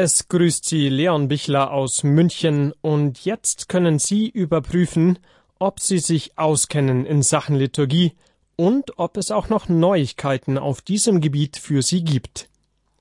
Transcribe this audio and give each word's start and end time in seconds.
Es 0.00 0.28
grüßt 0.28 0.64
Sie 0.64 0.88
Leon 0.90 1.26
Bichler 1.26 1.72
aus 1.72 2.04
München 2.04 2.72
und 2.82 3.24
jetzt 3.24 3.68
können 3.68 3.98
Sie 3.98 4.28
überprüfen, 4.28 5.18
ob 5.58 5.80
Sie 5.80 5.98
sich 5.98 6.38
auskennen 6.38 7.04
in 7.04 7.22
Sachen 7.22 7.56
Liturgie 7.56 8.12
und 8.54 8.96
ob 8.96 9.16
es 9.16 9.32
auch 9.32 9.48
noch 9.48 9.68
Neuigkeiten 9.68 10.56
auf 10.56 10.82
diesem 10.82 11.20
Gebiet 11.20 11.56
für 11.56 11.82
Sie 11.82 12.04
gibt. 12.04 12.48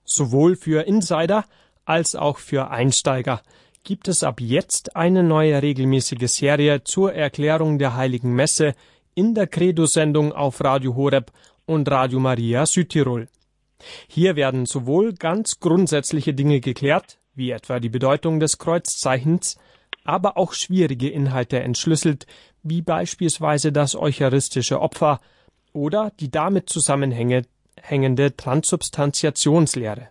Sowohl 0.06 0.56
für 0.56 0.88
Insider 0.88 1.46
als 1.86 2.16
auch 2.16 2.40
für 2.40 2.72
Einsteiger 2.72 3.44
gibt 3.84 4.08
es 4.08 4.24
ab 4.24 4.42
jetzt 4.42 4.96
eine 4.96 5.22
neue 5.22 5.62
regelmäßige 5.62 6.28
Serie 6.28 6.84
zur 6.84 7.14
Erklärung 7.14 7.78
der 7.78 7.96
Heiligen 7.96 8.34
Messe 8.34 8.74
in 9.14 9.36
der 9.36 9.46
Credo-Sendung 9.46 10.34
auf 10.34 10.64
Radio 10.64 10.96
Horeb 10.96 11.32
und 11.68 11.92
Radio 11.92 12.20
Maria 12.20 12.66
Südtirol. 12.66 13.28
Hier 14.08 14.36
werden 14.36 14.66
sowohl 14.66 15.14
ganz 15.14 15.60
grundsätzliche 15.60 16.34
Dinge 16.34 16.60
geklärt, 16.60 17.20
wie 17.36 17.52
etwa 17.52 17.80
die 17.80 17.90
Bedeutung 17.90 18.40
des 18.40 18.58
Kreuzzeichens, 18.58 19.58
aber 20.04 20.38
auch 20.38 20.54
schwierige 20.54 21.10
Inhalte 21.10 21.60
entschlüsselt, 21.60 22.26
wie 22.64 22.82
beispielsweise 22.82 23.72
das 23.72 23.96
eucharistische 23.96 24.82
Opfer 24.82 25.20
oder 25.74 26.12
die 26.20 26.32
damit 26.32 26.70
zusammenhängende 26.70 28.36
Transubstantiationslehre. 28.36 30.10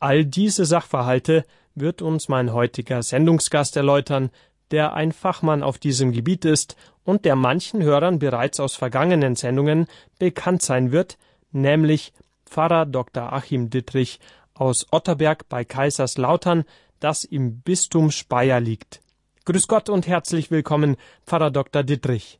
All 0.00 0.24
diese 0.24 0.64
Sachverhalte 0.64 1.44
wird 1.74 2.02
uns 2.02 2.28
mein 2.28 2.52
heutiger 2.52 3.02
Sendungsgast 3.02 3.76
erläutern, 3.76 4.30
der 4.70 4.94
ein 4.94 5.12
Fachmann 5.12 5.62
auf 5.62 5.78
diesem 5.78 6.12
Gebiet 6.12 6.44
ist 6.44 6.76
und 7.04 7.24
der 7.24 7.36
manchen 7.36 7.82
Hörern 7.82 8.18
bereits 8.18 8.58
aus 8.60 8.74
vergangenen 8.74 9.36
Sendungen 9.36 9.86
bekannt 10.18 10.62
sein 10.62 10.90
wird, 10.90 11.18
nämlich 11.52 12.12
Pfarrer 12.46 12.86
Dr. 12.86 13.32
Achim 13.32 13.70
Dittrich 13.70 14.20
aus 14.54 14.86
Otterberg 14.92 15.48
bei 15.48 15.64
Kaiserslautern, 15.64 16.64
das 17.00 17.24
im 17.24 17.60
Bistum 17.60 18.10
Speyer 18.10 18.60
liegt. 18.60 19.00
Grüß 19.46 19.68
Gott 19.68 19.88
und 19.88 20.06
herzlich 20.06 20.50
willkommen, 20.50 20.96
Pfarrer 21.26 21.50
Dr. 21.50 21.82
Dittrich. 21.82 22.38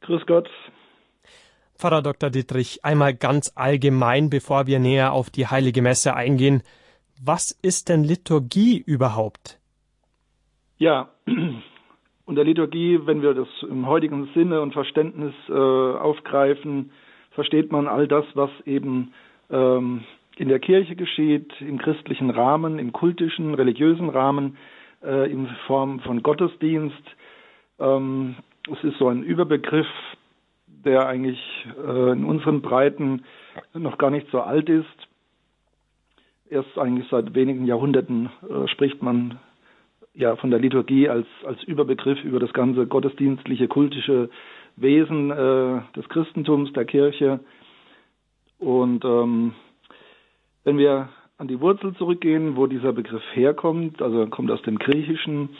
Grüß 0.00 0.26
Gott. 0.26 0.48
Pfarrer 1.76 2.02
Dr. 2.02 2.30
Dittrich, 2.30 2.84
einmal 2.84 3.14
ganz 3.14 3.52
allgemein, 3.54 4.30
bevor 4.30 4.66
wir 4.66 4.78
näher 4.78 5.12
auf 5.12 5.30
die 5.30 5.46
heilige 5.46 5.82
Messe 5.82 6.14
eingehen. 6.14 6.62
Was 7.22 7.50
ist 7.50 7.88
denn 7.88 8.04
Liturgie 8.04 8.78
überhaupt? 8.78 9.58
Ja, 10.78 11.10
unter 12.26 12.44
Liturgie, 12.44 13.00
wenn 13.04 13.22
wir 13.22 13.34
das 13.34 13.48
im 13.68 13.86
heutigen 13.86 14.28
Sinne 14.34 14.60
und 14.60 14.72
Verständnis 14.72 15.34
äh, 15.48 15.52
aufgreifen, 15.52 16.90
versteht 17.30 17.72
man 17.72 17.86
all 17.88 18.08
das, 18.08 18.24
was 18.34 18.50
eben 18.64 19.12
ähm, 19.54 20.04
in 20.36 20.48
der 20.48 20.58
Kirche 20.58 20.96
geschieht, 20.96 21.52
im 21.60 21.78
christlichen 21.78 22.30
Rahmen, 22.30 22.78
im 22.78 22.92
kultischen, 22.92 23.54
religiösen 23.54 24.08
Rahmen, 24.08 24.56
äh, 25.02 25.30
in 25.30 25.46
Form 25.66 26.00
von 26.00 26.22
Gottesdienst. 26.22 27.02
Ähm, 27.78 28.36
es 28.70 28.82
ist 28.82 28.98
so 28.98 29.08
ein 29.08 29.22
Überbegriff, 29.22 29.86
der 30.66 31.06
eigentlich 31.06 31.38
äh, 31.78 32.12
in 32.12 32.24
unseren 32.24 32.62
Breiten 32.62 33.24
noch 33.72 33.98
gar 33.98 34.10
nicht 34.10 34.26
so 34.30 34.40
alt 34.40 34.68
ist. 34.68 35.08
Erst 36.50 36.76
eigentlich 36.78 37.08
seit 37.10 37.34
wenigen 37.34 37.64
Jahrhunderten 37.64 38.30
äh, 38.42 38.68
spricht 38.68 39.02
man 39.02 39.38
ja 40.14 40.36
von 40.36 40.50
der 40.50 40.60
Liturgie 40.60 41.08
als, 41.08 41.26
als 41.44 41.62
Überbegriff 41.64 42.22
über 42.24 42.38
das 42.38 42.52
ganze 42.52 42.86
gottesdienstliche, 42.86 43.68
kultische 43.68 44.30
Wesen 44.76 45.30
äh, 45.30 45.80
des 45.96 46.08
Christentums, 46.08 46.72
der 46.72 46.84
Kirche. 46.84 47.40
Und 48.58 49.04
ähm, 49.04 49.54
wenn 50.64 50.78
wir 50.78 51.08
an 51.38 51.48
die 51.48 51.60
Wurzel 51.60 51.94
zurückgehen, 51.96 52.56
wo 52.56 52.66
dieser 52.66 52.92
Begriff 52.92 53.22
herkommt, 53.32 54.00
also 54.00 54.26
kommt 54.28 54.50
aus 54.50 54.62
dem 54.62 54.78
Griechischen, 54.78 55.50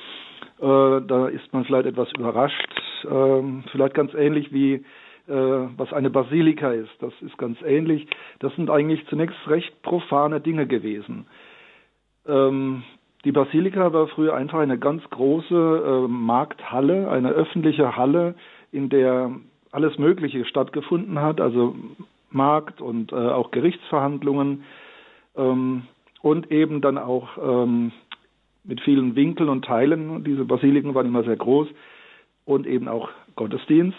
äh, 0.61 1.01
da 1.01 1.29
ist 1.29 1.53
man 1.53 1.65
vielleicht 1.65 1.87
etwas 1.87 2.09
überrascht, 2.17 2.71
äh, 3.05 3.43
vielleicht 3.71 3.95
ganz 3.95 4.15
ähnlich 4.15 4.53
wie 4.53 4.85
äh, 5.27 5.33
was 5.77 5.93
eine 5.93 6.11
Basilika 6.11 6.73
ist. 6.73 6.93
Das 7.01 7.13
ist 7.23 7.37
ganz 7.39 7.59
ähnlich. 7.63 8.07
Das 8.41 8.55
sind 8.57 8.71
eigentlich 8.71 9.07
zunächst 9.09 9.37
recht 9.49 9.83
profane 9.83 10.41
Dinge 10.41 10.67
gewesen. 10.67 11.27
Ähm, 12.27 12.83
die 13.25 13.33
Basilika 13.33 13.93
war 13.93 14.07
früher 14.09 14.35
einfach 14.35 14.59
eine 14.59 14.79
ganz 14.79 15.03
große 15.11 16.05
äh, 16.05 16.09
Markthalle, 16.09 17.11
eine 17.11 17.31
öffentliche 17.31 17.97
Halle, 17.97 18.35
in 18.71 18.91
der 18.91 19.33
alles 19.71 19.99
Mögliche 19.99 20.45
stattgefunden 20.45 21.21
hat, 21.21 21.41
also 21.41 21.75
Markt 22.35 22.81
und 22.81 23.13
äh, 23.13 23.17
auch 23.17 23.51
Gerichtsverhandlungen 23.51 24.65
ähm, 25.37 25.83
und 26.23 26.51
eben 26.51 26.81
dann 26.81 26.99
auch 26.99 27.39
ähm, 27.39 27.93
mit 28.65 28.81
vielen 28.81 29.15
Winkeln 29.15 29.49
und 29.49 29.65
Teilen. 29.65 30.25
Diese 30.25 30.45
Basiliken 30.45 30.95
waren 30.95 31.07
immer 31.07 31.25
sehr 31.25 31.37
groß 31.37 31.69
und 32.45 32.67
eben 32.67 32.89
auch 32.89 33.11
Gottesdienst. 33.37 33.99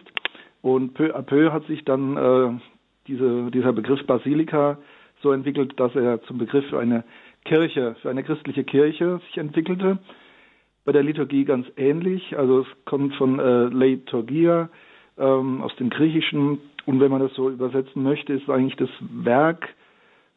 Und 0.61 0.95
peu 0.95 1.15
à 1.15 1.21
peu 1.21 1.51
hat 1.51 1.65
sich 1.67 1.85
dann 1.85 2.17
äh, 2.17 2.59
diese, 3.07 3.51
dieser 3.51 3.73
Begriff 3.73 4.05
Basilika 4.07 4.79
so 5.21 5.31
entwickelt, 5.31 5.79
dass 5.79 5.95
er 5.95 6.21
zum 6.23 6.39
Begriff 6.39 6.65
für 6.69 6.79
eine 6.79 7.03
Kirche, 7.43 7.95
für 8.01 8.09
eine 8.09 8.23
christliche 8.23 8.63
Kirche 8.63 9.19
sich 9.27 9.37
entwickelte. 9.37 9.99
Bei 10.83 10.91
der 10.91 11.03
Liturgie 11.03 11.45
ganz 11.45 11.67
ähnlich. 11.77 12.37
Also 12.37 12.61
es 12.61 12.67
kommt 12.85 13.15
von 13.15 13.39
äh, 13.39 13.65
Leiturgia 13.65 14.69
ähm, 15.17 15.61
aus 15.61 15.75
dem 15.75 15.89
Griechischen 15.89 16.59
und 16.85 16.99
wenn 16.99 17.11
man 17.11 17.21
das 17.21 17.33
so 17.33 17.49
übersetzen 17.49 18.03
möchte, 18.03 18.33
ist 18.33 18.49
eigentlich 18.49 18.75
das 18.75 18.89
Werk 18.99 19.67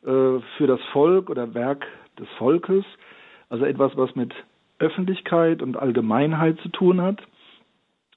äh, 0.03 0.41
für 0.57 0.67
das 0.67 0.81
Volk 0.93 1.31
oder 1.31 1.55
Werk 1.55 1.87
des 2.19 2.29
Volkes, 2.39 2.85
also 3.49 3.65
etwas, 3.65 3.97
was 3.97 4.15
mit 4.15 4.35
Öffentlichkeit 4.79 5.63
und 5.63 5.77
Allgemeinheit 5.77 6.59
zu 6.61 6.69
tun 6.69 7.01
hat 7.01 7.21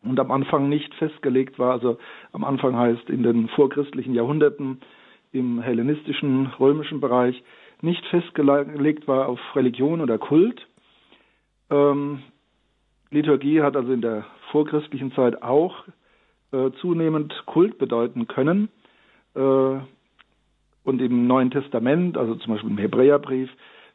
und 0.03 0.19
am 0.19 0.31
Anfang 0.31 0.69
nicht 0.69 0.93
festgelegt 0.95 1.59
war. 1.59 1.71
Also 1.71 1.97
am 2.31 2.43
Anfang 2.43 2.75
heißt 2.75 3.09
in 3.09 3.23
den 3.23 3.47
vorchristlichen 3.49 4.13
Jahrhunderten 4.13 4.81
im 5.31 5.61
hellenistischen, 5.61 6.47
römischen 6.59 6.99
Bereich 6.99 7.41
nicht 7.81 8.05
festgelegt 8.07 9.07
war 9.07 9.27
auf 9.27 9.39
Religion 9.55 10.01
oder 10.01 10.17
Kult. 10.17 10.67
Ähm, 11.69 12.21
Liturgie 13.09 13.61
hat 13.61 13.75
also 13.75 13.91
in 13.91 14.01
der 14.01 14.25
vorchristlichen 14.51 15.11
Zeit 15.13 15.41
auch 15.41 15.83
äh, 16.51 16.71
zunehmend 16.81 17.33
Kult 17.45 17.77
bedeuten 17.77 18.27
können. 18.27 18.69
Äh, 19.35 19.79
und 20.83 20.99
im 20.99 21.27
Neuen 21.27 21.51
Testament, 21.51 22.17
also 22.17 22.35
zum 22.35 22.53
Beispiel 22.53 22.71
im 22.71 22.77
Hebräerbrief, 22.77 23.49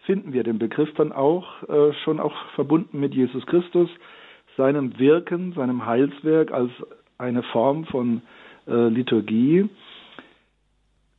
finden 0.07 0.33
wir 0.33 0.45
den 0.45 0.59
Begriff 0.59 0.93
dann 0.95 1.13
auch 1.13 1.63
äh, 1.69 1.93
schon 2.05 2.21
auch 2.21 2.35
verbunden 2.55 3.01
mit 3.01 3.15
Jesus 3.15 3.45
Christus, 3.47 3.91
seinem 4.57 4.99
Wirken, 4.99 5.53
seinem 5.53 5.85
Heilswerk 5.85 6.53
als 6.53 6.71
eine 7.19 7.43
Form 7.43 7.85
von 7.87 8.23
äh, 8.67 8.89
Liturgie. 8.89 9.69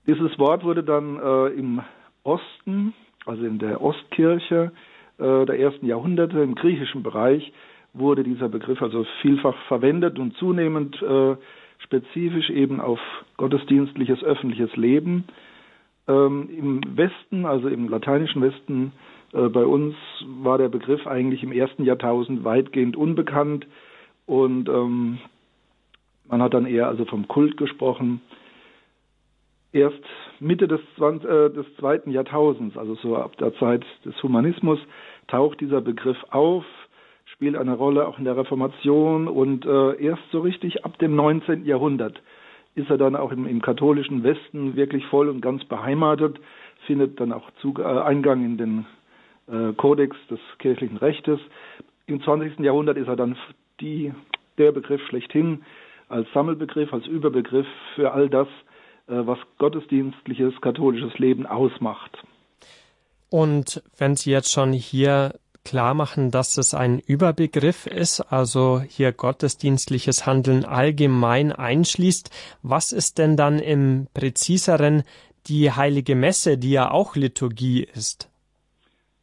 Dieses 0.07 0.39
Wort 0.39 0.63
wurde 0.63 0.83
dann 0.83 1.19
äh, 1.19 1.47
im 1.49 1.81
Osten, 2.23 2.93
also 3.25 3.43
in 3.45 3.59
der 3.59 3.81
Ostkirche 3.81 4.71
der 5.19 5.59
ersten 5.59 5.87
Jahrhunderte 5.87 6.43
im 6.43 6.53
griechischen 6.53 7.01
Bereich, 7.01 7.51
wurde 7.93 8.23
dieser 8.23 8.49
Begriff 8.49 8.81
also 8.81 9.05
vielfach 9.21 9.55
verwendet 9.67 10.19
und 10.19 10.35
zunehmend 10.37 11.01
äh, 11.01 11.35
spezifisch 11.79 12.49
eben 12.49 12.79
auf 12.79 12.99
gottesdienstliches 13.37 14.23
öffentliches 14.23 14.75
Leben. 14.75 15.25
Ähm, 16.07 16.49
Im 16.49 16.97
Westen, 16.97 17.45
also 17.45 17.67
im 17.67 17.89
lateinischen 17.89 18.41
Westen, 18.41 18.93
äh, 19.33 19.49
bei 19.49 19.65
uns 19.65 19.95
war 20.25 20.57
der 20.57 20.69
Begriff 20.69 21.05
eigentlich 21.05 21.43
im 21.43 21.51
ersten 21.51 21.83
Jahrtausend 21.83 22.43
weitgehend 22.43 22.95
unbekannt 22.95 23.67
und 24.25 24.69
ähm, 24.69 25.19
man 26.27 26.41
hat 26.41 26.53
dann 26.53 26.65
eher 26.65 26.87
also 26.87 27.05
vom 27.05 27.27
Kult 27.27 27.57
gesprochen. 27.57 28.21
Erst 29.71 30.01
Mitte 30.39 30.67
des, 30.67 30.81
20, 30.97 31.29
äh, 31.29 31.49
des 31.49 31.65
zweiten 31.77 32.11
Jahrtausends, 32.11 32.77
also 32.77 32.95
so 32.95 33.15
ab 33.15 33.37
der 33.37 33.53
Zeit 33.55 33.85
des 34.05 34.21
Humanismus, 34.23 34.79
taucht 35.27 35.59
dieser 35.61 35.81
Begriff 35.81 36.17
auf 36.31 36.65
spielt 37.37 37.55
eine 37.55 37.75
Rolle 37.75 38.07
auch 38.07 38.17
in 38.17 38.25
der 38.25 38.35
Reformation 38.35 39.27
und 39.27 39.63
äh, 39.63 40.03
erst 40.03 40.23
so 40.31 40.39
richtig 40.39 40.83
ab 40.85 40.97
dem 40.97 41.15
19. 41.15 41.65
Jahrhundert 41.65 42.19
ist 42.73 42.89
er 42.89 42.97
dann 42.97 43.15
auch 43.15 43.31
im, 43.31 43.45
im 43.45 43.61
katholischen 43.61 44.23
Westen 44.23 44.75
wirklich 44.75 45.05
voll 45.05 45.29
und 45.29 45.39
ganz 45.39 45.63
beheimatet, 45.65 46.39
findet 46.87 47.19
dann 47.19 47.31
auch 47.31 47.47
Zug, 47.61 47.77
äh, 47.77 47.83
Eingang 47.83 48.43
in 48.43 48.57
den 48.57 48.85
äh, 49.47 49.71
Kodex 49.73 50.17
des 50.31 50.39
kirchlichen 50.57 50.97
Rechtes. 50.97 51.39
Im 52.07 52.23
20. 52.23 52.57
Jahrhundert 52.57 52.97
ist 52.97 53.07
er 53.07 53.15
dann 53.15 53.37
die, 53.81 54.11
der 54.57 54.71
Begriff 54.71 55.01
schlechthin 55.07 55.61
als 56.09 56.27
Sammelbegriff, 56.33 56.91
als 56.91 57.05
Überbegriff 57.05 57.67
für 57.93 58.13
all 58.13 58.29
das, 58.29 58.47
äh, 59.05 59.13
was 59.13 59.37
gottesdienstliches 59.59 60.59
katholisches 60.61 61.19
Leben 61.19 61.45
ausmacht. 61.45 62.17
Und 63.29 63.83
wenn 63.95 64.15
Sie 64.15 64.31
jetzt 64.31 64.51
schon 64.51 64.71
hier 64.71 65.33
klar 65.67 65.93
machen, 65.93 66.31
dass 66.31 66.57
es 66.57 66.73
ein 66.73 66.99
Überbegriff 66.99 67.87
ist, 67.87 68.21
also 68.21 68.79
hier 68.79 69.11
gottesdienstliches 69.11 70.25
Handeln 70.25 70.63
allgemein 70.63 71.51
einschließt. 71.51 72.31
Was 72.63 72.93
ist 72.93 73.17
denn 73.17 73.35
dann 73.35 73.59
im 73.59 74.07
präziseren 74.13 75.03
die 75.47 75.69
heilige 75.71 76.15
Messe, 76.15 76.57
die 76.57 76.71
ja 76.71 76.89
auch 76.89 77.17
Liturgie 77.17 77.83
ist? 77.83 78.29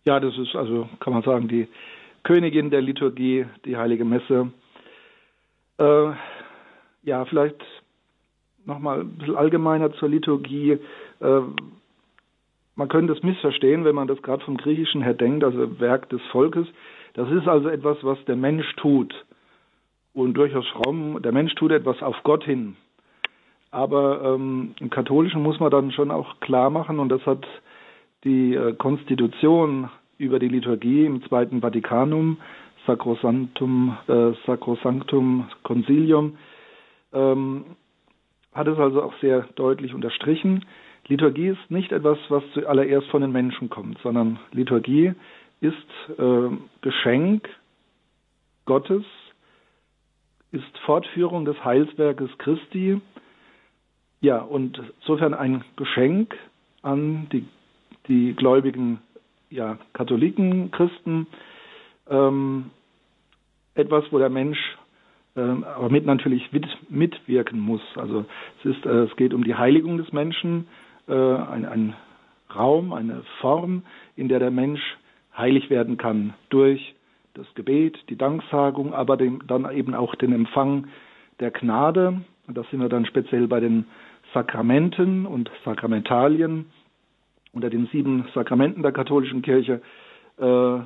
Ja, 0.04 0.20
das 0.20 0.36
ist 0.36 0.54
also, 0.54 0.86
kann 1.00 1.14
man 1.14 1.22
sagen, 1.22 1.48
die 1.48 1.66
Königin 2.24 2.70
der 2.70 2.82
Liturgie, 2.82 3.46
die 3.64 3.78
Heilige 3.78 4.04
Messe. 4.04 4.50
Äh, 5.78 6.10
ja, 7.04 7.24
vielleicht 7.24 7.56
nochmal 8.66 9.00
ein 9.00 9.16
bisschen 9.16 9.36
allgemeiner 9.36 9.94
zur 9.94 10.10
Liturgie. 10.10 10.78
Äh, 11.20 11.40
man 12.76 12.88
könnte 12.88 13.12
es 13.12 13.22
missverstehen, 13.22 13.84
wenn 13.84 13.94
man 13.94 14.08
das 14.08 14.20
gerade 14.22 14.44
vom 14.44 14.56
Griechischen 14.56 15.02
her 15.02 15.14
denkt, 15.14 15.44
also 15.44 15.80
Werk 15.80 16.08
des 16.08 16.22
Volkes. 16.32 16.66
Das 17.14 17.30
ist 17.30 17.46
also 17.46 17.68
etwas, 17.68 17.98
was 18.02 18.22
der 18.24 18.36
Mensch 18.36 18.66
tut. 18.76 19.14
Und 20.12 20.34
durchaus 20.34 20.66
fromm, 20.68 21.20
der 21.22 21.32
Mensch 21.32 21.54
tut 21.54 21.72
etwas 21.72 22.02
auf 22.02 22.16
Gott 22.24 22.44
hin. 22.44 22.76
Aber 23.70 24.22
ähm, 24.34 24.74
im 24.80 24.90
Katholischen 24.90 25.42
muss 25.42 25.58
man 25.58 25.70
dann 25.70 25.90
schon 25.90 26.10
auch 26.10 26.38
klar 26.40 26.70
machen, 26.70 27.00
und 27.00 27.08
das 27.08 27.24
hat 27.26 27.44
die 28.22 28.54
äh, 28.54 28.72
Konstitution 28.74 29.90
über 30.18 30.38
die 30.38 30.48
Liturgie 30.48 31.04
im 31.04 31.22
Zweiten 31.24 31.60
Vatikanum, 31.60 32.38
Sacrosanctum, 32.86 33.96
äh, 34.06 34.32
Sacrosanctum 34.46 35.48
Concilium, 35.62 36.36
ähm, 37.12 37.64
hat 38.52 38.68
es 38.68 38.78
also 38.78 39.02
auch 39.02 39.14
sehr 39.20 39.48
deutlich 39.56 39.94
unterstrichen. 39.94 40.64
Liturgie 41.08 41.48
ist 41.48 41.70
nicht 41.70 41.92
etwas, 41.92 42.18
was 42.28 42.42
zuallererst 42.54 43.06
von 43.08 43.20
den 43.20 43.32
Menschen 43.32 43.68
kommt, 43.68 43.98
sondern 44.02 44.38
Liturgie 44.52 45.12
ist 45.60 45.76
äh, 46.18 46.48
Geschenk 46.80 47.48
Gottes, 48.64 49.04
ist 50.52 50.78
Fortführung 50.84 51.44
des 51.44 51.62
Heilswerkes 51.64 52.30
Christi, 52.38 53.00
ja, 54.20 54.38
und 54.38 54.80
insofern 55.00 55.34
ein 55.34 55.64
Geschenk 55.76 56.34
an 56.80 57.28
die, 57.30 57.46
die 58.08 58.34
gläubigen 58.34 59.02
ja, 59.50 59.78
Katholiken, 59.92 60.70
Christen, 60.70 61.26
ähm, 62.08 62.70
etwas, 63.74 64.04
wo 64.10 64.18
der 64.18 64.30
Mensch 64.30 64.58
ähm, 65.36 65.64
aber 65.64 65.90
mit 65.90 66.06
natürlich 66.06 66.52
mit, 66.52 66.66
mitwirken 66.88 67.58
muss. 67.58 67.82
Also 67.96 68.24
es 68.60 68.76
ist, 68.76 68.86
äh, 68.86 69.04
es 69.04 69.16
geht 69.16 69.34
um 69.34 69.44
die 69.44 69.54
Heiligung 69.54 69.98
des 69.98 70.12
Menschen, 70.12 70.68
äh, 71.08 71.12
ein, 71.12 71.64
ein 71.64 71.94
Raum, 72.54 72.92
eine 72.92 73.22
Form, 73.40 73.82
in 74.16 74.28
der 74.28 74.38
der 74.38 74.50
Mensch 74.50 74.80
heilig 75.36 75.70
werden 75.70 75.96
kann 75.96 76.34
durch 76.50 76.94
das 77.34 77.46
Gebet, 77.54 77.98
die 78.08 78.16
Danksagung, 78.16 78.94
aber 78.94 79.16
dem, 79.16 79.44
dann 79.46 79.70
eben 79.72 79.94
auch 79.94 80.14
den 80.14 80.32
Empfang 80.32 80.86
der 81.40 81.50
Gnade. 81.50 82.20
Und 82.46 82.56
da 82.56 82.62
sind 82.70 82.80
wir 82.80 82.88
dann 82.88 83.06
speziell 83.06 83.48
bei 83.48 83.60
den 83.60 83.86
Sakramenten 84.32 85.26
und 85.26 85.50
Sakramentalien. 85.64 86.66
Unter 87.52 87.70
den 87.70 87.86
sieben 87.86 88.26
Sakramenten 88.34 88.82
der 88.82 88.92
katholischen 88.92 89.42
Kirche 89.42 89.80
äh, 90.38 90.80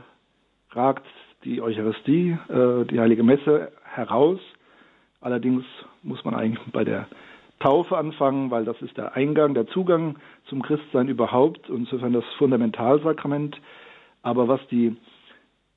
ragt 0.71 1.07
die 1.45 1.63
Eucharistie, 1.63 2.37
äh, 2.49 2.85
die 2.85 3.01
Heilige 3.01 3.23
Messe 3.23 3.73
heraus. 3.85 4.41
Allerdings 5.21 5.65
muss 6.03 6.25
man 6.25 6.35
eigentlich 6.35 6.65
bei 6.73 6.85
der 6.85 7.07
Taufe 7.61 7.97
anfangen, 7.97 8.51
weil 8.51 8.65
das 8.65 8.81
ist 8.83 8.97
der 8.97 9.17
Eingang, 9.17 9.55
der 9.55 9.67
Zugang 9.67 10.17
zum 10.47 10.63
Christsein 10.63 11.09
überhaupt, 11.09 11.69
insofern 11.69 12.13
das 12.13 12.25
Fundamentalsakrament. 12.39 13.61
Aber 14.23 14.49
was 14.49 14.61
die 14.69 14.97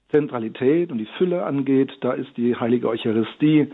Zentralität 0.10 0.92
und 0.92 1.00
die 1.00 1.07
Fülle 1.18 1.44
angeht, 1.45 1.92
da 2.01 2.13
ist 2.13 2.36
die 2.38 2.56
heilige 2.56 2.88
Eucharistie 2.88 3.72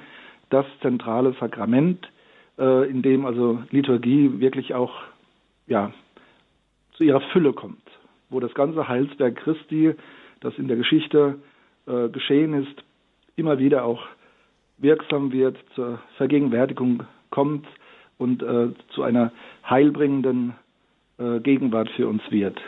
das 0.50 0.66
zentrale 0.82 1.34
Sakrament, 1.40 2.10
äh, 2.58 2.90
in 2.90 3.02
dem 3.02 3.26
also 3.26 3.62
Liturgie 3.72 4.40
wirklich 4.40 4.74
auch 4.74 4.94
ja, 5.68 5.92
zu 6.94 7.04
ihrer 7.04 7.22
Fülle 7.34 7.52
kommt, 7.54 7.84
wo 8.30 8.40
das 8.40 8.54
ganze 8.54 8.88
Heilswerk 8.88 9.36
Christi, 9.36 9.94
das 10.40 10.58
in 10.58 10.70
der 10.70 10.78
Geschichte 10.78 11.40
äh, 11.88 12.08
geschehen 12.10 12.54
ist, 12.54 12.84
immer 13.36 13.60
wieder 13.60 13.84
auch 13.84 14.02
wirksam 14.78 15.32
wird, 15.32 15.58
zur 15.76 16.00
Vergegenwärtigung 16.18 17.04
kommt 17.30 17.68
und 18.18 18.44
äh, 18.44 18.70
zu 18.94 19.04
einer 19.04 19.32
heilbringenden 19.68 20.56
äh, 21.18 21.40
Gegenwart 21.40 21.90
für 21.96 22.08
uns 22.08 22.22
wird. 22.30 22.60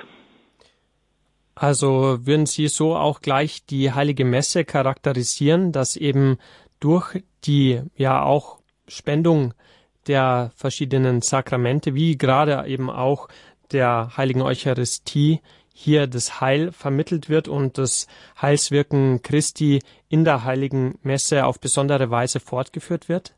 Also 1.56 2.26
würden 2.26 2.46
Sie 2.46 2.68
so 2.68 2.96
auch 2.96 3.20
gleich 3.22 3.66
die 3.66 3.92
heilige 3.92 4.24
Messe 4.24 4.64
charakterisieren, 4.64 5.72
dass 5.72 5.98
eben 5.98 6.38
durch 6.80 7.22
die 7.44 7.82
ja 7.96 8.24
auch 8.24 8.60
Spendung 8.88 9.54
der 10.08 10.52
verschiedenen 10.56 11.22
Sakramente, 11.22 11.94
wie 11.94 12.18
gerade 12.18 12.66
eben 12.68 12.90
auch 12.90 13.28
der 13.72 14.16
heiligen 14.16 14.42
Eucharistie, 14.42 15.42
hier 15.74 16.08
das 16.08 16.42
Heil 16.42 16.72
vermittelt 16.72 17.30
wird 17.30 17.48
und 17.48 17.78
das 17.78 18.08
Heilswirken 18.42 19.22
Christi 19.22 19.82
in 20.10 20.26
der 20.26 20.44
heiligen 20.44 20.98
Messe 21.04 21.46
auf 21.46 21.60
besondere 21.60 22.10
Weise 22.10 22.40
fortgeführt 22.40 23.08
wird? 23.08 23.34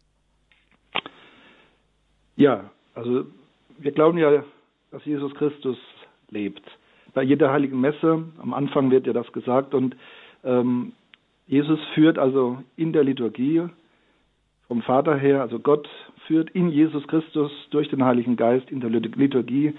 Ja, 2.41 2.71
also 2.95 3.25
wir 3.77 3.91
glauben 3.91 4.17
ja, 4.17 4.43
dass 4.89 5.05
Jesus 5.05 5.31
Christus 5.35 5.77
lebt. 6.31 6.63
Bei 7.13 7.21
jeder 7.21 7.51
heiligen 7.51 7.79
Messe, 7.79 8.23
am 8.41 8.55
Anfang 8.55 8.89
wird 8.89 9.05
ja 9.05 9.13
das 9.13 9.31
gesagt 9.31 9.75
und 9.75 9.95
ähm, 10.43 10.93
Jesus 11.45 11.79
führt 11.93 12.17
also 12.17 12.57
in 12.77 12.93
der 12.93 13.03
Liturgie 13.03 13.67
vom 14.67 14.81
Vater 14.81 15.15
her, 15.17 15.41
also 15.41 15.59
Gott 15.59 15.87
führt 16.25 16.49
in 16.49 16.69
Jesus 16.69 17.07
Christus 17.07 17.51
durch 17.69 17.89
den 17.89 18.03
Heiligen 18.03 18.37
Geist 18.37 18.71
in 18.71 18.79
der 18.79 18.89
Liturgie 18.89 19.75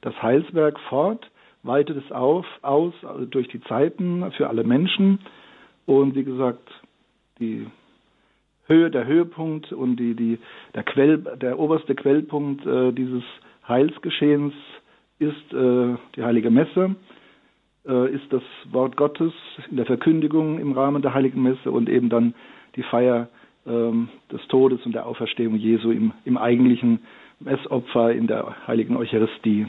das 0.00 0.14
Heilswerk 0.22 0.78
fort, 0.88 1.28
weitet 1.64 1.96
es 1.96 2.12
auf, 2.12 2.46
aus 2.62 2.94
also 3.02 3.24
durch 3.24 3.48
die 3.48 3.60
Zeiten 3.62 4.30
für 4.36 4.48
alle 4.48 4.62
Menschen 4.62 5.18
und 5.84 6.14
wie 6.14 6.22
gesagt, 6.22 6.70
die 7.40 7.66
Höhe, 8.66 8.90
der 8.90 9.06
Höhepunkt 9.06 9.72
und 9.72 9.96
die, 9.96 10.14
die, 10.14 10.38
der, 10.74 10.82
Quell, 10.82 11.18
der 11.18 11.58
oberste 11.58 11.94
Quellpunkt 11.94 12.64
äh, 12.66 12.92
dieses 12.92 13.22
Heilsgeschehens 13.68 14.54
ist 15.18 15.52
äh, 15.52 15.96
die 16.16 16.22
Heilige 16.22 16.50
Messe, 16.50 16.96
äh, 17.86 18.14
ist 18.14 18.30
das 18.30 18.42
Wort 18.70 18.96
Gottes 18.96 19.32
in 19.70 19.76
der 19.76 19.86
Verkündigung 19.86 20.58
im 20.58 20.72
Rahmen 20.72 21.02
der 21.02 21.14
Heiligen 21.14 21.42
Messe 21.42 21.70
und 21.70 21.88
eben 21.88 22.08
dann 22.08 22.34
die 22.76 22.82
Feier 22.82 23.28
ähm, 23.66 24.08
des 24.30 24.40
Todes 24.48 24.80
und 24.84 24.94
der 24.94 25.06
Auferstehung 25.06 25.56
Jesu 25.56 25.90
im, 25.90 26.12
im 26.24 26.36
eigentlichen 26.36 27.00
Messopfer 27.40 28.12
in 28.12 28.26
der 28.26 28.66
heiligen 28.66 28.96
Eucharistie. 28.96 29.66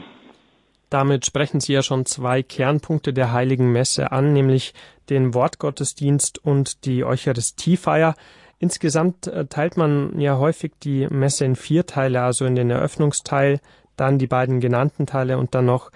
Damit 0.88 1.26
sprechen 1.26 1.60
Sie 1.60 1.72
ja 1.72 1.82
schon 1.82 2.06
zwei 2.06 2.42
Kernpunkte 2.42 3.12
der 3.12 3.32
heiligen 3.32 3.72
Messe 3.72 4.12
an, 4.12 4.32
nämlich 4.32 4.72
den 5.10 5.34
Wortgottesdienst 5.34 6.38
und 6.44 6.84
die 6.84 7.04
Eucharistiefeier. 7.04 8.14
Insgesamt 8.58 9.26
äh, 9.26 9.46
teilt 9.46 9.76
man 9.76 10.18
ja 10.18 10.38
häufig 10.38 10.72
die 10.82 11.06
Messe 11.08 11.44
in 11.44 11.56
vier 11.56 11.86
Teile, 11.86 12.22
also 12.22 12.44
in 12.46 12.54
den 12.54 12.70
Eröffnungsteil, 12.70 13.60
dann 13.96 14.18
die 14.18 14.26
beiden 14.26 14.60
genannten 14.60 15.06
Teile 15.06 15.38
und 15.38 15.54
dann 15.54 15.66
noch 15.66 15.90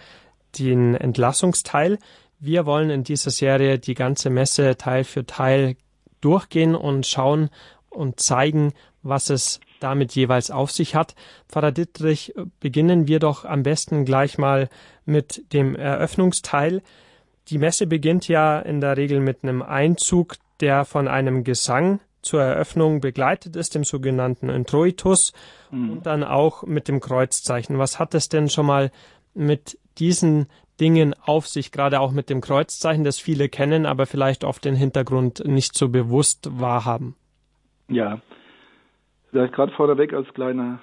den 0.59 0.95
Entlassungsteil. 0.95 1.99
Wir 2.39 2.67
wollen 2.67 2.91
in 2.91 3.05
dieser 3.05 3.31
Serie 3.31 3.79
die 3.79 3.95
ganze 3.95 4.31
Messe 4.31 4.77
Teil 4.77 5.05
für 5.05 5.27
Teil 5.27 5.77
durchgehen 6.21 6.75
und 6.75 7.07
schauen, 7.07 7.51
und 7.91 8.21
zeigen, 8.21 8.73
was 9.03 9.31
es 9.31 9.61
damit 9.81 10.15
jeweils 10.15 10.51
auf 10.51 10.71
sich 10.71 10.95
hat. 10.95 11.15
Pfarrer 11.49 11.73
Dittrich, 11.73 12.35
beginnen 12.61 13.09
wir 13.09 13.19
doch 13.19 13.45
am 13.45 13.63
besten 13.63 14.05
gleich 14.05 14.39
mal 14.39 14.69
mit 15.05 15.53
dem 15.53 15.75
Eröffnungsteil. 15.75 16.83
Die 17.49 17.59
Messe 17.59 17.87
beginnt 17.87 18.29
ja 18.29 18.61
in 18.61 18.81
der 18.81 18.97
Regel 18.97 19.21
mit 19.21 19.43
einem 19.43 19.63
Einzug, 19.63 20.37
der 20.61 20.85
von 20.85 21.09
einem 21.09 21.43
Gesang 21.45 22.01
zur 22.23 22.43
Eröffnung 22.43 23.01
begleitet 23.01 23.57
ist, 23.57 23.75
dem 23.75 23.85
sogenannten 23.85 24.49
Introitus, 24.49 25.33
mhm. 25.71 25.91
und 25.91 26.07
dann 26.07 26.25
auch 26.25 26.65
mit 26.65 26.89
dem 26.89 27.01
Kreuzzeichen. 27.01 27.79
Was 27.79 27.99
hat 27.99 28.15
es 28.15 28.29
denn 28.29 28.49
schon 28.49 28.67
mal 28.67 28.91
mit 29.35 29.79
diesen 29.99 30.47
Dingen 30.81 31.15
auf 31.25 31.47
sich, 31.47 31.73
gerade 31.73 32.01
auch 32.01 32.13
mit 32.13 32.31
dem 32.31 32.41
Kreuzzeichen, 32.41 33.05
das 33.05 33.19
viele 33.19 33.49
kennen, 33.49 33.87
aber 33.87 34.07
vielleicht 34.07 34.45
auf 34.45 34.59
den 34.59 34.75
Hintergrund 34.75 35.43
nicht 35.47 35.77
so 35.77 35.89
bewusst 35.89 36.49
wahrhaben? 36.59 37.15
Ja, 37.89 38.21
vielleicht 39.31 39.53
gerade 39.53 39.73
vorneweg 39.73 40.13
als 40.15 40.33
kleiner 40.33 40.81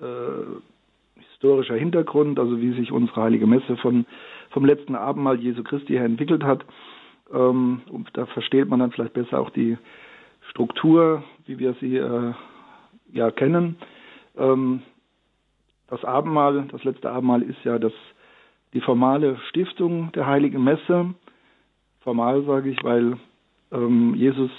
äh, 0.00 0.44
historischer 1.16 1.74
Hintergrund, 1.74 2.38
also 2.38 2.60
wie 2.60 2.72
sich 2.74 2.92
unsere 2.92 3.22
heilige 3.22 3.46
Messe 3.46 3.76
von, 3.78 4.06
vom 4.50 4.64
letzten 4.64 4.94
Abendmahl 4.94 5.40
Jesu 5.40 5.64
Christi 5.64 5.94
her 5.94 6.04
entwickelt 6.04 6.44
hat. 6.44 6.64
Ähm, 7.32 7.82
da 8.12 8.26
versteht 8.26 8.68
man 8.68 8.80
dann 8.80 8.92
vielleicht 8.92 9.14
besser 9.14 9.40
auch 9.40 9.50
die 9.50 9.76
Struktur, 10.52 11.24
wie 11.46 11.58
wir 11.58 11.74
sie 11.80 11.96
äh, 11.96 12.32
ja 13.12 13.30
kennen. 13.30 13.76
Ähm, 14.36 14.82
das 15.88 16.04
Abendmahl, 16.04 16.68
das 16.70 16.84
letzte 16.84 17.10
Abendmahl 17.10 17.42
ist 17.42 17.64
ja 17.64 17.78
das, 17.78 17.92
die 18.74 18.80
formale 18.80 19.38
Stiftung 19.48 20.12
der 20.12 20.26
heiligen 20.26 20.62
Messe. 20.62 21.14
Formal 22.00 22.44
sage 22.44 22.70
ich, 22.70 22.84
weil 22.84 23.16
ähm, 23.72 24.14
Jesus 24.14 24.50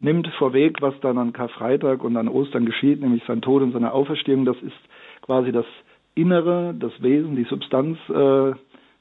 nimmt 0.00 0.28
vorweg, 0.38 0.82
was 0.82 0.98
dann 1.00 1.16
an 1.16 1.32
Karfreitag 1.32 2.04
und 2.04 2.16
an 2.18 2.28
Ostern 2.28 2.66
geschieht, 2.66 3.00
nämlich 3.00 3.22
sein 3.26 3.40
Tod 3.40 3.62
und 3.62 3.72
seine 3.72 3.92
Auferstehung. 3.92 4.44
Das 4.44 4.56
ist 4.58 4.76
quasi 5.22 5.50
das 5.50 5.66
Innere, 6.14 6.74
das 6.78 6.92
Wesen, 7.02 7.36
die 7.36 7.44
Substanz 7.44 7.98
äh, 8.10 8.52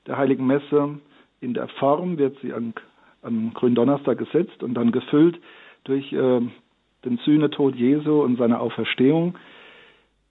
der 0.08 0.18
heiligen 0.18 0.48
Messe 0.48 1.00
in 1.42 1.54
der 1.54 1.68
Form 1.68 2.18
wird 2.18 2.38
sie 2.42 2.54
an, 2.54 2.74
am 3.22 3.54
Gründonnerstag 3.54 4.18
gesetzt 4.18 4.64
und 4.64 4.76
dann 4.76 4.92
gefüllt 4.92 5.38
durch 5.86 6.12
äh, 6.12 6.42
den 7.06 7.18
Sühnetod 7.24 7.76
Jesu 7.76 8.22
und 8.22 8.38
seine 8.38 8.60
Auferstehung. 8.60 9.38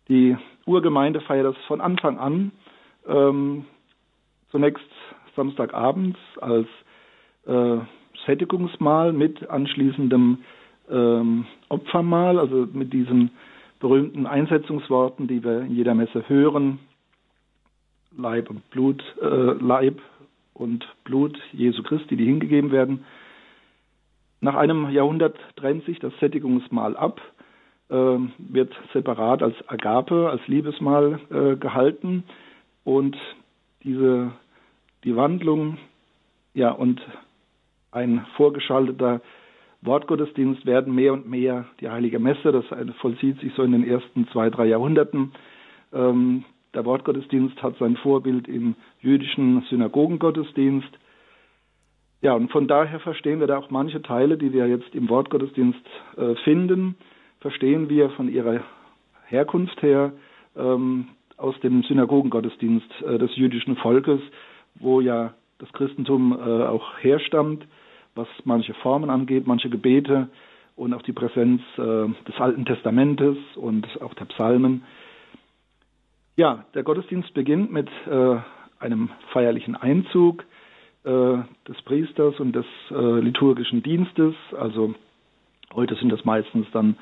Die 0.08 0.36
Urgemeinde 0.66 1.20
feiert 1.20 1.46
das 1.46 1.64
von 1.66 1.80
Anfang 1.80 2.18
an. 2.18 2.52
Ähm, 3.06 3.64
zunächst 4.50 4.84
Samstagabends 5.36 6.18
als 6.40 6.68
äh, 7.46 7.78
Sättigungsmahl 8.26 9.12
mit 9.12 9.48
anschließendem 9.48 10.38
ähm, 10.90 11.46
Opfermahl, 11.68 12.38
also 12.38 12.66
mit 12.72 12.92
diesen 12.92 13.30
berühmten 13.80 14.26
Einsetzungsworten, 14.26 15.26
die 15.26 15.42
wir 15.42 15.62
in 15.62 15.74
jeder 15.74 15.94
Messe 15.94 16.28
hören. 16.28 16.78
Leib 18.16 18.48
und 18.50 18.68
Blut, 18.70 19.02
äh, 19.20 19.26
Leib 19.26 20.00
und 20.54 20.86
Blut 21.04 21.38
Jesu 21.52 21.82
Christi, 21.82 22.16
die 22.16 22.24
hingegeben 22.24 22.70
werden. 22.70 23.04
Nach 24.44 24.56
einem 24.56 24.90
Jahrhundert 24.90 25.38
trennt 25.56 25.86
sich 25.86 26.00
das 26.00 26.12
Sättigungsmahl 26.20 26.98
ab, 26.98 27.18
äh, 27.88 27.94
wird 27.94 28.74
separat 28.92 29.42
als 29.42 29.54
Agape, 29.68 30.28
als 30.28 30.46
Liebesmahl 30.48 31.18
äh, 31.30 31.56
gehalten 31.56 32.24
und 32.84 33.16
diese 33.84 34.32
die 35.02 35.16
Wandlung 35.16 35.78
ja 36.52 36.72
und 36.72 37.00
ein 37.90 38.26
vorgeschalteter 38.36 39.22
Wortgottesdienst 39.80 40.66
werden 40.66 40.94
mehr 40.94 41.14
und 41.14 41.26
mehr 41.26 41.64
die 41.80 41.88
Heilige 41.88 42.18
Messe, 42.18 42.52
das 42.52 42.66
vollzieht 43.00 43.40
sich 43.40 43.54
so 43.54 43.62
in 43.62 43.72
den 43.72 43.88
ersten 43.88 44.28
zwei, 44.28 44.50
drei 44.50 44.66
Jahrhunderten. 44.66 45.32
Ähm, 45.94 46.44
der 46.74 46.84
Wortgottesdienst 46.84 47.62
hat 47.62 47.78
sein 47.78 47.96
Vorbild 47.96 48.46
im 48.46 48.74
jüdischen 49.00 49.62
Synagogengottesdienst. 49.70 50.98
Ja, 52.24 52.32
und 52.32 52.50
von 52.50 52.66
daher 52.66 53.00
verstehen 53.00 53.40
wir 53.40 53.46
da 53.46 53.58
auch 53.58 53.68
manche 53.68 54.00
Teile, 54.00 54.38
die 54.38 54.54
wir 54.54 54.66
jetzt 54.66 54.94
im 54.94 55.10
Wortgottesdienst 55.10 55.84
äh, 56.16 56.34
finden, 56.36 56.96
verstehen 57.40 57.90
wir 57.90 58.08
von 58.12 58.30
ihrer 58.30 58.62
Herkunft 59.26 59.82
her 59.82 60.10
ähm, 60.56 61.08
aus 61.36 61.54
dem 61.60 61.82
Synagogengottesdienst 61.82 62.88
äh, 63.02 63.18
des 63.18 63.36
jüdischen 63.36 63.76
Volkes, 63.76 64.20
wo 64.76 65.02
ja 65.02 65.34
das 65.58 65.70
Christentum 65.74 66.32
äh, 66.32 66.64
auch 66.64 66.96
herstammt 66.98 67.66
was 68.14 68.28
manche 68.44 68.72
Formen 68.74 69.10
angeht, 69.10 69.46
manche 69.46 69.68
Gebete 69.68 70.28
und 70.76 70.94
auch 70.94 71.02
die 71.02 71.12
Präsenz 71.12 71.60
des 71.76 72.36
Alten 72.38 72.64
Testamentes 72.64 73.36
und 73.56 73.88
auch 74.00 74.14
der 74.14 74.26
Psalmen. 74.26 74.84
Ja, 76.36 76.64
der 76.74 76.84
Gottesdienst 76.84 77.34
beginnt 77.34 77.72
mit 77.72 77.88
einem 78.78 79.10
feierlichen 79.32 79.74
Einzug 79.74 80.44
des 81.04 81.82
Priesters 81.84 82.40
und 82.40 82.52
des 82.56 82.64
äh, 82.90 83.20
liturgischen 83.20 83.82
Dienstes. 83.82 84.34
Also 84.58 84.94
heute 85.74 85.94
sind 85.96 86.10
das 86.10 86.24
meistens 86.24 86.66
dann 86.72 86.96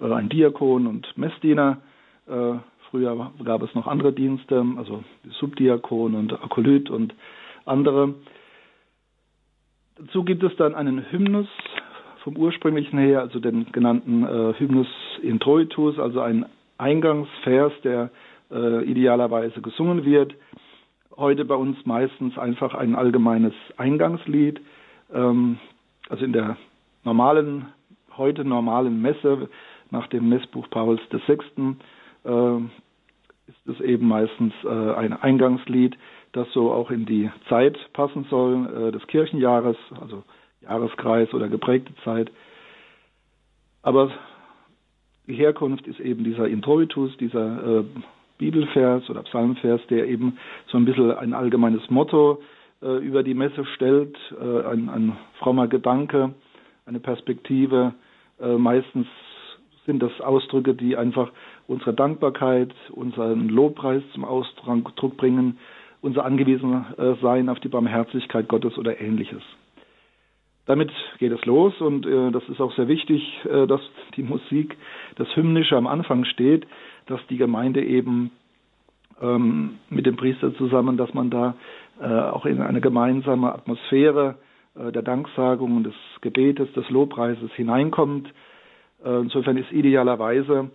äh, 0.00 0.12
ein 0.12 0.28
Diakon 0.28 0.86
und 0.86 1.06
Messdiener. 1.16 1.78
Äh, 2.26 2.54
früher 2.90 3.32
gab 3.44 3.62
es 3.62 3.74
noch 3.74 3.86
andere 3.86 4.12
Dienste, 4.12 4.64
also 4.76 5.04
Subdiakon 5.38 6.14
und 6.14 6.32
Akolyt 6.32 6.90
und 6.90 7.14
andere. 7.64 8.14
Dazu 9.96 10.24
gibt 10.24 10.42
es 10.42 10.54
dann 10.56 10.74
einen 10.74 11.10
Hymnus 11.12 11.46
vom 12.24 12.36
ursprünglichen 12.36 12.98
her, 12.98 13.20
also 13.20 13.38
den 13.38 13.70
genannten 13.70 14.24
äh, 14.24 14.54
Hymnus 14.58 14.88
Introitus, 15.22 15.98
also 15.98 16.20
ein 16.20 16.46
Eingangsvers, 16.78 17.72
der 17.84 18.10
äh, 18.50 18.84
idealerweise 18.84 19.60
gesungen 19.60 20.04
wird. 20.04 20.34
Heute 21.16 21.44
bei 21.44 21.54
uns 21.54 21.76
meistens 21.86 22.36
einfach 22.38 22.74
ein 22.74 22.96
allgemeines 22.96 23.54
Eingangslied. 23.76 24.60
Ähm, 25.12 25.58
also 26.08 26.24
in 26.24 26.32
der 26.32 26.56
normalen, 27.04 27.66
heute 28.16 28.44
normalen 28.44 29.00
Messe 29.00 29.48
nach 29.90 30.08
dem 30.08 30.28
Messbuch 30.28 30.68
Pauls 30.70 31.00
VI. 31.10 31.76
Äh, 32.24 32.56
ist 33.46 33.66
es 33.66 33.80
eben 33.80 34.08
meistens 34.08 34.52
äh, 34.64 34.68
ein 34.68 35.12
Eingangslied, 35.12 35.96
das 36.32 36.50
so 36.52 36.72
auch 36.72 36.90
in 36.90 37.06
die 37.06 37.30
Zeit 37.48 37.78
passen 37.92 38.26
soll, 38.28 38.88
äh, 38.88 38.92
des 38.92 39.06
Kirchenjahres, 39.06 39.76
also 40.00 40.24
Jahreskreis 40.62 41.32
oder 41.32 41.48
geprägte 41.48 41.94
Zeit. 42.04 42.30
Aber 43.82 44.10
die 45.26 45.34
Herkunft 45.34 45.86
ist 45.86 46.00
eben 46.00 46.24
dieser 46.24 46.48
Introitus, 46.48 47.16
dieser 47.18 47.80
äh, 47.80 47.84
Bibelvers 48.38 49.08
oder 49.10 49.22
Psalmvers, 49.22 49.80
der 49.88 50.06
eben 50.06 50.38
so 50.66 50.76
ein 50.76 50.84
bisschen 50.84 51.12
ein 51.12 51.34
allgemeines 51.34 51.88
Motto 51.90 52.42
äh, 52.82 52.98
über 52.98 53.22
die 53.22 53.34
Messe 53.34 53.64
stellt, 53.74 54.16
äh, 54.40 54.66
ein, 54.66 54.88
ein, 54.88 55.16
frommer 55.38 55.68
Gedanke, 55.68 56.34
eine 56.86 57.00
Perspektive. 57.00 57.94
Äh, 58.40 58.56
meistens 58.56 59.06
sind 59.86 60.02
das 60.02 60.20
Ausdrücke, 60.20 60.74
die 60.74 60.96
einfach 60.96 61.30
unsere 61.66 61.94
Dankbarkeit, 61.94 62.74
unseren 62.90 63.48
Lobpreis 63.48 64.02
zum 64.12 64.24
Ausdruck 64.24 65.16
bringen, 65.16 65.58
unser 66.00 66.24
Angewiesensein 66.24 67.48
auf 67.48 67.60
die 67.60 67.68
Barmherzigkeit 67.68 68.48
Gottes 68.48 68.76
oder 68.76 69.00
ähnliches. 69.00 69.42
Damit 70.66 70.90
geht 71.18 71.32
es 71.32 71.44
los 71.44 71.78
und 71.80 72.06
äh, 72.06 72.30
das 72.30 72.42
ist 72.48 72.60
auch 72.60 72.74
sehr 72.74 72.88
wichtig, 72.88 73.22
äh, 73.44 73.66
dass 73.66 73.82
die 74.16 74.22
Musik, 74.22 74.76
das 75.16 75.28
Hymnische 75.36 75.76
am 75.76 75.86
Anfang 75.86 76.24
steht, 76.24 76.66
dass 77.06 77.20
die 77.28 77.36
Gemeinde 77.36 77.84
eben 77.84 78.30
ähm, 79.20 79.78
mit 79.90 80.06
dem 80.06 80.16
Priester 80.16 80.54
zusammen, 80.56 80.96
dass 80.96 81.12
man 81.14 81.30
da 81.30 81.54
äh, 82.00 82.06
auch 82.06 82.46
in 82.46 82.60
eine 82.60 82.80
gemeinsame 82.80 83.52
Atmosphäre 83.52 84.36
äh, 84.74 84.92
der 84.92 85.02
Danksagung, 85.02 85.84
des 85.84 85.94
Gebetes, 86.20 86.72
des 86.72 86.88
Lobpreises 86.90 87.52
hineinkommt. 87.52 88.28
Äh, 89.04 89.20
insofern 89.20 89.56
ist 89.56 89.70
idealerweise 89.72 90.70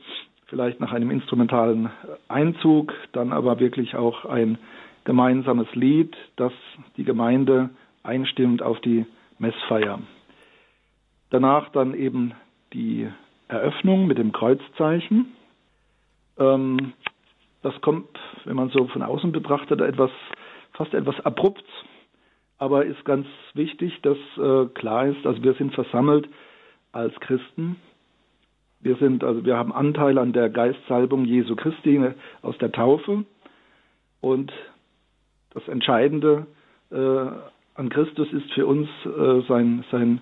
vielleicht 0.47 0.79
nach 0.79 0.91
einem 0.93 1.11
instrumentalen 1.11 1.89
Einzug 2.27 2.93
dann 3.11 3.31
aber 3.31 3.59
wirklich 3.59 3.95
auch 3.95 4.25
ein 4.25 4.57
gemeinsames 5.03 5.67
Lied, 5.73 6.15
das 6.35 6.53
die 6.97 7.03
Gemeinde 7.03 7.69
einstimmt 8.03 8.61
auf 8.61 8.79
die 8.81 9.05
Messfeier. 9.37 9.99
Danach 11.29 11.69
dann 11.69 11.93
eben 11.93 12.33
die 12.73 13.07
Eröffnung 13.47 14.07
mit 14.07 14.17
dem 14.17 14.31
Kreuzzeichen. 14.31 15.33
Ähm, 16.39 16.93
das 17.61 17.79
kommt, 17.81 18.17
wenn 18.45 18.55
man 18.55 18.69
so 18.69 18.87
von 18.87 19.03
außen 19.03 19.31
betrachtet, 19.31 19.81
etwas, 19.81 20.11
fast 20.73 20.93
etwas 20.93 21.19
abrupt, 21.25 21.65
aber 22.57 22.85
ist 22.85 23.03
ganz 23.05 23.27
wichtig, 23.53 24.01
dass 24.01 24.17
äh, 24.37 24.65
klar 24.73 25.07
ist, 25.07 25.25
also 25.25 25.41
wir 25.43 25.53
sind 25.53 25.73
versammelt 25.73 26.27
als 26.91 27.13
Christen. 27.19 27.77
Wir 28.81 28.95
sind, 28.95 29.23
also 29.23 29.43
wir 29.45 29.57
haben 29.57 29.73
Anteil 29.73 30.17
an 30.17 30.33
der 30.33 30.49
Geistsalbung 30.49 31.25
Jesu 31.25 31.55
Christi 31.55 32.01
aus 32.41 32.57
der 32.59 32.71
Taufe. 32.71 33.25
Und 34.21 34.51
das 35.53 35.67
Entscheidende 35.67 36.47
äh, 36.91 36.97
an 37.75 37.89
Christus 37.89 38.31
ist 38.31 38.51
für 38.53 38.65
uns 38.65 38.89
äh, 39.05 39.41
sein, 39.47 39.85
sein 39.91 40.21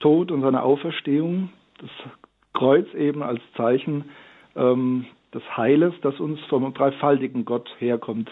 Tod 0.00 0.30
und 0.30 0.42
seine 0.42 0.62
Auferstehung, 0.62 1.50
das 1.78 1.90
Kreuz 2.54 2.92
eben 2.94 3.22
als 3.22 3.40
Zeichen 3.56 4.04
ähm, 4.54 5.06
des 5.34 5.42
Heiles, 5.56 5.94
das 6.02 6.18
uns 6.20 6.40
vom 6.48 6.72
dreifaltigen 6.72 7.44
Gott 7.44 7.68
herkommt. 7.78 8.30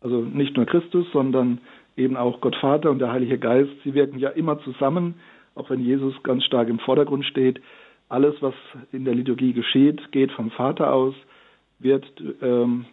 Also 0.00 0.20
nicht 0.20 0.56
nur 0.56 0.66
Christus, 0.66 1.06
sondern 1.12 1.60
eben 1.96 2.16
auch 2.16 2.40
Gott 2.40 2.56
Vater 2.56 2.90
und 2.90 2.98
der 2.98 3.12
Heilige 3.12 3.38
Geist. 3.38 3.70
Sie 3.84 3.94
wirken 3.94 4.18
ja 4.18 4.30
immer 4.30 4.60
zusammen, 4.60 5.14
auch 5.54 5.70
wenn 5.70 5.80
Jesus 5.80 6.14
ganz 6.22 6.44
stark 6.44 6.68
im 6.68 6.78
Vordergrund 6.78 7.24
steht. 7.24 7.60
Alles, 8.08 8.34
was 8.40 8.54
in 8.92 9.04
der 9.04 9.14
Liturgie 9.14 9.52
geschieht, 9.52 10.12
geht 10.12 10.32
vom 10.32 10.50
Vater 10.50 10.92
aus, 10.92 11.14
wird 11.78 12.06
ähm, 12.40 12.86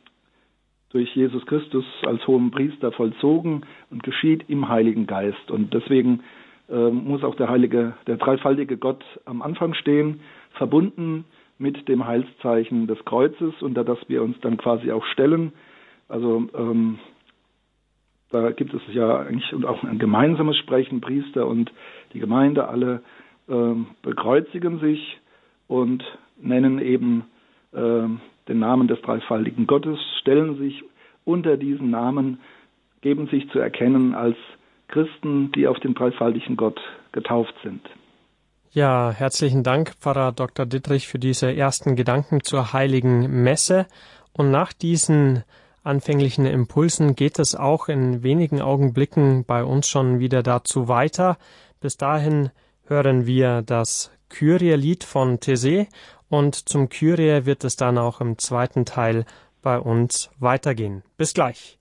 durch 0.91 1.15
Jesus 1.15 1.45
Christus 1.45 1.85
als 2.03 2.25
hohen 2.27 2.51
Priester 2.51 2.91
vollzogen 2.91 3.65
und 3.89 4.03
geschieht 4.03 4.49
im 4.49 4.69
Heiligen 4.69 5.07
Geist. 5.07 5.51
Und 5.51 5.73
deswegen 5.73 6.21
äh, 6.69 6.89
muss 6.89 7.23
auch 7.23 7.35
der 7.35 7.49
heilige, 7.49 7.93
der 8.07 8.17
dreifaltige 8.17 8.77
Gott 8.77 9.03
am 9.25 9.41
Anfang 9.41 9.73
stehen, 9.73 10.21
verbunden 10.53 11.25
mit 11.59 11.87
dem 11.87 12.07
Heilszeichen 12.07 12.87
des 12.87 13.03
Kreuzes, 13.05 13.61
unter 13.61 13.83
das 13.83 13.99
wir 14.07 14.23
uns 14.23 14.39
dann 14.39 14.57
quasi 14.57 14.91
auch 14.91 15.05
stellen. 15.05 15.51
Also 16.07 16.47
ähm, 16.57 16.97
da 18.31 18.51
gibt 18.51 18.73
es 18.73 18.81
ja 18.91 19.19
eigentlich 19.19 19.53
auch 19.65 19.83
ein 19.83 19.99
gemeinsames 19.99 20.57
Sprechen, 20.57 21.01
Priester 21.01 21.45
und 21.45 21.71
die 22.13 22.19
Gemeinde, 22.19 22.67
alle 22.67 23.03
äh, 23.47 23.75
bekreuzigen 24.01 24.79
sich 24.79 25.19
und 25.67 26.03
nennen 26.41 26.79
eben 26.79 27.25
äh, 27.73 28.07
den 28.47 28.59
Namen 28.59 28.87
des 28.87 29.01
dreifaltigen 29.01 29.67
Gottes, 29.67 29.99
stellen 30.21 30.57
sich 30.57 30.83
unter 31.25 31.57
diesen 31.57 31.89
Namen, 31.89 32.39
geben 33.01 33.27
sich 33.27 33.49
zu 33.49 33.59
erkennen 33.59 34.15
als 34.15 34.37
Christen, 34.87 35.51
die 35.51 35.67
auf 35.67 35.79
den 35.79 35.93
dreifaltigen 35.93 36.55
Gott 36.55 36.79
getauft 37.11 37.53
sind. 37.63 37.81
Ja, 38.71 39.11
herzlichen 39.11 39.63
Dank, 39.63 39.95
Pfarrer 39.99 40.31
Dr. 40.31 40.67
Dittrich, 40.67 41.07
für 41.07 41.17
diese 41.17 41.51
ersten 41.51 41.95
Gedanken 41.95 42.43
zur 42.43 42.71
heiligen 42.71 43.41
Messe. 43.41 43.87
Und 44.31 44.51
nach 44.51 44.73
diesen 44.73 45.43
anfänglichen 45.83 46.45
Impulsen 46.45 47.15
geht 47.15 47.39
es 47.39 47.55
auch 47.55 47.89
in 47.89 48.21
wenigen 48.21 48.61
Augenblicken 48.61 49.43
bei 49.43 49.63
uns 49.63 49.87
schon 49.87 50.19
wieder 50.19 50.43
dazu 50.43 50.87
weiter. 50.87 51.39
Bis 51.79 51.97
dahin 51.97 52.51
hören 52.85 53.25
wir 53.25 53.63
das 53.63 54.11
Kyrie-Lied 54.29 55.03
von 55.03 55.39
Thésée 55.39 55.87
und 56.29 56.69
zum 56.69 56.89
Kyrie 56.89 57.47
wird 57.47 57.63
es 57.63 57.75
dann 57.75 57.97
auch 57.97 58.21
im 58.21 58.37
zweiten 58.37 58.85
Teil 58.85 59.25
bei 59.63 59.79
uns 59.79 60.29
weitergehen. 60.37 61.01
Bis 61.17 61.33
gleich. 61.33 61.78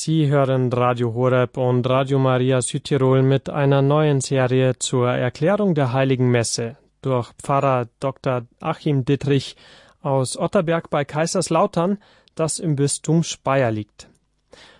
Sie 0.00 0.28
hören 0.28 0.72
Radio 0.72 1.12
Horeb 1.12 1.56
und 1.56 1.84
Radio 1.88 2.20
Maria 2.20 2.62
Südtirol 2.62 3.20
mit 3.22 3.50
einer 3.50 3.82
neuen 3.82 4.20
Serie 4.20 4.78
zur 4.78 5.10
Erklärung 5.10 5.74
der 5.74 5.92
Heiligen 5.92 6.30
Messe 6.30 6.76
durch 7.02 7.32
Pfarrer 7.42 7.88
Dr. 7.98 8.42
Achim 8.60 9.04
Dittrich 9.04 9.56
aus 10.00 10.38
Otterberg 10.38 10.88
bei 10.88 11.04
Kaiserslautern, 11.04 11.98
das 12.36 12.60
im 12.60 12.76
Bistum 12.76 13.24
Speyer 13.24 13.72
liegt. 13.72 14.08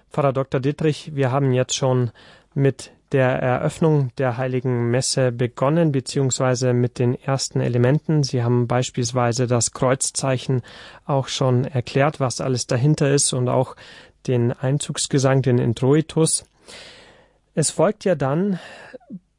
Pfarrer 0.08 0.32
Dr. 0.32 0.60
Dittrich, 0.60 1.16
wir 1.16 1.32
haben 1.32 1.52
jetzt 1.52 1.74
schon 1.74 2.12
mit 2.54 2.92
der 3.12 3.30
Eröffnung 3.30 4.10
der 4.18 4.36
Heiligen 4.36 4.90
Messe 4.90 5.32
begonnen, 5.32 5.92
beziehungsweise 5.92 6.74
mit 6.74 6.98
den 6.98 7.14
ersten 7.14 7.60
Elementen. 7.60 8.22
Sie 8.22 8.42
haben 8.42 8.66
beispielsweise 8.66 9.46
das 9.46 9.72
Kreuzzeichen 9.72 10.62
auch 11.06 11.28
schon 11.28 11.64
erklärt, 11.64 12.20
was 12.20 12.40
alles 12.40 12.66
dahinter 12.66 13.10
ist 13.10 13.32
und 13.32 13.48
auch 13.48 13.76
den 14.26 14.52
Einzugsgesang, 14.52 15.42
den 15.42 15.58
Introitus. 15.58 16.44
Es 17.54 17.70
folgt 17.70 18.04
ja 18.04 18.14
dann 18.14 18.58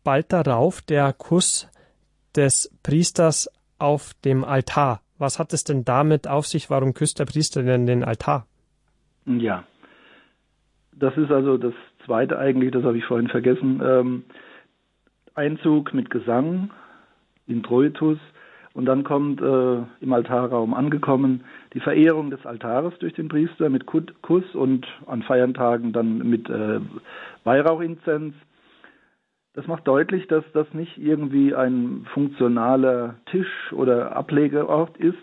bald 0.04 0.32
darauf 0.34 0.82
der 0.82 1.14
Kuss 1.14 1.70
des 2.36 2.72
Priesters 2.84 3.50
auf 3.78 4.14
dem 4.26 4.44
Altar. 4.44 5.02
Was 5.18 5.40
hat 5.40 5.54
es 5.54 5.64
denn 5.64 5.84
damit 5.84 6.28
auf 6.28 6.48
sich? 6.48 6.70
Warum 6.70 6.94
küsst 6.94 7.20
der 7.20 7.26
Priester 7.26 7.64
denn 7.64 7.86
den 7.86 8.04
Altar? 8.04 8.46
Ja, 9.26 9.66
das 10.94 11.16
ist 11.18 11.32
also 11.32 11.58
das 11.58 11.74
zweite 12.06 12.38
eigentlich, 12.38 12.72
das 12.72 12.84
habe 12.84 12.98
ich 12.98 13.06
vorhin 13.06 13.28
vergessen. 13.28 13.82
Ähm, 13.84 14.24
Einzug 15.36 15.94
mit 15.94 16.10
Gesang, 16.10 16.72
Introitus, 17.48 18.18
und 18.74 18.86
dann 18.86 19.04
kommt 19.04 19.42
äh, 19.42 19.78
im 20.02 20.14
Altarraum 20.14 20.74
angekommen 20.74 21.44
die 21.74 21.80
Verehrung 21.80 22.30
des 22.30 22.46
Altares 22.46 22.94
durch 23.00 23.14
den 23.14 23.28
Priester 23.28 23.70
mit 23.70 23.86
Kuss 23.86 24.56
und 24.56 24.88
an 25.08 25.24
Feiertagen 25.24 25.92
dann 25.92 26.20
mit 26.20 26.50
äh, 26.50 26.80
Weihrauchinzenz. 27.44 28.36
Das 29.54 29.66
macht 29.68 29.88
deutlich, 29.88 30.28
dass 30.28 30.44
das 30.54 30.72
nicht 30.74 30.98
irgendwie 30.98 31.56
ein 31.56 32.06
funktionaler 32.14 33.16
Tisch 33.26 33.74
oder 33.74 34.16
Ablegeort 34.16 34.96
ist, 34.98 35.18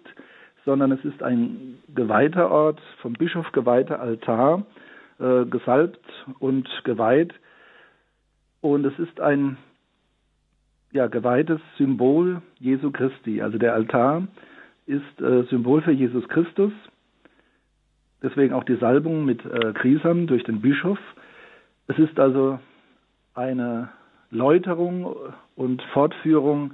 sondern 0.64 0.90
es 0.90 1.04
ist 1.04 1.22
ein 1.22 1.78
geweihter 1.94 2.50
Ort, 2.50 2.80
vom 3.00 3.12
Bischof 3.12 3.52
geweihter 3.52 4.00
Altar, 4.00 4.66
äh, 5.20 5.44
gesalbt 5.44 6.04
und 6.40 6.68
geweiht. 6.84 7.32
Und 8.60 8.84
es 8.84 8.98
ist 8.98 9.20
ein 9.20 9.56
ja, 10.96 11.06
geweihtes 11.08 11.60
Symbol 11.76 12.40
Jesu 12.58 12.90
Christi. 12.90 13.42
Also 13.42 13.58
der 13.58 13.74
Altar 13.74 14.26
ist 14.86 15.20
äh, 15.20 15.42
Symbol 15.44 15.82
für 15.82 15.92
Jesus 15.92 16.26
Christus. 16.28 16.72
Deswegen 18.22 18.54
auch 18.54 18.64
die 18.64 18.76
Salbung 18.76 19.26
mit 19.26 19.44
äh, 19.44 19.72
Krisam 19.74 20.26
durch 20.26 20.42
den 20.44 20.62
Bischof. 20.62 20.98
Es 21.86 21.98
ist 21.98 22.18
also 22.18 22.58
eine 23.34 23.90
Läuterung 24.30 25.14
und 25.54 25.82
Fortführung 25.92 26.72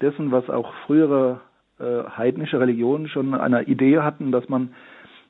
dessen, 0.00 0.30
was 0.30 0.48
auch 0.48 0.72
frühere 0.86 1.40
äh, 1.80 2.04
heidnische 2.16 2.60
Religionen 2.60 3.08
schon 3.08 3.34
eine 3.34 3.64
Idee 3.64 3.98
hatten, 3.98 4.30
dass 4.30 4.48
man 4.48 4.72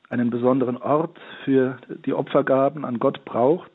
einen 0.09 0.29
besonderen 0.29 0.77
Ort 0.77 1.19
für 1.45 1.77
die 2.05 2.13
Opfergaben 2.13 2.85
an 2.85 2.99
Gott 2.99 3.25
braucht. 3.25 3.71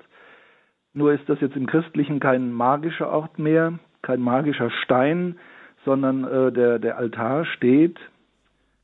Nur 0.94 1.12
ist 1.12 1.28
das 1.28 1.40
jetzt 1.40 1.56
im 1.56 1.66
Christlichen 1.66 2.20
kein 2.20 2.52
magischer 2.52 3.10
Ort 3.10 3.38
mehr, 3.40 3.80
kein 4.02 4.20
magischer 4.20 4.70
Stein, 4.82 5.36
sondern 5.84 6.24
äh, 6.24 6.52
der, 6.52 6.78
der 6.78 6.98
Altar 6.98 7.44
steht 7.44 7.98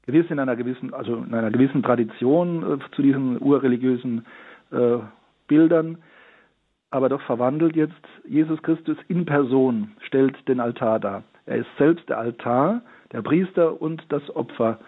gewiss 0.07 0.27
in 0.31 0.39
einer 0.39 0.57
gewissen, 0.57 0.95
also 0.95 1.17
in 1.17 1.35
einer 1.35 1.51
gewissen 1.51 1.83
Tradition 1.83 2.63
äh, 2.63 2.95
zu 2.95 3.03
diesen 3.03 3.41
urreligiösen 3.43 4.25
äh, 4.71 4.99
Bildern, 5.49 5.99
aber 6.91 7.09
doch 7.09 7.21
verwandelt 7.23 7.77
jetzt 7.77 7.95
Jesus 8.27 8.63
Christus 8.63 8.97
in 9.09 9.27
Person, 9.27 9.93
stellt 10.07 10.37
den 10.49 10.61
Altar 10.61 11.01
dar. 11.01 11.23
Er 11.45 11.59
ist 11.59 11.69
selbst 11.79 12.09
der 12.09 12.19
Altar, 12.19 12.83
der 13.13 13.23
Priester 13.23 13.81
und 13.81 14.03
das 14.09 14.23
Opfer 14.35 14.79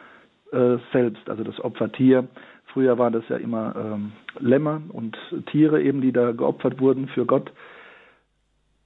äh, 0.52 0.78
selbst, 0.92 1.28
also 1.28 1.44
das 1.44 1.60
Opfertier. 1.62 2.26
Früher 2.66 2.98
waren 2.98 3.12
das 3.12 3.28
ja 3.28 3.36
immer 3.36 3.74
ähm, 3.76 4.12
Lämmer 4.38 4.80
und 4.88 5.16
Tiere 5.46 5.82
eben, 5.82 6.00
die 6.00 6.12
da 6.12 6.32
geopfert 6.32 6.80
wurden 6.80 7.08
für 7.08 7.26
Gott. 7.26 7.52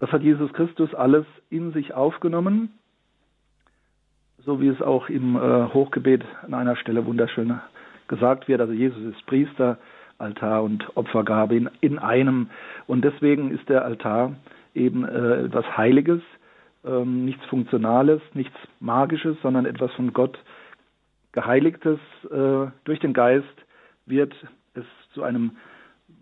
Das 0.02 0.10
hat 0.10 0.22
Jesus 0.22 0.52
Christus 0.52 0.92
alles 0.94 1.24
in 1.48 1.72
sich 1.72 1.94
aufgenommen 1.94 2.70
so 4.44 4.60
wie 4.60 4.68
es 4.68 4.82
auch 4.82 5.08
im 5.08 5.36
äh, 5.36 5.68
Hochgebet 5.72 6.24
an 6.42 6.54
einer 6.54 6.76
Stelle 6.76 7.06
wunderschön 7.06 7.60
gesagt 8.08 8.48
wird. 8.48 8.60
Also 8.60 8.72
Jesus 8.72 9.02
ist 9.14 9.24
Priester, 9.26 9.78
Altar 10.18 10.62
und 10.62 10.96
Opfergabe 10.96 11.56
in, 11.56 11.70
in 11.80 11.98
einem. 11.98 12.50
Und 12.86 13.04
deswegen 13.04 13.50
ist 13.50 13.68
der 13.68 13.84
Altar 13.84 14.34
eben 14.74 15.04
äh, 15.04 15.44
etwas 15.44 15.64
Heiliges, 15.76 16.20
ähm, 16.84 17.24
nichts 17.24 17.44
Funktionales, 17.46 18.20
nichts 18.34 18.56
Magisches, 18.80 19.36
sondern 19.42 19.66
etwas 19.66 19.92
von 19.92 20.12
Gott 20.12 20.38
Geheiligtes. 21.32 21.98
Äh, 22.30 22.70
durch 22.84 22.98
den 23.00 23.12
Geist 23.12 23.46
wird 24.06 24.34
es 24.74 24.84
zu 25.14 25.22
einem 25.22 25.52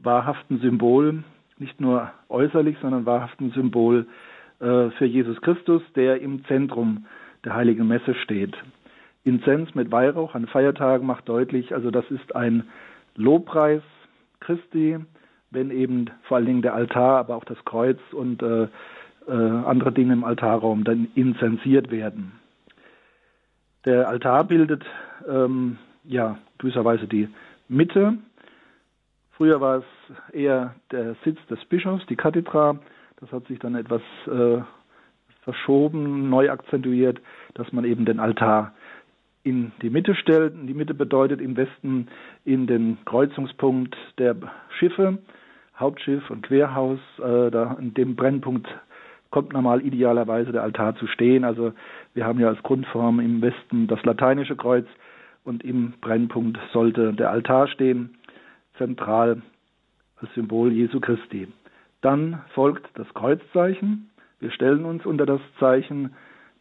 wahrhaften 0.02 0.60
Symbol, 0.60 1.24
nicht 1.60 1.80
nur 1.80 2.10
äußerlich, 2.28 2.76
sondern 2.80 3.06
wahrhaften 3.06 3.50
Symbol 3.52 4.06
äh, 4.60 4.90
für 4.90 5.04
Jesus 5.04 5.40
Christus, 5.40 5.82
der 5.94 6.20
im 6.20 6.44
Zentrum 6.46 7.06
der 7.44 7.54
Heiligen 7.54 7.86
Messe 7.86 8.14
steht. 8.14 8.56
Inzens 9.24 9.74
mit 9.74 9.92
Weihrauch 9.92 10.34
an 10.34 10.46
Feiertagen 10.46 11.06
macht 11.06 11.28
deutlich, 11.28 11.74
also 11.74 11.90
das 11.90 12.10
ist 12.10 12.34
ein 12.34 12.64
Lobpreis 13.16 13.82
Christi, 14.40 14.98
wenn 15.50 15.70
eben 15.70 16.06
vor 16.22 16.38
allen 16.38 16.46
Dingen 16.46 16.62
der 16.62 16.74
Altar, 16.74 17.18
aber 17.18 17.36
auch 17.36 17.44
das 17.44 17.62
Kreuz 17.64 17.98
und 18.12 18.42
äh, 18.42 18.68
äh, 19.28 19.32
andere 19.32 19.92
Dinge 19.92 20.12
im 20.14 20.24
Altarraum 20.24 20.84
dann 20.84 21.08
inzensiert 21.14 21.90
werden. 21.90 22.32
Der 23.84 24.08
Altar 24.08 24.44
bildet 24.44 24.84
ähm, 25.28 25.78
ja 26.04 26.38
gewisserweise 26.58 27.06
die 27.06 27.28
Mitte. 27.68 28.18
Früher 29.40 29.59
war 29.62 29.79
es 29.79 30.35
eher 30.35 30.74
der 30.92 31.16
Sitz 31.24 31.38
des 31.46 31.64
Bischofs, 31.64 32.05
die 32.11 32.16
Kathedra. 32.16 32.79
Das 33.20 33.33
hat 33.33 33.46
sich 33.46 33.59
dann 33.59 33.74
etwas 33.74 34.03
äh, 34.26 34.61
verschoben, 35.44 36.29
neu 36.29 36.50
akzentuiert, 36.50 37.22
dass 37.55 37.72
man 37.72 37.87
eben 37.87 38.05
den 38.05 38.20
Altar 38.20 38.74
in 39.42 39.72
die 39.81 39.88
Mitte 39.88 40.14
stellt. 40.14 40.53
Die 40.68 40.74
Mitte 40.74 40.92
bedeutet 40.92 41.40
im 41.40 41.57
Westen 41.57 42.09
in 42.44 42.66
den 42.66 42.98
Kreuzungspunkt 43.07 43.96
der 44.18 44.37
Schiffe, 44.79 45.16
Hauptschiff 45.79 46.29
und 46.29 46.42
Querhaus. 46.42 46.98
Äh, 47.16 47.50
da 47.50 47.79
in 47.81 47.94
dem 47.94 48.16
Brennpunkt 48.16 48.68
kommt 49.31 49.55
normal 49.55 49.81
idealerweise 49.81 50.53
der 50.53 50.64
Altar 50.64 50.96
zu 50.96 51.07
stehen. 51.07 51.44
Also 51.44 51.72
wir 52.12 52.26
haben 52.26 52.40
ja 52.40 52.48
als 52.48 52.62
Grundform 52.62 53.20
im 53.20 53.40
Westen 53.40 53.87
das 53.87 54.05
lateinische 54.05 54.57
Kreuz 54.57 54.87
und 55.44 55.64
im 55.64 55.94
Brennpunkt 56.03 56.59
sollte 56.74 57.14
der 57.14 57.31
Altar 57.31 57.68
stehen, 57.68 58.18
zentral 58.80 59.42
als 60.16 60.32
Symbol 60.34 60.72
Jesu 60.72 61.00
Christi. 61.00 61.46
Dann 62.00 62.42
folgt 62.54 62.88
das 62.94 63.12
Kreuzzeichen, 63.12 64.10
wir 64.38 64.50
stellen 64.50 64.86
uns 64.86 65.04
unter 65.04 65.26
das 65.26 65.40
Zeichen 65.58 66.14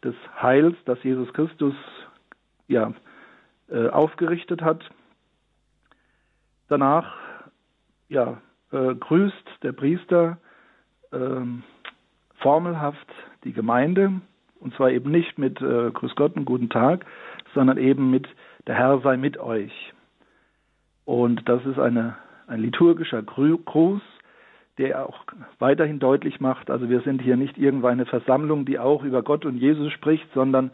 des 0.04 0.14
Heils, 0.42 0.76
das 0.84 1.02
Jesus 1.02 1.32
Christus 1.34 1.74
ja, 2.68 2.94
äh, 3.70 3.88
aufgerichtet 3.88 4.62
hat. 4.62 4.84
Danach 6.68 7.16
ja, 8.10 8.42
äh, 8.72 8.96
grüßt 8.96 9.64
der 9.64 9.72
Priester 9.72 10.38
äh, 11.12 11.18
formelhaft 12.36 13.08
die 13.46 13.54
Gemeinde, 13.54 14.22
und 14.60 14.76
zwar 14.76 14.92
eben 14.92 15.10
nicht 15.10 15.38
mit 15.38 15.62
äh, 15.62 15.92
Grüß 15.92 16.16
Gott 16.16 16.36
und 16.36 16.44
guten 16.44 16.70
Tag, 16.70 17.06
sondern 17.54 17.78
eben 17.78 18.12
mit 18.12 18.28
der 18.68 18.76
Herr 18.76 19.00
sei 19.00 19.16
mit 19.16 19.38
euch. 19.38 19.94
Und 21.10 21.50
das 21.50 21.66
ist 21.66 21.80
eine, 21.80 22.18
ein 22.46 22.62
liturgischer 22.62 23.24
Gruß, 23.24 24.00
der 24.78 25.10
auch 25.10 25.24
weiterhin 25.58 25.98
deutlich 25.98 26.40
macht, 26.40 26.70
also 26.70 26.88
wir 26.88 27.02
sind 27.02 27.20
hier 27.20 27.36
nicht 27.36 27.58
irgendeine 27.58 28.06
Versammlung, 28.06 28.64
die 28.64 28.78
auch 28.78 29.04
über 29.04 29.24
Gott 29.24 29.44
und 29.44 29.58
Jesus 29.58 29.92
spricht, 29.92 30.32
sondern 30.36 30.70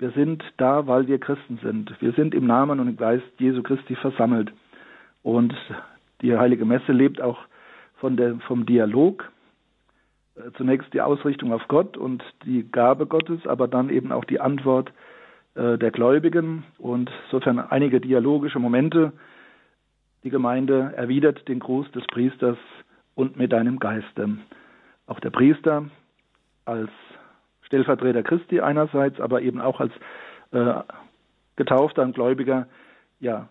wir 0.00 0.10
sind 0.10 0.42
da, 0.56 0.88
weil 0.88 1.06
wir 1.06 1.20
Christen 1.20 1.60
sind. 1.62 1.94
Wir 2.00 2.10
sind 2.14 2.34
im 2.34 2.48
Namen 2.48 2.80
und 2.80 2.88
im 2.88 2.96
Geist 2.96 3.22
Jesu 3.38 3.62
Christi 3.62 3.94
versammelt. 3.94 4.52
Und 5.22 5.54
die 6.20 6.36
heilige 6.36 6.64
Messe 6.64 6.90
lebt 6.90 7.20
auch 7.20 7.38
von 8.00 8.16
der, 8.16 8.40
vom 8.48 8.66
Dialog. 8.66 9.30
Äh, 10.34 10.50
zunächst 10.56 10.92
die 10.94 11.00
Ausrichtung 11.00 11.52
auf 11.52 11.62
Gott 11.68 11.96
und 11.96 12.24
die 12.44 12.68
Gabe 12.68 13.06
Gottes, 13.06 13.46
aber 13.46 13.68
dann 13.68 13.90
eben 13.90 14.10
auch 14.10 14.24
die 14.24 14.40
Antwort 14.40 14.92
äh, 15.54 15.78
der 15.78 15.92
Gläubigen 15.92 16.64
und 16.76 17.08
insofern 17.26 17.60
einige 17.60 18.00
dialogische 18.00 18.58
Momente. 18.58 19.12
Die 20.26 20.30
Gemeinde 20.30 20.92
erwidert 20.96 21.46
den 21.46 21.60
Gruß 21.60 21.88
des 21.92 22.04
Priesters 22.08 22.58
und 23.14 23.36
mit 23.36 23.52
deinem 23.52 23.78
Geiste. 23.78 24.38
Auch 25.06 25.20
der 25.20 25.30
Priester 25.30 25.84
als 26.64 26.90
Stellvertreter 27.62 28.24
Christi 28.24 28.60
einerseits, 28.60 29.20
aber 29.20 29.42
eben 29.42 29.60
auch 29.60 29.78
als 29.78 29.92
äh, 30.50 30.82
getaufter 31.54 32.02
und 32.02 32.16
Gläubiger, 32.16 32.66
ja, 33.20 33.48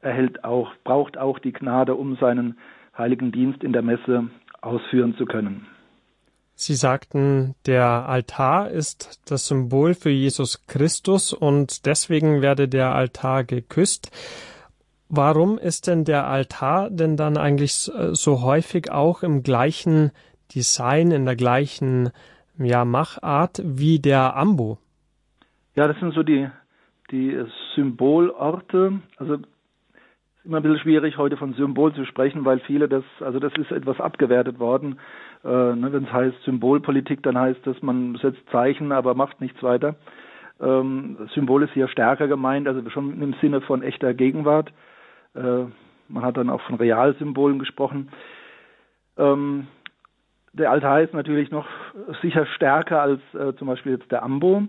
erhält 0.00 0.44
auch, 0.44 0.72
braucht 0.82 1.18
auch 1.18 1.38
die 1.38 1.52
Gnade, 1.52 1.94
um 1.94 2.16
seinen 2.16 2.56
heiligen 2.96 3.30
Dienst 3.30 3.62
in 3.62 3.74
der 3.74 3.82
Messe 3.82 4.30
ausführen 4.62 5.14
zu 5.18 5.26
können. 5.26 5.66
Sie 6.54 6.74
sagten, 6.74 7.54
der 7.66 8.08
Altar 8.08 8.70
ist 8.70 9.20
das 9.30 9.46
Symbol 9.46 9.92
für 9.92 10.08
Jesus 10.08 10.66
Christus 10.68 11.34
und 11.34 11.84
deswegen 11.84 12.40
werde 12.40 12.66
der 12.66 12.94
Altar 12.94 13.44
geküsst. 13.44 14.10
Warum 15.08 15.58
ist 15.58 15.86
denn 15.86 16.04
der 16.04 16.26
Altar 16.26 16.90
denn 16.90 17.16
dann 17.16 17.36
eigentlich 17.36 17.74
so 17.74 18.42
häufig 18.42 18.90
auch 18.90 19.22
im 19.22 19.42
gleichen 19.42 20.10
Design, 20.54 21.10
in 21.10 21.24
der 21.24 21.36
gleichen 21.36 22.10
ja, 22.58 22.84
Machart 22.84 23.60
wie 23.64 23.98
der 23.98 24.36
Ambo? 24.36 24.78
Ja, 25.74 25.88
das 25.88 25.98
sind 25.98 26.14
so 26.14 26.22
die, 26.22 26.48
die 27.10 27.36
Symbolorte. 27.74 29.00
Also 29.16 29.38
immer 30.44 30.58
ein 30.58 30.62
bisschen 30.62 30.80
schwierig, 30.80 31.16
heute 31.16 31.36
von 31.36 31.54
Symbol 31.54 31.94
zu 31.94 32.04
sprechen, 32.04 32.44
weil 32.44 32.60
viele 32.60 32.88
das, 32.88 33.04
also 33.20 33.40
das 33.40 33.52
ist 33.56 33.72
etwas 33.72 34.00
abgewertet 34.00 34.58
worden. 34.58 34.98
Äh, 35.42 35.48
ne, 35.48 35.92
Wenn 35.92 36.04
es 36.04 36.12
heißt 36.12 36.42
Symbolpolitik, 36.44 37.22
dann 37.22 37.38
heißt 37.38 37.60
das, 37.64 37.80
man 37.82 38.16
setzt 38.20 38.48
Zeichen, 38.50 38.92
aber 38.92 39.14
macht 39.14 39.40
nichts 39.40 39.62
weiter. 39.62 39.96
Ähm, 40.60 41.28
Symbol 41.34 41.62
ist 41.64 41.72
hier 41.72 41.88
stärker 41.88 42.28
gemeint, 42.28 42.68
also 42.68 42.88
schon 42.90 43.20
im 43.20 43.34
Sinne 43.40 43.60
von 43.62 43.82
echter 43.82 44.14
Gegenwart. 44.14 44.72
Äh, 45.34 45.66
man 46.08 46.22
hat 46.22 46.36
dann 46.36 46.50
auch 46.50 46.60
von 46.62 46.76
Realsymbolen 46.76 47.58
gesprochen. 47.58 48.10
Ähm, 49.16 49.66
der 50.52 50.70
Altar 50.70 51.00
ist 51.00 51.14
natürlich 51.14 51.50
noch 51.50 51.66
sicher 52.22 52.46
stärker 52.46 53.02
als 53.02 53.20
äh, 53.34 53.54
zum 53.56 53.66
Beispiel 53.66 53.92
jetzt 53.92 54.10
der 54.12 54.22
Ambo. 54.22 54.62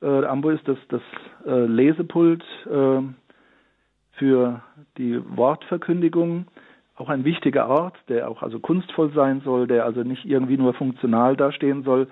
Äh, 0.00 0.20
der 0.20 0.30
Ambo 0.30 0.50
ist 0.50 0.66
das, 0.66 0.78
das 0.88 1.02
äh, 1.46 1.66
Lesepult 1.66 2.42
äh, 2.66 3.02
für 4.12 4.62
die 4.96 5.20
Wortverkündigung 5.36 6.46
auch 6.96 7.10
ein 7.10 7.24
wichtiger 7.24 7.68
Ort, 7.68 7.96
der 8.08 8.30
auch 8.30 8.42
also 8.42 8.58
kunstvoll 8.58 9.12
sein 9.12 9.42
soll, 9.44 9.66
der 9.66 9.84
also 9.84 10.02
nicht 10.02 10.24
irgendwie 10.24 10.56
nur 10.56 10.72
funktional 10.72 11.36
dastehen 11.36 11.82
soll. 11.82 12.08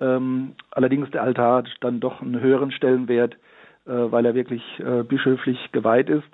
Ähm, 0.00 0.54
allerdings 0.70 1.10
der 1.10 1.22
Altar 1.22 1.58
hat 1.58 1.68
dann 1.80 2.00
doch 2.00 2.22
einen 2.22 2.40
höheren 2.40 2.70
Stellenwert, 2.70 3.34
äh, 3.84 3.90
weil 3.92 4.24
er 4.24 4.34
wirklich 4.34 4.62
bischöflich 5.08 5.72
geweiht 5.72 6.08
ist. 6.08 6.28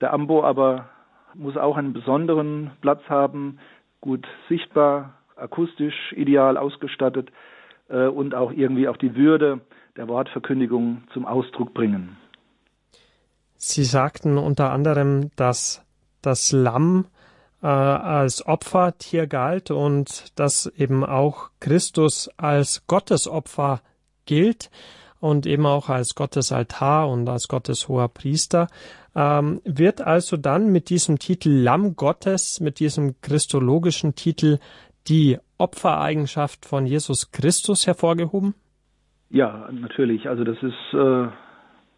Der 0.00 0.12
Ambo 0.12 0.44
aber 0.44 0.88
muss 1.34 1.56
auch 1.56 1.76
einen 1.76 1.92
besonderen 1.92 2.72
Platz 2.80 3.02
haben, 3.08 3.58
gut 4.00 4.26
sichtbar, 4.48 5.14
akustisch 5.36 6.12
ideal 6.12 6.56
ausgestattet 6.56 7.30
äh, 7.88 8.06
und 8.06 8.34
auch 8.34 8.52
irgendwie 8.52 8.88
auch 8.88 8.96
die 8.96 9.14
Würde 9.14 9.60
der 9.96 10.08
Wortverkündigung 10.08 11.02
zum 11.12 11.26
Ausdruck 11.26 11.74
bringen. 11.74 12.16
Sie 13.56 13.84
sagten 13.84 14.38
unter 14.38 14.72
anderem, 14.72 15.30
dass 15.36 15.84
das 16.22 16.52
Lamm 16.52 17.06
äh, 17.62 17.66
als 17.66 18.46
Opfertier 18.46 19.26
galt 19.26 19.70
und 19.70 20.38
dass 20.38 20.66
eben 20.66 21.04
auch 21.04 21.50
Christus 21.60 22.30
als 22.38 22.86
Gottesopfer 22.86 23.82
gilt 24.24 24.70
und 25.20 25.44
eben 25.44 25.66
auch 25.66 25.90
als 25.90 26.14
Gottes 26.14 26.52
Altar 26.52 27.10
und 27.10 27.28
als 27.28 27.48
Gottes 27.48 27.88
hoher 27.88 28.08
Priester, 28.08 28.68
ähm, 29.14 29.60
wird 29.64 30.00
also 30.00 30.36
dann 30.36 30.72
mit 30.72 30.90
diesem 30.90 31.18
Titel 31.18 31.50
Lamm 31.50 31.96
Gottes, 31.96 32.60
mit 32.60 32.80
diesem 32.80 33.20
christologischen 33.20 34.14
Titel 34.14 34.58
die 35.08 35.38
Opfereigenschaft 35.58 36.66
von 36.66 36.86
Jesus 36.86 37.32
Christus 37.32 37.86
hervorgehoben? 37.86 38.54
Ja, 39.30 39.68
natürlich. 39.72 40.28
Also 40.28 40.44
das 40.44 40.56
ist, 40.62 40.94
äh, 40.94 41.28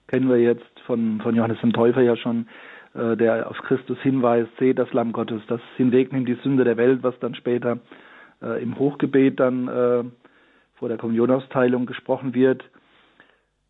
kennen 0.06 0.28
wir 0.28 0.38
jetzt 0.38 0.80
von, 0.86 1.20
von 1.22 1.34
Johannes 1.34 1.60
dem 1.60 1.72
Täufer 1.72 2.02
ja 2.02 2.16
schon, 2.16 2.46
äh, 2.94 3.16
der 3.16 3.50
auf 3.50 3.56
Christus 3.58 3.98
hinweist, 4.02 4.50
seht 4.58 4.78
das 4.78 4.92
Lamm 4.92 5.12
Gottes, 5.12 5.42
das 5.48 5.60
hinwegnimmt 5.76 6.28
die 6.28 6.38
Sünde 6.42 6.64
der 6.64 6.76
Welt, 6.76 7.02
was 7.02 7.18
dann 7.20 7.34
später 7.34 7.78
äh, 8.42 8.62
im 8.62 8.78
Hochgebet 8.78 9.40
dann 9.40 9.68
äh, 9.68 10.04
vor 10.74 10.88
der 10.88 10.98
Kommunionausteilung 10.98 11.86
gesprochen 11.86 12.34
wird. 12.34 12.62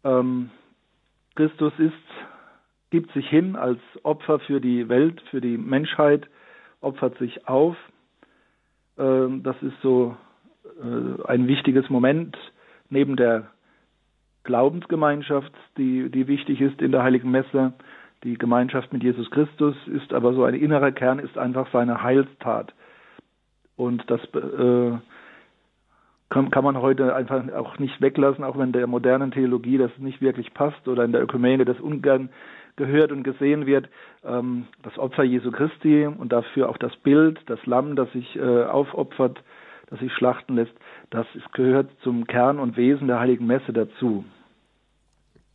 Ähm, 0.02 0.50
Christus 1.37 1.72
ist, 1.78 1.92
gibt 2.92 3.11
sich 3.12 3.26
hin 3.26 3.57
als 3.57 3.81
Opfer 4.02 4.38
für 4.38 4.61
die 4.61 4.88
Welt, 4.90 5.20
für 5.31 5.40
die 5.40 5.57
Menschheit, 5.57 6.28
opfert 6.83 7.16
sich 7.16 7.48
auf. 7.48 7.74
Ähm, 8.98 9.42
das 9.42 9.57
ist 9.62 9.81
so 9.83 10.14
äh, 10.78 11.26
ein 11.26 11.48
wichtiges 11.48 11.88
Moment 11.88 12.37
neben 12.90 13.16
der 13.16 13.48
Glaubensgemeinschaft, 14.44 15.52
die, 15.78 16.11
die 16.11 16.28
wichtig 16.28 16.61
ist 16.61 16.83
in 16.83 16.92
der 16.92 17.02
Heiligen 17.02 17.31
Messe. 17.31 17.72
Die 18.24 18.37
Gemeinschaft 18.37 18.92
mit 18.92 19.02
Jesus 19.02 19.31
Christus 19.31 19.74
ist 19.87 20.12
aber 20.12 20.35
so 20.35 20.44
ein 20.44 20.55
innerer 20.55 20.92
Kern, 20.92 21.18
ist 21.18 21.38
einfach 21.38 21.68
seine 21.72 22.02
Heilstat. 22.02 22.74
Und 23.74 24.05
das 24.11 24.20
äh, 24.35 24.98
kann, 26.28 26.50
kann 26.50 26.64
man 26.64 26.76
heute 26.83 27.14
einfach 27.16 27.50
auch 27.55 27.78
nicht 27.78 28.02
weglassen, 28.02 28.44
auch 28.44 28.59
wenn 28.59 28.72
der 28.72 28.87
modernen 28.87 29.31
Theologie 29.31 29.78
das 29.78 29.92
nicht 29.96 30.20
wirklich 30.20 30.52
passt 30.52 30.87
oder 30.88 31.05
in 31.05 31.12
der 31.12 31.22
Ökumene 31.22 31.64
das 31.64 31.81
ungern 31.81 32.28
gehört 32.76 33.12
und 33.12 33.22
gesehen 33.22 33.66
wird. 33.66 33.88
Ähm, 34.24 34.66
das 34.82 34.98
Opfer 34.98 35.24
Jesu 35.24 35.50
Christi 35.50 36.06
und 36.06 36.32
dafür 36.32 36.68
auch 36.68 36.78
das 36.78 36.94
Bild, 36.96 37.38
das 37.46 37.64
Lamm, 37.66 37.96
das 37.96 38.11
sich 38.12 38.37
äh, 38.37 38.64
aufopfert, 38.64 39.42
das 39.90 40.00
sich 40.00 40.12
schlachten 40.12 40.56
lässt, 40.56 40.72
das 41.11 41.26
gehört 41.52 41.90
zum 42.02 42.26
Kern 42.26 42.58
und 42.58 42.76
Wesen 42.76 43.08
der 43.08 43.20
Heiligen 43.20 43.46
Messe 43.46 43.72
dazu. 43.72 44.24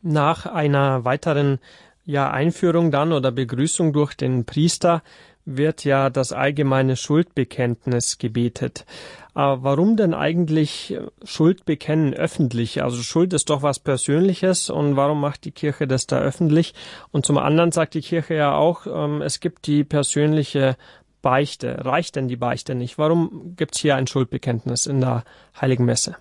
Nach 0.01 0.45
einer 0.45 1.05
weiteren 1.05 1.59
ja, 2.05 2.29
Einführung 2.29 2.91
dann 2.91 3.11
oder 3.11 3.31
Begrüßung 3.31 3.93
durch 3.93 4.15
den 4.15 4.45
Priester 4.45 5.01
wird 5.47 5.85
ja 5.85 6.09
das 6.09 6.33
allgemeine 6.33 6.95
Schuldbekenntnis 6.95 8.17
gebetet. 8.17 8.85
Aber 9.33 9.63
warum 9.63 9.95
denn 9.95 10.13
eigentlich 10.13 10.97
Schuld 11.23 11.65
bekennen 11.65 12.13
öffentlich? 12.13 12.83
Also 12.83 13.01
Schuld 13.01 13.33
ist 13.33 13.49
doch 13.49 13.63
was 13.63 13.79
Persönliches 13.79 14.69
und 14.69 14.95
warum 14.95 15.21
macht 15.21 15.45
die 15.45 15.51
Kirche 15.51 15.87
das 15.87 16.05
da 16.05 16.19
öffentlich? 16.19 16.73
Und 17.11 17.25
zum 17.25 17.37
anderen 17.37 17.71
sagt 17.71 17.93
die 17.93 18.01
Kirche 18.01 18.35
ja 18.35 18.55
auch, 18.55 18.87
ähm, 18.87 19.21
es 19.21 19.39
gibt 19.39 19.67
die 19.67 19.83
persönliche 19.83 20.75
Beichte. 21.21 21.85
Reicht 21.85 22.15
denn 22.15 22.27
die 22.27 22.35
Beichte 22.35 22.75
nicht? 22.75 22.97
Warum 22.97 23.55
gibt 23.55 23.75
es 23.75 23.81
hier 23.81 23.95
ein 23.95 24.07
Schuldbekenntnis 24.07 24.85
in 24.85 25.01
der 25.01 25.23
Heiligen 25.59 25.85
Messe? 25.85 26.17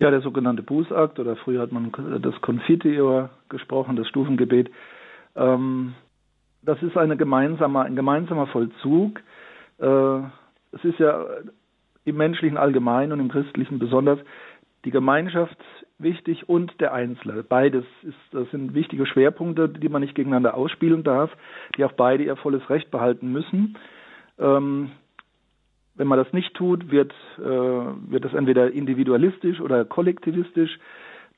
Ja, 0.00 0.10
der 0.10 0.22
sogenannte 0.22 0.62
Bußakt 0.62 1.18
oder 1.18 1.36
früher 1.36 1.60
hat 1.60 1.72
man 1.72 1.92
das 2.22 2.34
Confiteor 2.40 3.30
gesprochen, 3.48 3.96
das 3.96 4.08
Stufengebet. 4.08 4.70
Ähm, 5.36 5.94
das 6.62 6.82
ist 6.82 6.96
eine 6.96 7.16
gemeinsame, 7.16 7.80
ein 7.80 7.96
gemeinsamer 7.96 8.46
Vollzug. 8.46 9.20
Äh, 9.78 10.18
es 10.72 10.84
ist 10.84 10.98
ja 10.98 11.24
im 12.04 12.16
menschlichen 12.16 12.56
allgemein 12.56 13.12
und 13.12 13.20
im 13.20 13.30
christlichen 13.30 13.78
besonders 13.78 14.18
die 14.84 14.90
Gemeinschaft 14.90 15.58
wichtig 15.98 16.48
und 16.48 16.80
der 16.80 16.94
Einzelne. 16.94 17.42
Beides 17.42 17.84
ist, 18.02 18.16
das 18.32 18.50
sind 18.50 18.74
wichtige 18.74 19.04
Schwerpunkte, 19.04 19.68
die 19.68 19.88
man 19.88 20.00
nicht 20.00 20.14
gegeneinander 20.14 20.54
ausspielen 20.54 21.02
darf, 21.02 21.30
die 21.76 21.84
auch 21.84 21.92
beide 21.92 22.24
ihr 22.24 22.36
volles 22.36 22.68
Recht 22.70 22.90
behalten 22.90 23.30
müssen. 23.30 23.76
Ähm, 24.38 24.92
wenn 25.96 26.06
man 26.06 26.18
das 26.18 26.32
nicht 26.32 26.54
tut, 26.54 26.90
wird, 26.90 27.12
äh, 27.38 27.42
wird 27.42 28.24
das 28.24 28.32
entweder 28.32 28.70
individualistisch 28.70 29.60
oder 29.60 29.84
kollektivistisch. 29.84 30.78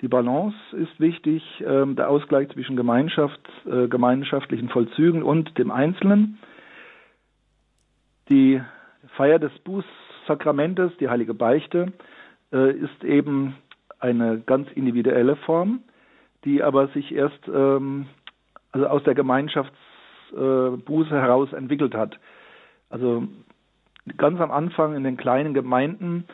Die 0.03 0.09
Balance 0.09 0.57
ist 0.73 0.99
wichtig, 0.99 1.43
äh, 1.61 1.87
der 1.95 2.11
Ausgleich 2.11 2.49
zwischen 2.51 2.77
Gemeinschaft, 2.77 3.41
äh, 3.67 3.87
gemeinschaftlichen 3.87 4.69
Vollzügen 4.69 5.23
und 5.23 5.57
dem 5.59 5.71
Einzelnen. 5.71 6.39
Die 8.29 8.61
Feier 9.17 9.39
des 9.39 9.53
Bußsakramentes, 9.61 10.91
die 10.99 11.09
heilige 11.09 11.35
Beichte, 11.35 11.93
äh, 12.53 12.73
ist 12.73 13.05
eben 13.05 13.55
eine 14.01 14.41
ganz 14.41 14.69
individuelle 14.75 15.37
Form, 15.37 15.83
die 16.45 16.65
aber 16.65 16.89
sich 16.89 17.15
erst 17.15 17.47
ähm, 17.47 18.07
also 18.73 18.89
aus 18.89 19.05
der 19.05 19.15
Gemeinschaftsbuße 19.15 21.11
heraus 21.11 21.53
entwickelt 21.53 21.95
hat. 21.95 22.19
Also 22.91 23.29
ganz 24.17 24.41
am 24.41 24.51
Anfang 24.51 24.97
in 24.97 25.05
den 25.05 25.17
kleinen 25.17 25.55
Gemeinden 25.55 26.25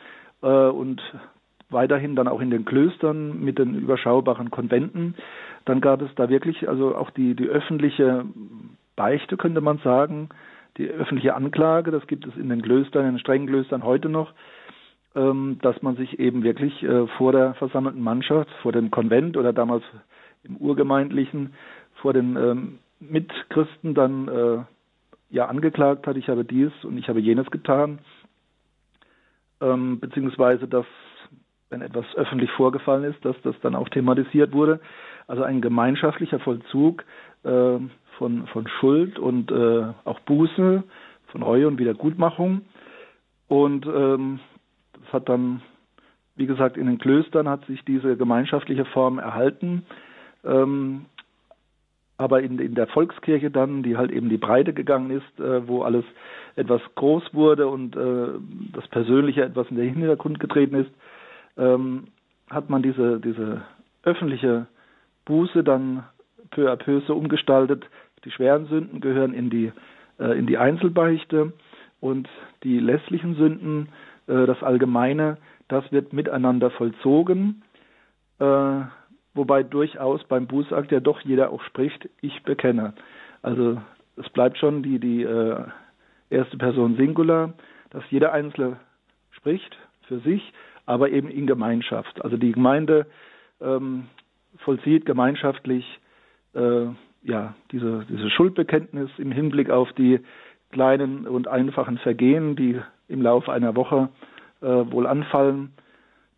äh, 0.41 0.47
und 0.47 1.01
weiterhin 1.69 2.15
dann 2.15 2.27
auch 2.27 2.41
in 2.41 2.49
den 2.49 2.65
Klöstern 2.65 3.39
mit 3.39 3.59
den 3.59 3.75
überschaubaren 3.75 4.49
Konventen. 4.49 5.15
Dann 5.65 5.81
gab 5.81 6.01
es 6.01 6.09
da 6.15 6.29
wirklich 6.29 6.67
also 6.67 6.95
auch 6.95 7.09
die, 7.11 7.35
die 7.35 7.47
öffentliche 7.47 8.25
Beichte, 8.95 9.37
könnte 9.37 9.61
man 9.61 9.77
sagen, 9.79 10.29
die 10.77 10.87
öffentliche 10.87 11.35
Anklage, 11.35 11.91
das 11.91 12.07
gibt 12.07 12.25
es 12.25 12.35
in 12.35 12.49
den 12.49 12.61
Klöstern, 12.61 13.05
in 13.05 13.13
den 13.13 13.19
strengen 13.19 13.47
Klöstern 13.47 13.83
heute 13.83 14.09
noch, 14.09 14.33
ähm, 15.15 15.57
dass 15.61 15.81
man 15.81 15.95
sich 15.95 16.19
eben 16.19 16.43
wirklich 16.43 16.83
äh, 16.83 17.07
vor 17.17 17.31
der 17.31 17.53
versammelten 17.55 18.01
Mannschaft, 18.01 18.49
vor 18.61 18.71
dem 18.71 18.91
Konvent 18.91 19.37
oder 19.37 19.53
damals 19.53 19.83
im 20.43 20.57
Urgemeindlichen, 20.57 21.53
vor 21.95 22.13
den 22.13 22.35
ähm, 22.35 22.79
Mitchristen 22.99 23.93
dann 23.93 24.27
äh, 24.27 24.57
ja 25.29 25.45
angeklagt 25.45 26.07
hat, 26.07 26.17
ich 26.17 26.27
habe 26.29 26.45
dies 26.45 26.71
und 26.83 26.97
ich 26.97 27.07
habe 27.07 27.19
jenes 27.19 27.49
getan, 27.51 27.99
ähm, 29.61 29.99
beziehungsweise 29.99 30.67
dass, 30.67 30.85
wenn 31.69 31.81
etwas 31.81 32.05
öffentlich 32.15 32.51
vorgefallen 32.51 33.03
ist, 33.03 33.23
dass 33.23 33.35
das 33.43 33.55
dann 33.61 33.75
auch 33.75 33.89
thematisiert 33.89 34.53
wurde. 34.53 34.79
Also 35.27 35.43
ein 35.43 35.61
gemeinschaftlicher 35.61 36.39
Vollzug 36.39 37.03
äh, 37.43 37.77
von, 38.17 38.47
von 38.47 38.67
Schuld 38.79 39.19
und 39.19 39.51
äh, 39.51 39.85
auch 40.05 40.19
Buße, 40.21 40.83
von 41.27 41.43
Reue 41.43 41.67
und 41.67 41.77
Wiedergutmachung. 41.77 42.61
Und 43.47 43.85
ähm, 43.85 44.39
das 44.93 45.13
hat 45.13 45.29
dann, 45.29 45.61
wie 46.35 46.47
gesagt, 46.47 46.77
in 46.77 46.87
den 46.87 46.97
Klöstern 46.97 47.47
hat 47.47 47.65
sich 47.65 47.83
diese 47.85 48.17
gemeinschaftliche 48.17 48.85
Form 48.85 49.19
erhalten. 49.19 49.85
Ähm, 50.43 51.05
aber 52.17 52.41
in, 52.41 52.59
in 52.59 52.75
der 52.75 52.87
Volkskirche 52.87 53.49
dann, 53.49 53.81
die 53.81 53.95
halt 53.95 54.11
eben 54.11 54.27
die 54.27 54.37
Breite 54.37 54.73
gegangen 54.73 55.11
ist, 55.11 55.39
äh, 55.39 55.67
wo 55.67 55.83
alles 55.83 56.03
etwas 56.55 56.81
groß 56.95 57.33
wurde 57.33 57.67
und 57.67 57.95
äh, 57.95 58.27
das 58.73 58.87
Persönliche 58.89 59.43
etwas 59.43 59.67
in 59.69 59.77
den 59.77 59.93
Hintergrund 59.93 60.39
getreten 60.39 60.75
ist, 60.75 60.91
ähm, 61.59 62.07
hat 62.49 62.69
man 62.69 62.81
diese, 62.81 63.19
diese 63.19 63.61
öffentliche 64.03 64.67
Buße 65.25 65.63
dann 65.63 66.03
peu 66.51 66.71
à 66.71 66.75
peu 66.75 67.01
so 67.01 67.15
umgestaltet. 67.15 67.85
Die 68.25 68.31
schweren 68.31 68.65
Sünden 68.65 69.01
gehören 69.01 69.33
in 69.33 69.49
die, 69.49 69.71
äh, 70.19 70.37
in 70.37 70.47
die 70.47 70.57
Einzelbeichte 70.57 71.53
und 71.99 72.27
die 72.63 72.79
lässlichen 72.79 73.35
Sünden, 73.35 73.89
äh, 74.27 74.45
das 74.45 74.63
Allgemeine, 74.63 75.37
das 75.67 75.89
wird 75.91 76.13
miteinander 76.13 76.71
vollzogen. 76.71 77.61
Äh, 78.39 78.81
wobei 79.33 79.63
durchaus 79.63 80.23
beim 80.23 80.47
Bußakt 80.47 80.91
ja 80.91 80.99
doch 80.99 81.21
jeder 81.21 81.51
auch 81.51 81.61
spricht, 81.63 82.09
ich 82.21 82.41
bekenne. 82.43 82.93
Also 83.41 83.81
es 84.15 84.27
bleibt 84.29 84.57
schon 84.57 84.81
die, 84.81 84.99
die 84.99 85.23
äh, 85.23 85.63
erste 86.29 86.57
Person 86.57 86.95
Singular, 86.95 87.53
dass 87.91 88.03
jeder 88.09 88.33
Einzelne 88.33 88.77
spricht 89.31 89.77
für 90.07 90.19
sich, 90.19 90.53
aber 90.89 91.11
eben 91.11 91.29
in 91.29 91.45
Gemeinschaft. 91.45 92.23
Also 92.25 92.35
die 92.35 92.51
Gemeinde 92.51 93.05
ähm, 93.61 94.07
vollzieht 94.57 95.05
gemeinschaftlich 95.05 95.85
äh, 96.55 96.87
ja, 97.21 97.53
diese, 97.71 98.05
diese 98.09 98.29
Schuldbekenntnis 98.31 99.11
im 99.19 99.31
Hinblick 99.31 99.69
auf 99.69 99.93
die 99.93 100.19
kleinen 100.71 101.27
und 101.27 101.47
einfachen 101.47 101.99
Vergehen, 101.99 102.55
die 102.55 102.81
im 103.07 103.21
Laufe 103.21 103.51
einer 103.51 103.75
Woche 103.75 104.09
äh, 104.61 104.65
wohl 104.65 105.05
anfallen. 105.05 105.73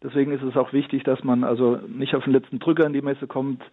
Deswegen 0.03 0.33
ist 0.33 0.43
es 0.43 0.57
auch 0.57 0.73
wichtig, 0.73 1.03
dass 1.03 1.23
man 1.23 1.45
also 1.45 1.79
nicht 1.87 2.13
auf 2.13 2.25
den 2.25 2.33
letzten 2.33 2.59
Drücker 2.59 2.85
in 2.85 2.93
die 2.93 3.01
Messe 3.01 3.27
kommt, 3.27 3.63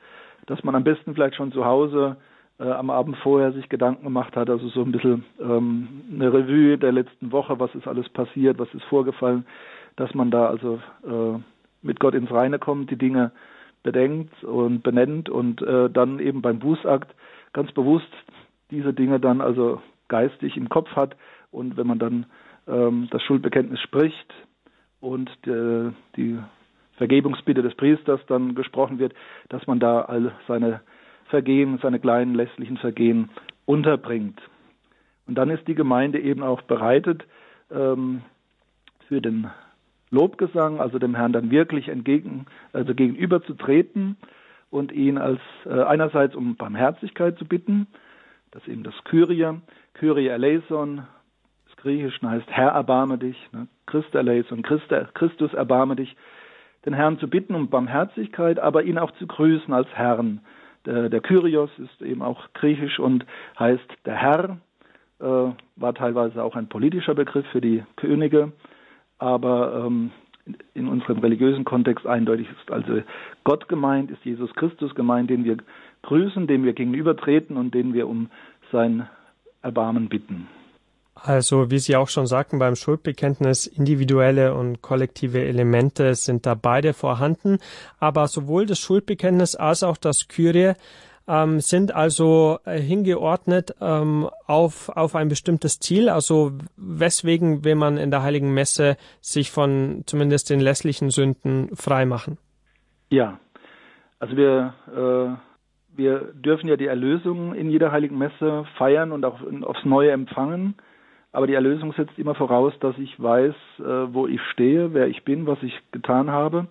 dass 0.47 0.63
man 0.63 0.77
am 0.77 0.85
besten 0.85 1.15
vielleicht 1.15 1.35
schon 1.35 1.51
zu 1.51 1.65
Hause 1.65 2.19
äh, 2.61 2.71
am 2.71 2.91
Abend 2.91 3.17
vorher 3.17 3.51
sich 3.51 3.69
Gedanken 3.69 4.05
gemacht 4.05 4.37
hat, 4.37 4.49
also 4.49 4.69
so 4.69 4.83
ein 4.83 4.93
bisschen 4.93 5.25
ähm, 5.41 5.89
eine 6.15 6.33
Revue 6.33 6.79
der 6.79 6.93
letzten 6.93 7.33
Woche, 7.33 7.59
was 7.59 7.75
ist 7.75 7.89
alles 7.89 8.09
passiert, 8.11 8.61
was 8.61 8.73
ist 8.75 8.85
vorgefallen, 8.85 9.45
dass 9.99 10.15
man 10.15 10.31
da 10.31 10.47
also 10.47 10.81
äh, 11.07 11.39
mit 11.83 12.01
Gott 12.01 12.15
ins 12.15 12.31
Reine 12.31 12.59
kommt, 12.59 12.91
die 12.91 12.97
Dinge 12.97 13.33
bedenkt 13.83 14.43
und 14.45 14.83
benennt 14.83 15.29
und 15.29 15.63
äh, 15.63 15.91
dann 15.91 16.19
eben 16.19 16.43
beim 16.43 16.59
Bußakt 16.59 17.15
ganz 17.53 17.73
bewusst 17.73 18.13
diese 18.71 18.93
Dinge 18.93 19.21
dann 19.21 19.41
also 19.41 19.81
geistig 20.09 20.57
im 20.57 20.69
Kopf 20.69 20.91
hat 20.97 21.17
und 21.51 21.77
wenn 21.77 21.87
man 21.87 21.99
dann 21.99 22.27
ähm, 22.67 23.09
das 23.11 23.23
Schuldbekenntnis 23.23 23.81
spricht, 23.81 24.35
und 25.01 25.31
die, 25.47 25.93
die 26.17 26.39
Vergebungsbitte 26.97 27.63
des 27.63 27.75
Priesters 27.75 28.21
dann 28.27 28.55
gesprochen 28.55 28.99
wird, 28.99 29.15
dass 29.49 29.67
man 29.67 29.81
da 29.81 30.03
all 30.03 30.33
seine 30.47 30.81
Vergehen, 31.27 31.79
seine 31.83 32.01
kleinen 32.01 32.35
lässlichen 32.35 32.79
Vergehen 32.79 33.31
unterbringt. 33.67 34.41
Und 35.27 35.35
dann 35.35 35.51
ist 35.51 35.69
die 35.69 35.75
Gemeinde 35.75 36.19
eben 36.19 36.43
auch 36.43 36.63
bereitet 36.63 37.25
ähm, 37.71 38.23
für 39.09 39.21
den 39.21 39.51
Lobgesang, 40.11 40.81
also 40.81 40.99
dem 40.99 41.15
Herrn 41.15 41.33
dann 41.33 41.51
wirklich 41.51 41.89
entgegen, 41.89 42.47
also 42.73 42.95
gegenüberzutreten 42.95 44.17
und 44.71 44.93
ihn 44.93 45.19
als 45.19 45.41
äh, 45.67 45.83
einerseits 45.83 46.35
um 46.35 46.57
Barmherzigkeit 46.57 47.39
zu 47.39 47.45
bitten, 47.45 47.87
das 48.51 48.63
ist 48.63 48.69
eben 48.69 48.83
das 48.83 48.95
Kyrie, 49.05 49.61
Kyrie 49.95 50.29
eleison, 50.29 51.07
Griechischen 51.79 52.29
heißt 52.29 52.51
Herr 52.51 52.73
erbarme 52.73 53.19
dich, 53.19 53.37
ne? 53.53 53.69
Christeleis 53.87 54.51
und 54.51 54.63
Christa, 54.63 55.09
Christus 55.15 55.55
erbarme 55.55 55.97
dich, 55.97 56.15
den 56.85 56.93
Herrn 56.93 57.19
zu 57.19 57.29
bitten 57.29 57.55
um 57.55 57.71
Barmherzigkeit, 57.71 58.59
aber 58.59 58.83
ihn 58.83 58.99
auch 58.99 59.11
zu 59.13 59.27
grüßen 59.27 59.73
als 59.73 59.89
Herrn. 59.95 60.41
Der, 60.85 61.09
der 61.09 61.21
Kyrios 61.21 61.71
ist 61.79 62.03
eben 62.03 62.23
auch 62.23 62.53
griechisch 62.53 62.99
und 62.99 63.25
heißt 63.59 63.89
der 64.05 64.15
Herr, 64.15 64.59
äh, 65.21 65.53
war 65.77 65.95
teilweise 65.95 66.43
auch 66.43 66.57
ein 66.57 66.69
politischer 66.69 67.15
Begriff 67.15 67.47
für 67.53 67.61
die 67.61 67.85
Könige, 67.97 68.53
aber 69.19 69.85
ähm, 69.87 70.11
in 70.75 70.89
unserem 70.89 71.19
religiösen 71.19 71.65
Kontext 71.65 72.07
eindeutig 72.07 72.49
ist 72.49 72.73
also 72.73 73.03
Gott 73.45 73.69
gemeint, 73.69 74.11
ist 74.11 74.25
Jesus 74.25 74.53
Christus 74.55 74.95
gemeint, 74.95 75.31
den 75.31 75.45
wir 75.45 75.59
grüßen, 76.03 76.47
dem 76.47 76.65
wir 76.65 76.73
gegenübertreten 76.73 77.57
und 77.57 77.75
den 77.75 77.93
wir 77.93 78.09
um 78.09 78.31
sein 78.73 79.09
Erbarmen 79.63 80.09
bitten. 80.09 80.49
Also, 81.15 81.71
wie 81.71 81.79
Sie 81.79 81.97
auch 81.97 82.09
schon 82.09 82.29
sagten, 82.29 82.61
beim 82.61 82.77
Schuldbekenntnis 82.77 83.67
individuelle 83.67 84.55
und 84.55 84.83
kollektive 84.83 85.45
Elemente 85.45 86.15
sind 86.15 86.47
da 86.47 86.55
beide 86.55 86.93
vorhanden, 86.93 87.59
aber 87.99 88.29
sowohl 88.29 88.67
das 88.67 88.79
Schuldbekenntnis 88.79 89.57
als 89.57 89.83
auch 89.83 89.97
das 89.97 90.29
Kyrie 90.29 90.75
ähm, 91.29 91.61
sind 91.61 91.95
also 91.95 92.59
äh, 92.65 92.81
hingeordnet 92.81 93.75
ähm, 93.81 94.29
auf, 94.47 94.89
auf 94.89 95.15
ein 95.15 95.29
bestimmtes 95.29 95.79
Ziel. 95.79 96.09
Also 96.09 96.53
weswegen 96.77 97.65
will 97.65 97.75
man 97.75 97.99
in 97.99 98.11
der 98.11 98.23
Heiligen 98.23 98.53
Messe 98.53 98.97
sich 99.21 99.51
von 99.51 100.03
zumindest 100.07 100.51
den 100.51 100.61
lässlichen 100.61 101.11
Sünden 101.11 101.77
freimachen? 101.77 102.39
Ja, 103.11 103.39
also 104.19 104.37
wir, 104.37 104.75
äh, 104.89 105.97
wir 105.97 106.33
dürfen 106.33 106.69
ja 106.69 106.77
die 106.77 106.87
Erlösung 106.87 107.55
in 107.55 107.71
jeder 107.71 107.93
Heiligen 107.93 108.19
Messe 108.19 108.65
feiern 108.77 109.13
und 109.13 109.25
auch 109.25 109.41
aufs 109.63 109.85
Neue 109.85 110.11
empfangen. 110.11 110.75
Aber 111.31 111.47
die 111.47 111.55
Erlösung 111.55 111.93
setzt 111.93 112.19
immer 112.19 112.35
voraus, 112.35 112.73
dass 112.81 112.97
ich 112.99 113.23
weiß, 113.23 113.55
äh, 113.79 113.83
wo 113.83 114.27
ich 114.27 114.41
stehe, 114.53 114.95
wer 114.95 115.09
ich 115.09 115.25
bin, 115.25 115.47
was 115.47 115.63
ich 115.63 115.75
getan 115.93 116.31
habe. 116.31 116.67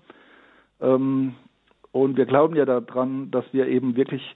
Ähm, 0.82 1.36
und 2.02 2.18
wir 2.18 2.26
glauben 2.26 2.56
ja 2.56 2.66
daran, 2.66 3.32
dass 3.32 3.46
wir 3.52 3.68
eben 3.68 3.96
wirklich 3.96 4.36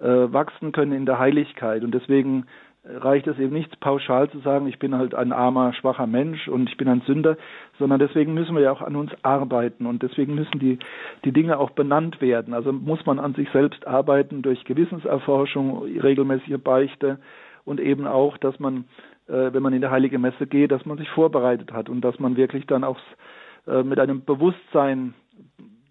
äh, 0.00 0.06
wachsen 0.06 0.72
können 0.72 0.92
in 0.92 1.06
der 1.06 1.18
Heiligkeit. 1.18 1.84
Und 1.84 1.92
deswegen 1.92 2.46
reicht 2.84 3.28
es 3.28 3.38
eben 3.38 3.52
nicht 3.52 3.78
pauschal 3.78 4.28
zu 4.30 4.40
sagen, 4.40 4.66
ich 4.66 4.80
bin 4.80 4.96
halt 4.96 5.14
ein 5.14 5.32
armer, 5.32 5.72
schwacher 5.72 6.08
Mensch 6.08 6.48
und 6.48 6.68
ich 6.68 6.76
bin 6.76 6.88
ein 6.88 7.02
Sünder, 7.02 7.36
sondern 7.78 8.00
deswegen 8.00 8.34
müssen 8.34 8.56
wir 8.56 8.62
ja 8.62 8.72
auch 8.72 8.82
an 8.82 8.96
uns 8.96 9.12
arbeiten 9.22 9.86
und 9.86 10.02
deswegen 10.02 10.34
müssen 10.34 10.58
die, 10.58 10.80
die 11.24 11.32
Dinge 11.32 11.58
auch 11.58 11.70
benannt 11.70 12.20
werden. 12.20 12.54
Also 12.54 12.72
muss 12.72 13.06
man 13.06 13.20
an 13.20 13.34
sich 13.34 13.48
selbst 13.52 13.86
arbeiten 13.86 14.42
durch 14.42 14.64
Gewissenserforschung, 14.64 15.84
regelmäßige 15.84 16.58
Beichte 16.58 17.18
und 17.64 17.78
eben 17.78 18.08
auch, 18.08 18.36
dass 18.38 18.58
man 18.58 18.86
äh, 19.28 19.52
wenn 19.52 19.62
man 19.62 19.72
in 19.72 19.80
der 19.80 19.90
Heilige 19.90 20.18
Messe 20.18 20.46
geht, 20.46 20.72
dass 20.72 20.84
man 20.84 20.98
sich 20.98 21.08
vorbereitet 21.10 21.72
hat 21.72 21.88
und 21.88 22.00
dass 22.00 22.18
man 22.18 22.36
wirklich 22.36 22.66
dann 22.66 22.84
auch 22.84 22.98
äh, 23.66 23.82
mit 23.82 23.98
einem 23.98 24.24
Bewusstsein 24.24 25.14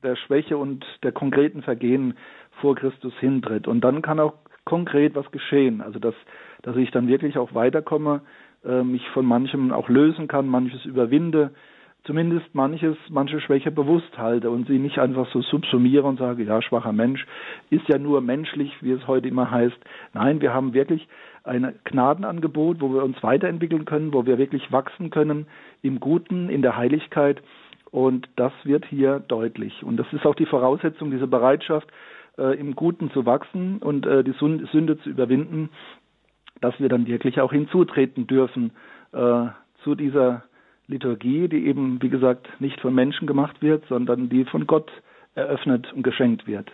der 0.03 0.15
Schwäche 0.15 0.57
und 0.57 0.85
der 1.03 1.11
konkreten 1.11 1.61
Vergehen 1.61 2.15
vor 2.59 2.75
Christus 2.75 3.13
hintritt. 3.19 3.67
Und 3.67 3.81
dann 3.81 4.01
kann 4.01 4.19
auch 4.19 4.33
konkret 4.65 5.15
was 5.15 5.29
geschehen. 5.31 5.81
Also 5.81 5.99
dass, 5.99 6.15
dass 6.61 6.75
ich 6.75 6.91
dann 6.91 7.07
wirklich 7.07 7.37
auch 7.37 7.53
weiterkomme, 7.53 8.21
äh, 8.65 8.83
mich 8.83 9.07
von 9.09 9.25
manchem 9.25 9.71
auch 9.71 9.89
lösen 9.89 10.27
kann, 10.27 10.47
manches 10.47 10.85
überwinde, 10.85 11.51
zumindest 12.03 12.53
manches, 12.53 12.97
manche 13.09 13.39
Schwäche 13.39 13.71
bewusst 13.71 14.17
halte 14.17 14.49
und 14.49 14.67
sie 14.67 14.79
nicht 14.79 14.99
einfach 14.99 15.27
so 15.31 15.41
subsumiere 15.41 16.03
und 16.03 16.17
sage, 16.17 16.43
ja, 16.43 16.61
schwacher 16.61 16.93
Mensch, 16.93 17.25
ist 17.69 17.87
ja 17.87 17.97
nur 17.97 18.21
menschlich, 18.21 18.71
wie 18.81 18.91
es 18.91 19.07
heute 19.07 19.27
immer 19.27 19.51
heißt. 19.51 19.77
Nein, 20.13 20.41
wir 20.41 20.53
haben 20.53 20.73
wirklich 20.73 21.07
ein 21.43 21.73
Gnadenangebot, 21.85 22.81
wo 22.81 22.93
wir 22.93 23.03
uns 23.03 23.21
weiterentwickeln 23.21 23.85
können, 23.85 24.13
wo 24.13 24.25
wir 24.25 24.37
wirklich 24.37 24.71
wachsen 24.71 25.09
können 25.09 25.47
im 25.81 25.99
Guten, 25.99 26.49
in 26.49 26.61
der 26.61 26.75
Heiligkeit. 26.75 27.41
Und 27.91 28.29
das 28.37 28.53
wird 28.63 28.85
hier 28.85 29.19
deutlich. 29.19 29.83
Und 29.83 29.97
das 29.97 30.07
ist 30.13 30.25
auch 30.25 30.35
die 30.35 30.45
Voraussetzung, 30.45 31.11
diese 31.11 31.27
Bereitschaft, 31.27 31.87
äh, 32.37 32.57
im 32.57 32.75
Guten 32.75 33.11
zu 33.11 33.25
wachsen 33.25 33.79
und 33.79 34.05
äh, 34.05 34.23
die 34.23 34.33
Sünde 34.33 34.97
zu 34.99 35.09
überwinden, 35.09 35.69
dass 36.61 36.79
wir 36.79 36.89
dann 36.89 37.05
wirklich 37.05 37.41
auch 37.41 37.51
hinzutreten 37.51 38.27
dürfen 38.27 38.71
äh, 39.11 39.47
zu 39.83 39.95
dieser 39.95 40.43
Liturgie, 40.87 41.47
die 41.47 41.67
eben, 41.67 42.01
wie 42.01 42.09
gesagt, 42.09 42.47
nicht 42.59 42.79
von 42.79 42.93
Menschen 42.93 43.27
gemacht 43.27 43.61
wird, 43.61 43.83
sondern 43.87 44.29
die 44.29 44.45
von 44.45 44.67
Gott 44.67 44.91
eröffnet 45.35 45.91
und 45.93 46.03
geschenkt 46.03 46.47
wird. 46.47 46.69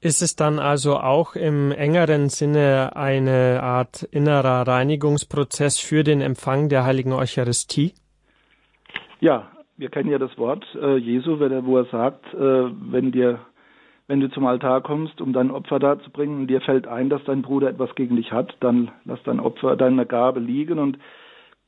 Ist 0.00 0.20
es 0.20 0.34
dann 0.34 0.58
also 0.58 0.96
auch 0.96 1.36
im 1.36 1.70
engeren 1.70 2.28
Sinne 2.28 2.96
eine 2.96 3.60
Art 3.62 4.02
innerer 4.02 4.66
Reinigungsprozess 4.66 5.78
für 5.78 6.02
den 6.02 6.20
Empfang 6.20 6.68
der 6.68 6.84
heiligen 6.84 7.12
Eucharistie? 7.12 7.94
Ja, 9.20 9.51
wir 9.76 9.88
kennen 9.88 10.10
ja 10.10 10.18
das 10.18 10.36
Wort 10.38 10.64
äh, 10.80 10.96
Jesu, 10.96 11.38
wo 11.40 11.76
er 11.76 11.84
sagt, 11.86 12.32
äh, 12.34 12.70
wenn 12.90 13.12
dir 13.12 13.40
wenn 14.08 14.20
du 14.20 14.30
zum 14.30 14.46
Altar 14.46 14.82
kommst, 14.82 15.20
um 15.20 15.32
dein 15.32 15.50
Opfer 15.50 15.78
darzubringen 15.78 16.40
und 16.40 16.46
dir 16.48 16.60
fällt 16.60 16.86
ein, 16.86 17.08
dass 17.08 17.24
dein 17.24 17.42
Bruder 17.42 17.68
etwas 17.68 17.94
gegen 17.94 18.16
dich 18.16 18.32
hat, 18.32 18.54
dann 18.60 18.90
lass 19.04 19.22
dein 19.22 19.40
Opfer, 19.40 19.76
deine 19.76 20.06
Gabe 20.06 20.40
liegen 20.40 20.78
und 20.78 20.98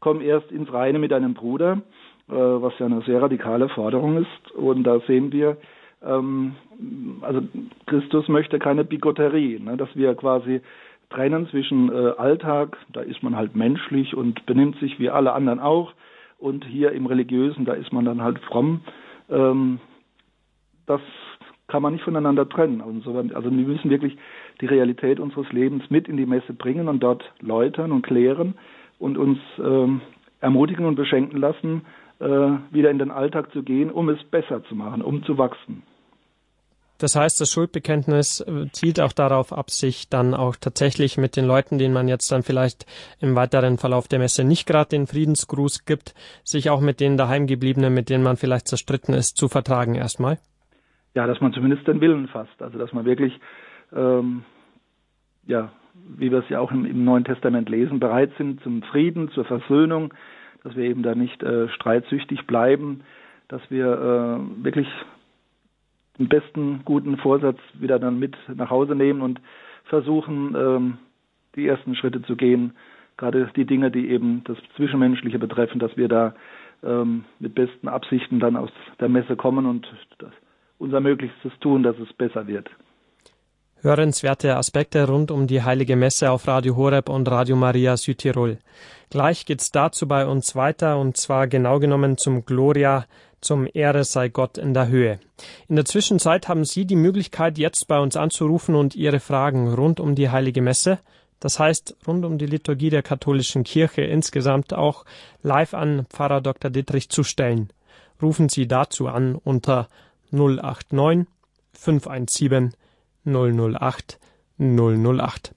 komm 0.00 0.20
erst 0.20 0.50
ins 0.52 0.70
Reine 0.72 0.98
mit 0.98 1.12
deinem 1.12 1.34
Bruder, 1.34 1.80
äh, 2.28 2.34
was 2.34 2.78
ja 2.78 2.86
eine 2.86 3.02
sehr 3.02 3.22
radikale 3.22 3.68
Forderung 3.68 4.18
ist. 4.18 4.50
Und 4.54 4.84
da 4.84 5.00
sehen 5.06 5.32
wir, 5.32 5.56
ähm, 6.04 6.56
also 7.22 7.40
Christus 7.86 8.28
möchte 8.28 8.58
keine 8.58 8.84
Bigotterie, 8.84 9.60
ne, 9.60 9.76
dass 9.76 9.94
wir 9.94 10.14
quasi 10.14 10.60
trennen 11.10 11.48
zwischen 11.48 11.90
äh, 11.90 12.12
Alltag, 12.18 12.76
da 12.92 13.00
ist 13.00 13.22
man 13.22 13.36
halt 13.36 13.54
menschlich 13.54 14.14
und 14.14 14.44
benimmt 14.46 14.78
sich 14.80 14.98
wie 14.98 15.10
alle 15.10 15.32
anderen 15.32 15.60
auch, 15.60 15.92
und 16.44 16.66
hier 16.66 16.92
im 16.92 17.06
Religiösen, 17.06 17.64
da 17.64 17.72
ist 17.72 17.90
man 17.90 18.04
dann 18.04 18.22
halt 18.22 18.38
fromm. 18.40 18.82
Ähm, 19.30 19.80
das 20.84 21.00
kann 21.68 21.80
man 21.80 21.94
nicht 21.94 22.04
voneinander 22.04 22.46
trennen. 22.46 22.82
Also, 22.82 23.16
also 23.34 23.50
wir 23.50 23.66
müssen 23.66 23.88
wirklich 23.88 24.18
die 24.60 24.66
Realität 24.66 25.20
unseres 25.20 25.50
Lebens 25.52 25.88
mit 25.88 26.06
in 26.06 26.18
die 26.18 26.26
Messe 26.26 26.52
bringen 26.52 26.88
und 26.88 27.02
dort 27.02 27.24
läutern 27.40 27.92
und 27.92 28.02
klären 28.02 28.54
und 28.98 29.16
uns 29.16 29.38
ähm, 29.58 30.02
ermutigen 30.42 30.84
und 30.84 30.96
beschenken 30.96 31.38
lassen, 31.38 31.80
äh, 32.20 32.50
wieder 32.70 32.90
in 32.90 32.98
den 32.98 33.10
Alltag 33.10 33.50
zu 33.52 33.62
gehen, 33.62 33.90
um 33.90 34.10
es 34.10 34.22
besser 34.24 34.62
zu 34.64 34.74
machen, 34.74 35.00
um 35.00 35.24
zu 35.24 35.38
wachsen. 35.38 35.82
Das 36.98 37.16
heißt, 37.16 37.40
das 37.40 37.50
Schuldbekenntnis 37.50 38.40
äh, 38.40 38.66
zielt 38.72 39.00
auch 39.00 39.12
darauf 39.12 39.52
ab, 39.52 39.70
sich 39.70 40.08
dann 40.08 40.32
auch 40.32 40.54
tatsächlich 40.56 41.18
mit 41.18 41.36
den 41.36 41.44
Leuten, 41.44 41.78
denen 41.78 41.92
man 41.92 42.06
jetzt 42.06 42.30
dann 42.30 42.42
vielleicht 42.42 42.86
im 43.20 43.34
weiteren 43.34 43.78
Verlauf 43.78 44.06
der 44.06 44.20
Messe 44.20 44.44
nicht 44.44 44.66
gerade 44.66 44.90
den 44.90 45.06
Friedensgruß 45.06 45.86
gibt, 45.86 46.14
sich 46.44 46.70
auch 46.70 46.80
mit 46.80 47.00
den 47.00 47.16
daheimgebliebenen, 47.16 47.92
mit 47.92 48.10
denen 48.10 48.22
man 48.22 48.36
vielleicht 48.36 48.68
zerstritten 48.68 49.12
ist, 49.12 49.36
zu 49.36 49.48
vertragen 49.48 49.96
erstmal? 49.96 50.38
Ja, 51.14 51.26
dass 51.26 51.40
man 51.40 51.52
zumindest 51.52 51.86
den 51.86 52.00
Willen 52.00 52.28
fasst. 52.28 52.60
Also 52.62 52.78
dass 52.78 52.92
man 52.92 53.04
wirklich, 53.04 53.32
ähm, 53.92 54.44
ja, 55.46 55.72
wie 56.16 56.30
wir 56.30 56.38
es 56.38 56.48
ja 56.48 56.60
auch 56.60 56.70
im, 56.70 56.84
im, 56.84 57.04
Neuen 57.04 57.24
Testament 57.24 57.68
lesen, 57.68 57.98
bereit 58.00 58.30
sind 58.38 58.62
zum 58.62 58.82
Frieden, 58.82 59.30
zur 59.30 59.44
Versöhnung, 59.44 60.14
dass 60.62 60.76
wir 60.76 60.84
eben 60.84 61.02
da 61.02 61.14
nicht 61.14 61.42
äh, 61.42 61.68
streitsüchtig 61.70 62.46
bleiben, 62.46 63.02
dass 63.48 63.62
wir 63.68 63.86
äh, 63.86 64.64
wirklich 64.64 64.88
den 66.18 66.28
besten 66.28 66.82
guten 66.84 67.16
Vorsatz 67.16 67.58
wieder 67.74 67.98
dann 67.98 68.18
mit 68.18 68.36
nach 68.54 68.70
Hause 68.70 68.94
nehmen 68.94 69.22
und 69.22 69.40
versuchen, 69.84 70.54
ähm, 70.56 70.98
die 71.56 71.66
ersten 71.66 71.94
Schritte 71.94 72.22
zu 72.22 72.36
gehen. 72.36 72.72
Gerade 73.16 73.50
die 73.56 73.64
Dinge, 73.64 73.90
die 73.90 74.08
eben 74.10 74.42
das 74.44 74.58
Zwischenmenschliche 74.76 75.38
betreffen, 75.38 75.78
dass 75.78 75.96
wir 75.96 76.08
da 76.08 76.34
ähm, 76.82 77.24
mit 77.38 77.54
besten 77.54 77.88
Absichten 77.88 78.40
dann 78.40 78.56
aus 78.56 78.70
der 79.00 79.08
Messe 79.08 79.36
kommen 79.36 79.66
und 79.66 79.86
das, 80.18 80.32
unser 80.78 81.00
Möglichstes 81.00 81.52
tun, 81.60 81.82
dass 81.82 81.98
es 81.98 82.12
besser 82.12 82.46
wird. 82.46 82.68
Hörenswerte 83.84 84.56
Aspekte 84.56 85.06
rund 85.06 85.30
um 85.30 85.46
die 85.46 85.62
Heilige 85.62 85.94
Messe 85.94 86.30
auf 86.30 86.48
Radio 86.48 86.74
Horeb 86.74 87.10
und 87.10 87.30
Radio 87.30 87.54
Maria 87.54 87.98
Südtirol. 87.98 88.56
Gleich 89.10 89.44
geht's 89.44 89.72
dazu 89.72 90.08
bei 90.08 90.26
uns 90.26 90.56
weiter 90.56 90.98
und 90.98 91.18
zwar 91.18 91.48
genau 91.48 91.78
genommen 91.80 92.16
zum 92.16 92.46
Gloria 92.46 93.04
zum 93.42 93.68
Ehre 93.70 94.04
sei 94.04 94.30
Gott 94.30 94.56
in 94.56 94.72
der 94.72 94.88
Höhe. 94.88 95.20
In 95.68 95.76
der 95.76 95.84
Zwischenzeit 95.84 96.48
haben 96.48 96.64
Sie 96.64 96.86
die 96.86 96.96
Möglichkeit, 96.96 97.58
jetzt 97.58 97.86
bei 97.86 97.98
uns 97.98 98.16
anzurufen 98.16 98.74
und 98.74 98.94
Ihre 98.94 99.20
Fragen 99.20 99.74
rund 99.74 100.00
um 100.00 100.14
die 100.14 100.30
Heilige 100.30 100.62
Messe, 100.62 100.98
das 101.38 101.58
heißt 101.58 101.94
rund 102.06 102.24
um 102.24 102.38
die 102.38 102.46
Liturgie 102.46 102.88
der 102.88 103.02
katholischen 103.02 103.64
Kirche 103.64 104.00
insgesamt 104.00 104.72
auch 104.72 105.04
live 105.42 105.74
an 105.74 106.06
Pfarrer 106.08 106.40
Dr. 106.40 106.70
Dittrich 106.70 107.10
zu 107.10 107.22
stellen. 107.22 107.68
Rufen 108.22 108.48
Sie 108.48 108.66
dazu 108.66 109.08
an 109.08 109.34
unter 109.34 109.90
089 110.30 111.26
517 111.74 112.72
008 113.24 114.18
008. 114.58 115.54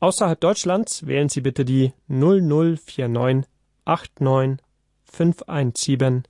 Außerhalb 0.00 0.40
Deutschlands 0.40 1.06
wählen 1.06 1.28
Sie 1.28 1.40
bitte 1.40 1.64
die 1.64 1.92
0049 2.08 3.46
89 3.84 4.64
517 5.04 6.22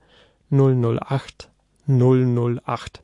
008 0.50 1.50
008. 1.86 3.02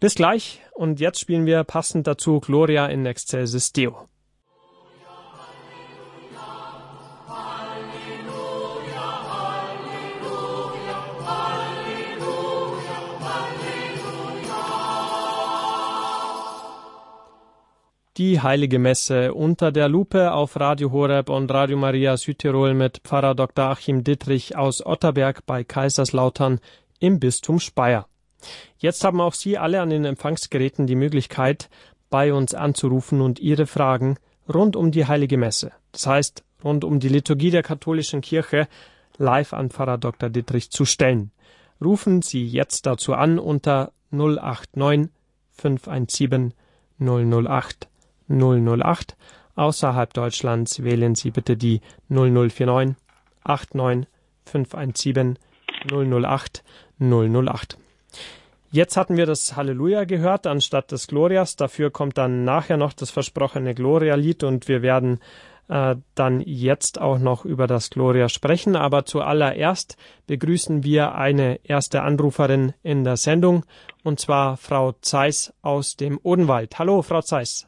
Bis 0.00 0.14
gleich 0.14 0.60
und 0.74 1.00
jetzt 1.00 1.18
spielen 1.20 1.46
wir 1.46 1.64
passend 1.64 2.06
dazu 2.06 2.40
Gloria 2.40 2.86
in 2.86 3.04
Excelsis 3.04 3.72
Deo. 3.72 4.08
Die 18.18 18.40
Heilige 18.40 18.80
Messe 18.80 19.32
unter 19.32 19.70
der 19.70 19.88
Lupe 19.88 20.32
auf 20.32 20.58
Radio 20.58 20.90
Horeb 20.90 21.28
und 21.28 21.52
Radio 21.52 21.76
Maria 21.76 22.16
Südtirol 22.16 22.74
mit 22.74 22.98
Pfarrer 23.04 23.36
Dr. 23.36 23.66
Achim 23.66 24.02
Dittrich 24.02 24.56
aus 24.56 24.84
Otterberg 24.84 25.46
bei 25.46 25.62
Kaiserslautern 25.62 26.58
im 26.98 27.20
Bistum 27.20 27.60
Speyer. 27.60 28.08
Jetzt 28.76 29.04
haben 29.04 29.20
auch 29.20 29.34
Sie 29.34 29.56
alle 29.56 29.80
an 29.80 29.90
den 29.90 30.04
Empfangsgeräten 30.04 30.88
die 30.88 30.96
Möglichkeit, 30.96 31.70
bei 32.10 32.34
uns 32.34 32.54
anzurufen 32.54 33.20
und 33.20 33.38
Ihre 33.38 33.68
Fragen 33.68 34.16
rund 34.52 34.74
um 34.74 34.90
die 34.90 35.06
Heilige 35.06 35.36
Messe, 35.36 35.70
das 35.92 36.08
heißt 36.08 36.42
rund 36.64 36.82
um 36.82 36.98
die 36.98 37.10
Liturgie 37.10 37.52
der 37.52 37.62
katholischen 37.62 38.20
Kirche, 38.20 38.66
live 39.16 39.52
an 39.52 39.70
Pfarrer 39.70 39.98
Dr. 39.98 40.28
Dittrich 40.28 40.72
zu 40.72 40.86
stellen. 40.86 41.30
Rufen 41.80 42.22
Sie 42.22 42.44
jetzt 42.44 42.84
dazu 42.86 43.14
an 43.14 43.38
unter 43.38 43.92
089 44.10 45.08
517 45.52 46.52
008 46.98 47.88
008. 48.28 49.16
Außerhalb 49.56 50.12
Deutschlands 50.14 50.82
wählen 50.82 51.14
Sie 51.14 51.30
bitte 51.30 51.56
die 51.56 51.80
0049 52.08 52.96
89 53.44 54.08
517 54.44 55.38
008 55.90 56.64
008. 57.00 57.78
Jetzt 58.70 58.96
hatten 58.98 59.16
wir 59.16 59.24
das 59.24 59.56
Halleluja 59.56 60.04
gehört 60.04 60.46
anstatt 60.46 60.92
des 60.92 61.06
Glorias. 61.06 61.56
Dafür 61.56 61.90
kommt 61.90 62.18
dann 62.18 62.44
nachher 62.44 62.76
noch 62.76 62.92
das 62.92 63.10
versprochene 63.10 63.74
Gloria-Lied 63.74 64.44
und 64.44 64.68
wir 64.68 64.82
werden 64.82 65.20
äh, 65.68 65.96
dann 66.14 66.40
jetzt 66.40 67.00
auch 67.00 67.18
noch 67.18 67.46
über 67.46 67.66
das 67.66 67.88
Gloria 67.88 68.28
sprechen. 68.28 68.76
Aber 68.76 69.06
zuallererst 69.06 69.96
begrüßen 70.26 70.84
wir 70.84 71.14
eine 71.14 71.60
erste 71.64 72.02
Anruferin 72.02 72.74
in 72.82 73.04
der 73.04 73.16
Sendung 73.16 73.64
und 74.04 74.20
zwar 74.20 74.58
Frau 74.58 74.92
Zeiss 75.00 75.54
aus 75.62 75.96
dem 75.96 76.20
Odenwald. 76.22 76.78
Hallo, 76.78 77.00
Frau 77.00 77.22
Zeiss. 77.22 77.67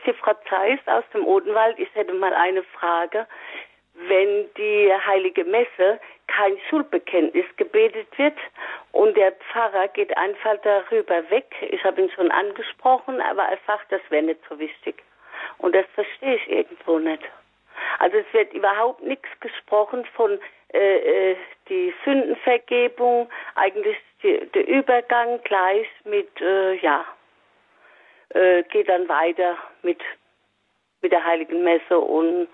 Ist 0.00 0.06
die 0.06 0.18
Frau 0.18 0.32
Zeiss 0.48 0.80
aus 0.86 1.04
dem 1.12 1.26
Odenwald. 1.26 1.78
Ich 1.78 1.94
hätte 1.94 2.14
mal 2.14 2.32
eine 2.32 2.62
Frage. 2.62 3.26
Wenn 3.94 4.48
die 4.56 4.90
heilige 5.06 5.44
Messe 5.44 6.00
kein 6.26 6.56
Schulbekenntnis 6.68 7.44
gebetet 7.56 8.06
wird 8.16 8.38
und 8.92 9.14
der 9.16 9.32
Pfarrer 9.32 9.88
geht 9.88 10.16
einfach 10.16 10.56
darüber 10.62 11.28
weg, 11.30 11.54
ich 11.60 11.84
habe 11.84 12.00
ihn 12.00 12.10
schon 12.12 12.30
angesprochen, 12.30 13.20
aber 13.20 13.42
er 13.42 13.58
sagt, 13.66 13.92
das 13.92 14.00
wäre 14.08 14.22
nicht 14.22 14.40
so 14.48 14.58
wichtig. 14.58 15.02
Und 15.58 15.74
das 15.74 15.84
verstehe 15.94 16.36
ich 16.36 16.50
irgendwo 16.50 16.98
nicht. 16.98 17.22
Also 17.98 18.16
es 18.18 18.32
wird 18.32 18.54
überhaupt 18.54 19.02
nichts 19.02 19.28
gesprochen 19.40 20.06
von 20.14 20.38
äh, 20.72 21.32
äh 21.32 21.36
die 21.68 21.92
Sündenvergebung, 22.04 23.28
eigentlich 23.54 23.96
der 24.22 24.66
Übergang 24.66 25.40
gleich 25.44 25.86
mit, 26.04 26.28
äh, 26.40 26.74
ja, 26.76 27.04
äh, 28.30 28.62
geht 28.64 28.88
dann 28.88 29.08
weiter 29.08 29.56
mit, 29.82 30.00
mit 31.02 31.12
der 31.12 31.24
Heiligen 31.24 31.64
Messe 31.64 31.98
und 31.98 32.48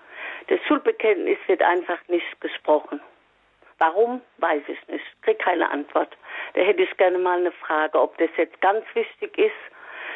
das 0.47 0.59
Schulbekenntnis 0.67 1.37
wird 1.47 1.61
einfach 1.61 1.99
nicht 2.07 2.41
gesprochen. 2.41 3.01
Warum, 3.79 4.21
weiß 4.37 4.63
ich 4.67 4.87
nicht. 4.87 5.05
Krieg 5.21 5.39
keine 5.39 5.69
Antwort. 5.69 6.09
Da 6.55 6.61
hätte 6.61 6.81
ich 6.81 6.97
gerne 6.97 7.19
mal 7.19 7.37
eine 7.37 7.51
Frage, 7.51 7.99
ob 7.99 8.17
das 8.17 8.29
jetzt 8.37 8.59
ganz 8.61 8.83
wichtig 8.95 9.37
ist, 9.37 9.53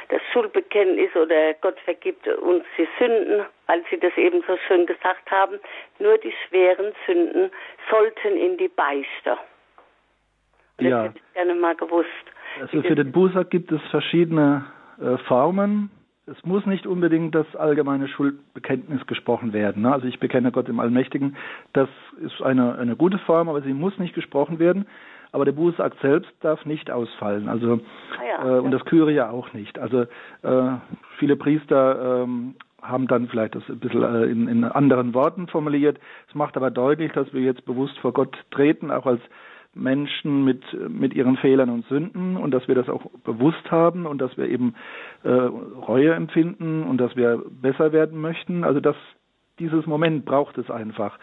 das 0.09 0.21
Schulbekenntnis 0.33 1.15
oder 1.15 1.53
Gott 1.55 1.79
vergibt 1.81 2.27
uns 2.27 2.65
die 2.77 2.87
Sünden, 2.99 3.45
weil 3.67 3.83
Sie 3.89 3.97
das 3.97 4.15
eben 4.17 4.43
so 4.45 4.57
schön 4.67 4.85
gesagt 4.85 5.31
haben. 5.31 5.59
Nur 5.99 6.17
die 6.17 6.33
schweren 6.47 6.93
Sünden 7.05 7.49
sollten 7.89 8.35
in 8.35 8.57
die 8.57 8.67
Beichte. 8.67 9.37
Und 10.77 10.87
ja. 10.87 10.89
Das 10.89 11.05
hätte 11.05 11.19
ich 11.19 11.33
gerne 11.33 11.55
mal 11.55 11.75
gewusst. 11.75 12.09
Also 12.59 12.81
für 12.81 12.95
den 12.95 13.11
Bußer 13.13 13.45
gibt 13.45 13.71
es 13.71 13.81
verschiedene 13.89 14.65
äh, 15.01 15.17
Formen. 15.27 15.89
Es 16.27 16.45
muss 16.45 16.65
nicht 16.65 16.85
unbedingt 16.85 17.33
das 17.33 17.55
allgemeine 17.55 18.07
Schuldbekenntnis 18.07 19.05
gesprochen 19.07 19.53
werden. 19.53 19.81
Ne? 19.81 19.91
Also 19.91 20.07
ich 20.07 20.19
bekenne 20.19 20.51
Gott 20.51 20.69
im 20.69 20.79
Allmächtigen. 20.79 21.35
Das 21.73 21.89
ist 22.23 22.41
eine, 22.41 22.77
eine 22.77 22.95
gute 22.95 23.17
Form, 23.19 23.49
aber 23.49 23.61
sie 23.61 23.73
muss 23.73 23.97
nicht 23.97 24.13
gesprochen 24.13 24.59
werden. 24.59 24.85
aber 25.31 25.45
der 25.45 25.53
Bußakt 25.53 25.99
selbst 26.01 26.31
darf 26.41 26.65
nicht 26.65 26.91
ausfallen. 26.91 27.47
Also 27.49 27.79
ah 28.19 28.43
ja, 28.45 28.57
äh, 28.57 28.59
und 28.59 28.71
das 28.71 28.85
Kyrie 28.85 29.21
auch 29.21 29.53
nicht. 29.53 29.79
Also 29.79 30.01
äh, 30.43 30.71
viele 31.17 31.35
Priester 31.35 32.23
ähm, 32.23 32.55
haben 32.81 33.07
dann 33.07 33.27
vielleicht 33.27 33.55
das 33.55 33.63
ein 33.69 33.79
bisschen 33.79 34.03
äh, 34.03 34.25
in, 34.25 34.47
in 34.47 34.63
anderen 34.63 35.13
Worten 35.13 35.47
formuliert. 35.47 35.99
Es 36.27 36.35
macht 36.35 36.57
aber 36.57 36.71
deutlich, 36.71 37.11
dass 37.13 37.33
wir 37.33 37.41
jetzt 37.41 37.65
bewusst 37.65 37.97
vor 37.99 38.13
Gott 38.13 38.35
treten, 38.51 38.91
auch 38.91 39.05
als 39.05 39.21
Menschen 39.73 40.43
mit, 40.43 40.61
mit 40.89 41.13
ihren 41.13 41.37
Fehlern 41.37 41.69
und 41.69 41.85
Sünden 41.87 42.35
und 42.37 42.51
dass 42.51 42.67
wir 42.67 42.75
das 42.75 42.89
auch 42.89 43.05
bewusst 43.23 43.71
haben 43.71 44.05
und 44.05 44.19
dass 44.19 44.35
wir 44.37 44.49
eben 44.49 44.75
äh, 45.23 45.29
Reue 45.29 46.13
empfinden 46.13 46.83
und 46.83 46.97
dass 46.97 47.15
wir 47.15 47.41
besser 47.61 47.93
werden 47.93 48.19
möchten. 48.19 48.63
Also 48.63 48.79
das, 48.79 48.95
dieses 49.59 49.85
Moment 49.85 50.25
braucht 50.25 50.57
es 50.57 50.69
einfach. 50.69 51.17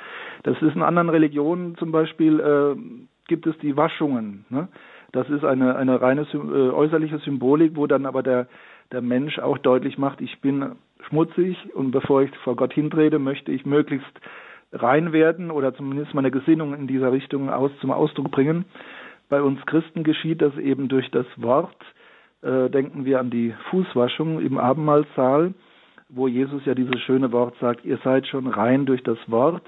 Das 0.44 0.61
ist 0.62 0.74
in 0.74 0.82
anderen 0.82 1.11
Religionen 1.11 1.76
zum 1.76 1.92
Beispiel, 1.92 2.40
äh, 2.40 2.80
gibt 3.26 3.46
es 3.46 3.57
die 3.59 3.76
Waschungen. 3.76 4.46
Ne? 4.49 4.68
Das 5.12 5.28
ist 5.28 5.44
eine, 5.44 5.76
eine 5.76 6.01
reine 6.01 6.26
äh, 6.32 6.36
äußerliche 6.36 7.18
Symbolik, 7.18 7.76
wo 7.76 7.86
dann 7.86 8.07
aber 8.07 8.22
der, 8.22 8.49
der 8.92 9.03
Mensch 9.03 9.38
auch 9.38 9.59
deutlich 9.59 9.99
macht, 9.99 10.20
ich 10.20 10.40
bin 10.40 10.72
schmutzig 11.09 11.74
und 11.74 11.90
bevor 11.90 12.22
ich 12.22 12.34
vor 12.38 12.57
Gott 12.57 12.72
hintrete, 12.72 13.18
möchte 13.18 13.53
ich 13.53 13.64
möglichst 13.66 14.20
rein 14.72 15.12
werden 15.12 15.50
oder 15.50 15.74
zumindest 15.74 16.14
meine 16.14 16.30
Gesinnung 16.30 16.74
in 16.74 16.86
dieser 16.86 17.12
Richtung 17.12 17.50
aus 17.50 17.70
zum 17.80 17.90
Ausdruck 17.90 18.30
bringen. 18.30 18.64
Bei 19.28 19.42
uns 19.42 19.64
Christen 19.66 20.04
geschieht 20.04 20.42
das 20.42 20.56
eben 20.56 20.88
durch 20.88 21.10
das 21.10 21.26
Wort. 21.36 21.76
Äh, 22.42 22.70
denken 22.70 23.04
wir 23.04 23.20
an 23.20 23.30
die 23.30 23.54
Fußwaschung 23.70 24.40
im 24.40 24.58
Abendmahlsaal, 24.58 25.54
wo 26.08 26.28
Jesus 26.28 26.64
ja 26.64 26.74
dieses 26.74 27.00
schöne 27.00 27.32
Wort 27.32 27.54
sagt, 27.60 27.84
ihr 27.84 27.98
seid 28.04 28.26
schon 28.26 28.46
rein 28.46 28.86
durch 28.86 29.02
das 29.02 29.18
Wort. 29.26 29.62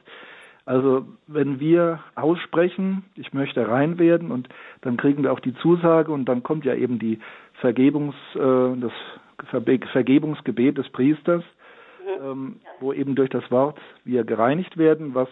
Also 0.67 1.05
wenn 1.27 1.59
wir 1.59 2.01
aussprechen, 2.15 3.05
ich 3.17 3.33
möchte 3.33 3.67
rein 3.67 3.99
werden 3.99 4.31
und 4.31 4.49
dann 4.83 4.97
kriegen 4.97 5.23
wir 5.23 5.33
auch 5.33 5.41
die 5.41 5.55
Zusage 5.55 6.13
und 6.13 6.27
dann 6.27 6.43
kommt 6.43 6.65
ja 6.65 6.75
eben 6.75 6.99
die 6.99 7.19
Vergebungs, 7.55 8.15
äh, 8.35 8.77
das 8.81 8.93
Vergebungsgebet 9.91 10.79
des 10.79 10.89
Priesters, 10.91 11.43
mhm. 12.19 12.31
ähm, 12.31 12.61
wo 12.81 12.93
eben 12.93 13.15
durch 13.15 13.31
das 13.31 13.51
Wort 13.51 13.79
wir 14.05 14.25
gereinigt 14.25 14.77
werden, 14.77 15.15
was 15.15 15.29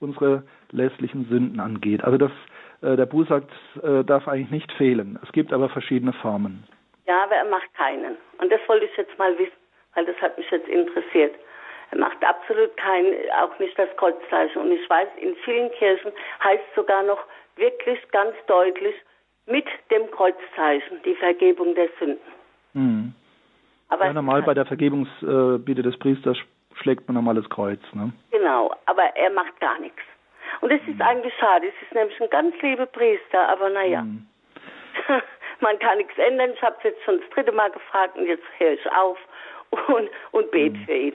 unsere 0.00 0.44
lässlichen 0.70 1.26
Sünden 1.28 1.60
angeht. 1.60 2.04
Also 2.04 2.18
das, 2.18 2.32
äh, 2.82 2.96
der 2.96 3.06
Bußakt 3.06 3.50
äh, 3.82 4.04
darf 4.04 4.28
eigentlich 4.28 4.50
nicht 4.50 4.72
fehlen. 4.72 5.18
Es 5.22 5.32
gibt 5.32 5.52
aber 5.52 5.68
verschiedene 5.68 6.12
Formen. 6.14 6.64
Ja, 7.06 7.24
aber 7.24 7.36
er 7.36 7.44
macht 7.44 7.72
keinen. 7.74 8.16
Und 8.38 8.50
das 8.50 8.60
wollte 8.66 8.86
ich 8.86 8.96
jetzt 8.96 9.18
mal 9.18 9.36
wissen, 9.38 9.52
weil 9.94 10.06
das 10.06 10.16
hat 10.20 10.36
mich 10.38 10.50
jetzt 10.50 10.68
interessiert. 10.68 11.34
Er 11.90 11.98
macht 11.98 12.24
absolut 12.24 12.76
keinen, 12.76 13.14
auch 13.40 13.58
nicht 13.58 13.78
das 13.78 13.88
Kreuzzeichen. 13.96 14.62
Und 14.62 14.72
ich 14.72 14.88
weiß, 14.88 15.08
in 15.20 15.36
vielen 15.44 15.70
Kirchen 15.72 16.12
heißt 16.42 16.64
sogar 16.74 17.02
noch 17.02 17.22
wirklich 17.56 17.98
ganz 18.10 18.34
deutlich 18.46 18.94
mit 19.46 19.66
dem 19.90 20.10
Kreuzzeichen 20.10 21.02
die 21.04 21.14
Vergebung 21.14 21.74
der 21.74 21.88
Sünden. 21.98 22.32
Mhm. 22.72 23.14
Aber 23.94 24.06
ja, 24.06 24.12
normal 24.12 24.42
bei 24.42 24.54
der 24.54 24.66
Vergebungsbitte 24.66 25.82
des 25.82 25.96
Priesters 25.98 26.36
schlägt 26.82 27.06
man 27.06 27.14
normales 27.14 27.48
Kreuz. 27.48 27.78
Ne? 27.92 28.12
Genau, 28.32 28.74
aber 28.86 29.04
er 29.14 29.30
macht 29.30 29.58
gar 29.60 29.78
nichts. 29.78 30.02
Und 30.60 30.72
es 30.72 30.80
ist 30.88 30.96
mhm. 30.96 31.02
eigentlich 31.02 31.32
schade. 31.38 31.68
Es 31.68 31.86
ist 31.86 31.94
nämlich 31.94 32.20
ein 32.20 32.28
ganz 32.30 32.60
lieber 32.60 32.86
Priester, 32.86 33.48
aber 33.48 33.70
naja. 33.70 34.02
Mhm. 34.02 34.26
man 35.60 35.78
kann 35.78 35.98
nichts 35.98 36.18
ändern. 36.18 36.50
Ich 36.54 36.62
habe 36.62 36.74
es 36.78 36.84
jetzt 36.84 37.04
schon 37.04 37.20
das 37.20 37.30
dritte 37.30 37.52
Mal 37.52 37.70
gefragt 37.70 38.18
und 38.18 38.26
jetzt 38.26 38.42
höre 38.58 38.72
ich 38.72 38.90
auf 38.90 39.16
und, 39.70 40.10
und 40.32 40.50
bete 40.50 40.76
mhm. 40.76 40.84
für 40.86 40.92
ihn. 40.92 41.14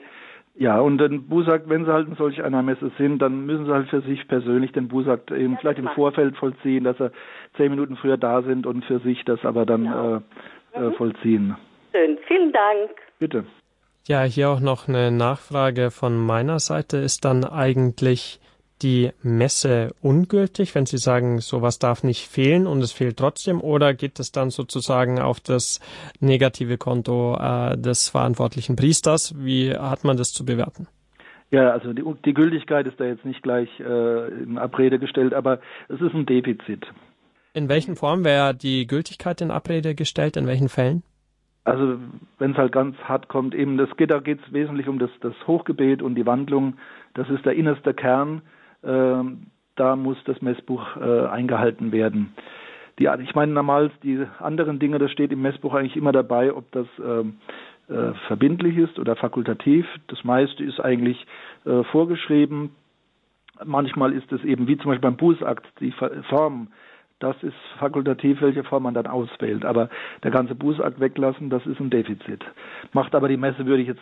Ja, 0.54 0.80
und 0.80 0.98
den 0.98 1.28
Busakt, 1.28 1.68
wenn 1.68 1.84
sie 1.84 1.92
halt 1.92 2.08
in 2.08 2.16
solch 2.16 2.42
einer 2.42 2.62
Messe 2.62 2.90
sind, 2.96 3.20
dann 3.20 3.44
müssen 3.44 3.66
sie 3.66 3.72
halt 3.72 3.88
für 3.88 4.00
sich 4.00 4.26
persönlich 4.26 4.72
den 4.72 4.88
Busakt 4.88 5.30
eben 5.30 5.52
ja, 5.52 5.58
vielleicht 5.60 5.78
im 5.78 5.88
Vorfeld 5.88 6.36
vollziehen, 6.36 6.84
dass 6.84 6.96
sie 6.96 7.10
zehn 7.56 7.70
Minuten 7.70 7.96
früher 7.96 8.16
da 8.16 8.40
sind 8.42 8.66
und 8.66 8.86
für 8.86 9.00
sich 9.00 9.22
das 9.26 9.44
aber 9.44 9.66
dann 9.66 9.84
genau. 9.84 10.16
äh, 10.16 10.20
äh, 10.72 10.80
mhm. 10.80 10.94
vollziehen. 10.94 11.56
Schön, 11.92 12.18
vielen 12.26 12.52
Dank. 12.52 12.90
Bitte. 13.18 13.44
Ja, 14.06 14.22
hier 14.22 14.50
auch 14.50 14.60
noch 14.60 14.88
eine 14.88 15.10
Nachfrage 15.10 15.90
von 15.90 16.16
meiner 16.16 16.58
Seite. 16.58 16.96
Ist 16.98 17.24
dann 17.24 17.44
eigentlich 17.44 18.40
die 18.82 19.10
Messe 19.22 19.94
ungültig, 20.00 20.74
wenn 20.74 20.86
Sie 20.86 20.98
sagen, 20.98 21.40
sowas 21.40 21.78
darf 21.78 22.02
nicht 22.02 22.26
fehlen 22.26 22.66
und 22.66 22.80
es 22.80 22.92
fehlt 22.92 23.18
trotzdem, 23.18 23.60
oder 23.60 23.92
geht 23.94 24.18
es 24.18 24.32
dann 24.32 24.50
sozusagen 24.50 25.20
auf 25.20 25.40
das 25.40 25.80
negative 26.20 26.78
Konto 26.78 27.36
äh, 27.36 27.76
des 27.76 28.08
verantwortlichen 28.08 28.76
Priesters? 28.76 29.34
Wie 29.36 29.76
hat 29.76 30.04
man 30.04 30.16
das 30.16 30.32
zu 30.32 30.44
bewerten? 30.44 30.86
Ja, 31.50 31.70
also 31.70 31.92
die, 31.92 32.04
die 32.24 32.34
Gültigkeit 32.34 32.86
ist 32.86 32.98
da 32.98 33.04
jetzt 33.04 33.24
nicht 33.24 33.42
gleich 33.42 33.68
äh, 33.80 34.28
in 34.28 34.56
Abrede 34.56 34.98
gestellt, 34.98 35.34
aber 35.34 35.60
es 35.88 36.00
ist 36.00 36.14
ein 36.14 36.24
Defizit. 36.24 36.86
In 37.52 37.68
welchen 37.68 37.96
Formen 37.96 38.24
wäre 38.24 38.54
die 38.54 38.86
Gültigkeit 38.86 39.40
in 39.40 39.50
Abrede 39.50 39.96
gestellt? 39.96 40.36
In 40.36 40.46
welchen 40.46 40.68
Fällen? 40.68 41.02
Also 41.64 41.98
wenn 42.38 42.52
es 42.52 42.56
halt 42.56 42.72
ganz 42.72 42.96
hart 42.98 43.28
kommt, 43.28 43.54
eben 43.54 43.76
das 43.76 43.94
geht, 43.96 44.10
da 44.10 44.20
geht 44.20 44.40
es 44.44 44.52
wesentlich 44.52 44.88
um 44.88 44.98
das, 44.98 45.10
das 45.20 45.34
Hochgebet 45.46 46.02
und 46.02 46.14
die 46.14 46.26
Wandlung. 46.26 46.74
Das 47.14 47.28
ist 47.28 47.44
der 47.44 47.54
innerste 47.54 47.92
Kern. 47.94 48.42
Äh, 48.82 49.22
da 49.76 49.96
muss 49.96 50.16
das 50.24 50.40
Messbuch 50.42 50.96
äh, 50.96 51.26
eingehalten 51.26 51.92
werden. 51.92 52.34
Die, 52.98 53.08
ich 53.22 53.34
meine, 53.34 53.52
normal 53.52 53.90
die 54.02 54.26
anderen 54.38 54.78
Dinge, 54.78 54.98
das 54.98 55.10
steht 55.10 55.32
im 55.32 55.42
Messbuch 55.42 55.74
eigentlich 55.74 55.96
immer 55.96 56.12
dabei, 56.12 56.52
ob 56.52 56.70
das 56.72 56.86
äh, 56.98 57.92
äh, 57.92 58.14
verbindlich 58.26 58.76
ist 58.76 58.98
oder 58.98 59.16
fakultativ. 59.16 59.86
Das 60.08 60.22
meiste 60.22 60.62
ist 60.62 60.80
eigentlich 60.80 61.26
äh, 61.64 61.82
vorgeschrieben. 61.84 62.74
Manchmal 63.64 64.12
ist 64.12 64.30
es 64.32 64.44
eben 64.44 64.66
wie 64.68 64.76
zum 64.76 64.90
Beispiel 64.90 65.10
beim 65.10 65.16
Bußakt 65.16 65.66
die 65.80 65.92
Form 66.28 66.68
das 67.20 67.36
ist 67.42 67.54
fakultativ, 67.78 68.40
welche 68.40 68.64
Form 68.64 68.82
man 68.82 68.94
dann 68.94 69.06
auswählt. 69.06 69.64
Aber 69.64 69.88
der 70.24 70.30
ganze 70.30 70.54
Bußakt 70.54 71.00
weglassen, 71.00 71.50
das 71.50 71.64
ist 71.66 71.78
ein 71.78 71.90
Defizit. 71.90 72.44
Macht 72.92 73.14
aber 73.14 73.28
die 73.28 73.36
Messe, 73.36 73.66
würde 73.66 73.82
ich 73.82 73.88
jetzt, 73.88 74.00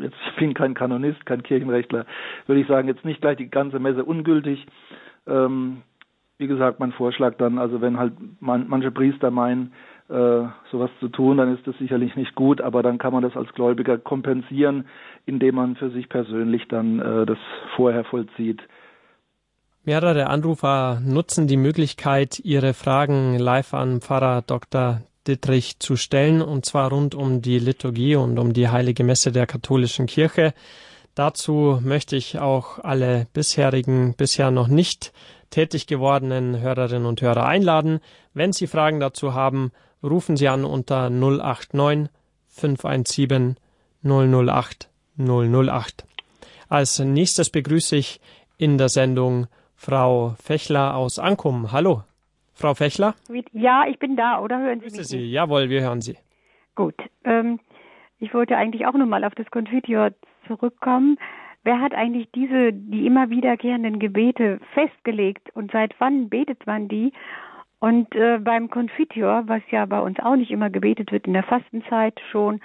jetzt 0.00 0.16
ich 0.30 0.36
bin 0.36 0.54
kein 0.54 0.74
Kanonist, 0.74 1.26
kein 1.26 1.42
Kirchenrechtler, 1.42 2.06
würde 2.46 2.60
ich 2.60 2.66
sagen, 2.66 2.88
jetzt 2.88 3.04
nicht 3.04 3.20
gleich 3.20 3.36
die 3.36 3.50
ganze 3.50 3.78
Messe 3.78 4.04
ungültig. 4.04 4.66
Ähm, 5.26 5.82
wie 6.38 6.46
gesagt, 6.46 6.80
mein 6.80 6.92
Vorschlag 6.92 7.36
dann, 7.36 7.58
also 7.58 7.80
wenn 7.80 7.98
halt 7.98 8.14
man, 8.40 8.66
manche 8.68 8.90
Priester 8.90 9.30
meinen, 9.30 9.72
äh, 10.08 10.42
sowas 10.70 10.90
zu 11.00 11.08
tun, 11.08 11.38
dann 11.38 11.54
ist 11.54 11.66
das 11.66 11.76
sicherlich 11.78 12.14
nicht 12.16 12.34
gut, 12.34 12.60
aber 12.60 12.82
dann 12.82 12.98
kann 12.98 13.12
man 13.12 13.22
das 13.22 13.36
als 13.36 13.52
Gläubiger 13.54 13.98
kompensieren, 13.98 14.86
indem 15.26 15.54
man 15.54 15.76
für 15.76 15.90
sich 15.90 16.08
persönlich 16.08 16.68
dann 16.68 16.98
äh, 16.98 17.26
das 17.26 17.38
vorher 17.76 18.04
vollzieht. 18.04 18.60
Mehrere 19.86 20.28
Anrufer 20.28 21.02
nutzen 21.04 21.46
die 21.46 21.58
Möglichkeit, 21.58 22.38
ihre 22.38 22.72
Fragen 22.72 23.38
live 23.38 23.74
an 23.74 24.00
Pfarrer 24.00 24.40
Dr. 24.40 25.02
Dittrich 25.26 25.78
zu 25.78 25.96
stellen, 25.96 26.40
und 26.40 26.64
zwar 26.64 26.88
rund 26.88 27.14
um 27.14 27.42
die 27.42 27.58
Liturgie 27.58 28.16
und 28.16 28.38
um 28.38 28.54
die 28.54 28.70
heilige 28.70 29.04
Messe 29.04 29.30
der 29.30 29.46
katholischen 29.46 30.06
Kirche. 30.06 30.54
Dazu 31.14 31.80
möchte 31.82 32.16
ich 32.16 32.38
auch 32.38 32.78
alle 32.78 33.26
bisherigen, 33.34 34.14
bisher 34.16 34.50
noch 34.50 34.68
nicht 34.68 35.12
tätig 35.50 35.86
gewordenen 35.86 36.58
Hörerinnen 36.58 37.04
und 37.04 37.20
Hörer 37.20 37.44
einladen. 37.44 38.00
Wenn 38.32 38.54
Sie 38.54 38.66
Fragen 38.66 39.00
dazu 39.00 39.34
haben, 39.34 39.70
rufen 40.02 40.38
Sie 40.38 40.48
an 40.48 40.64
unter 40.64 41.10
089 41.10 42.08
517 42.48 43.58
008 44.02 44.88
008. 45.18 46.06
Als 46.70 46.98
nächstes 47.00 47.50
begrüße 47.50 47.96
ich 47.96 48.22
in 48.56 48.78
der 48.78 48.88
Sendung 48.88 49.46
Frau 49.84 50.30
Fechler 50.42 50.96
aus 50.96 51.18
Ankum. 51.18 51.70
Hallo, 51.70 52.04
Frau 52.54 52.72
Fechler? 52.72 53.14
Ja, 53.52 53.84
ich 53.86 53.98
bin 53.98 54.16
da, 54.16 54.40
oder 54.40 54.58
hören 54.58 54.80
Sie 54.80 54.86
Grüße 54.86 54.96
mich? 54.96 55.08
Sie, 55.08 55.30
jawohl, 55.30 55.68
wir 55.68 55.82
hören 55.82 56.00
Sie. 56.00 56.16
Gut. 56.74 56.94
Ähm, 57.24 57.60
ich 58.18 58.32
wollte 58.32 58.56
eigentlich 58.56 58.86
auch 58.86 58.94
nochmal 58.94 59.24
auf 59.24 59.34
das 59.34 59.50
Konfitior 59.50 60.12
zurückkommen. 60.46 61.18
Wer 61.64 61.82
hat 61.82 61.92
eigentlich 61.92 62.30
diese, 62.34 62.72
die 62.72 63.06
immer 63.06 63.28
wiederkehrenden 63.28 63.98
Gebete 63.98 64.58
festgelegt 64.72 65.54
und 65.54 65.70
seit 65.70 65.94
wann 65.98 66.30
betet 66.30 66.66
man 66.66 66.88
die? 66.88 67.12
Und 67.78 68.14
äh, 68.14 68.38
beim 68.38 68.70
Konfitior, 68.70 69.42
was 69.48 69.60
ja 69.70 69.84
bei 69.84 70.00
uns 70.00 70.18
auch 70.18 70.36
nicht 70.36 70.50
immer 70.50 70.70
gebetet 70.70 71.12
wird, 71.12 71.26
in 71.26 71.34
der 71.34 71.42
Fastenzeit 71.42 72.18
schon, 72.30 72.62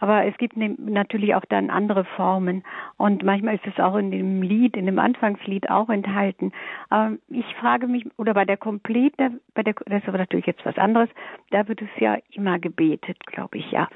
aber 0.00 0.24
es 0.24 0.36
gibt 0.38 0.56
ne, 0.56 0.74
natürlich 0.78 1.34
auch 1.34 1.44
dann 1.48 1.70
andere 1.70 2.04
Formen. 2.04 2.64
Und 2.96 3.22
manchmal 3.22 3.54
ist 3.54 3.66
es 3.66 3.78
auch 3.78 3.96
in 3.96 4.10
dem 4.10 4.42
Lied, 4.42 4.76
in 4.76 4.86
dem 4.86 4.98
Anfangslied 4.98 5.70
auch 5.70 5.88
enthalten. 5.88 6.52
Aber 6.88 7.16
ich 7.28 7.46
frage 7.56 7.86
mich, 7.86 8.06
oder 8.18 8.34
bei 8.34 8.44
der 8.44 8.56
Komplet, 8.56 9.16
bei 9.16 9.62
der, 9.62 9.74
das 9.86 10.02
ist 10.02 10.08
aber 10.08 10.18
natürlich 10.18 10.46
jetzt 10.46 10.64
was 10.64 10.78
anderes, 10.78 11.08
da 11.50 11.68
wird 11.68 11.82
es 11.82 11.88
ja 11.98 12.16
immer 12.32 12.58
gebetet, 12.58 13.18
glaube 13.26 13.58
ich, 13.58 13.70
ja. 13.70 13.88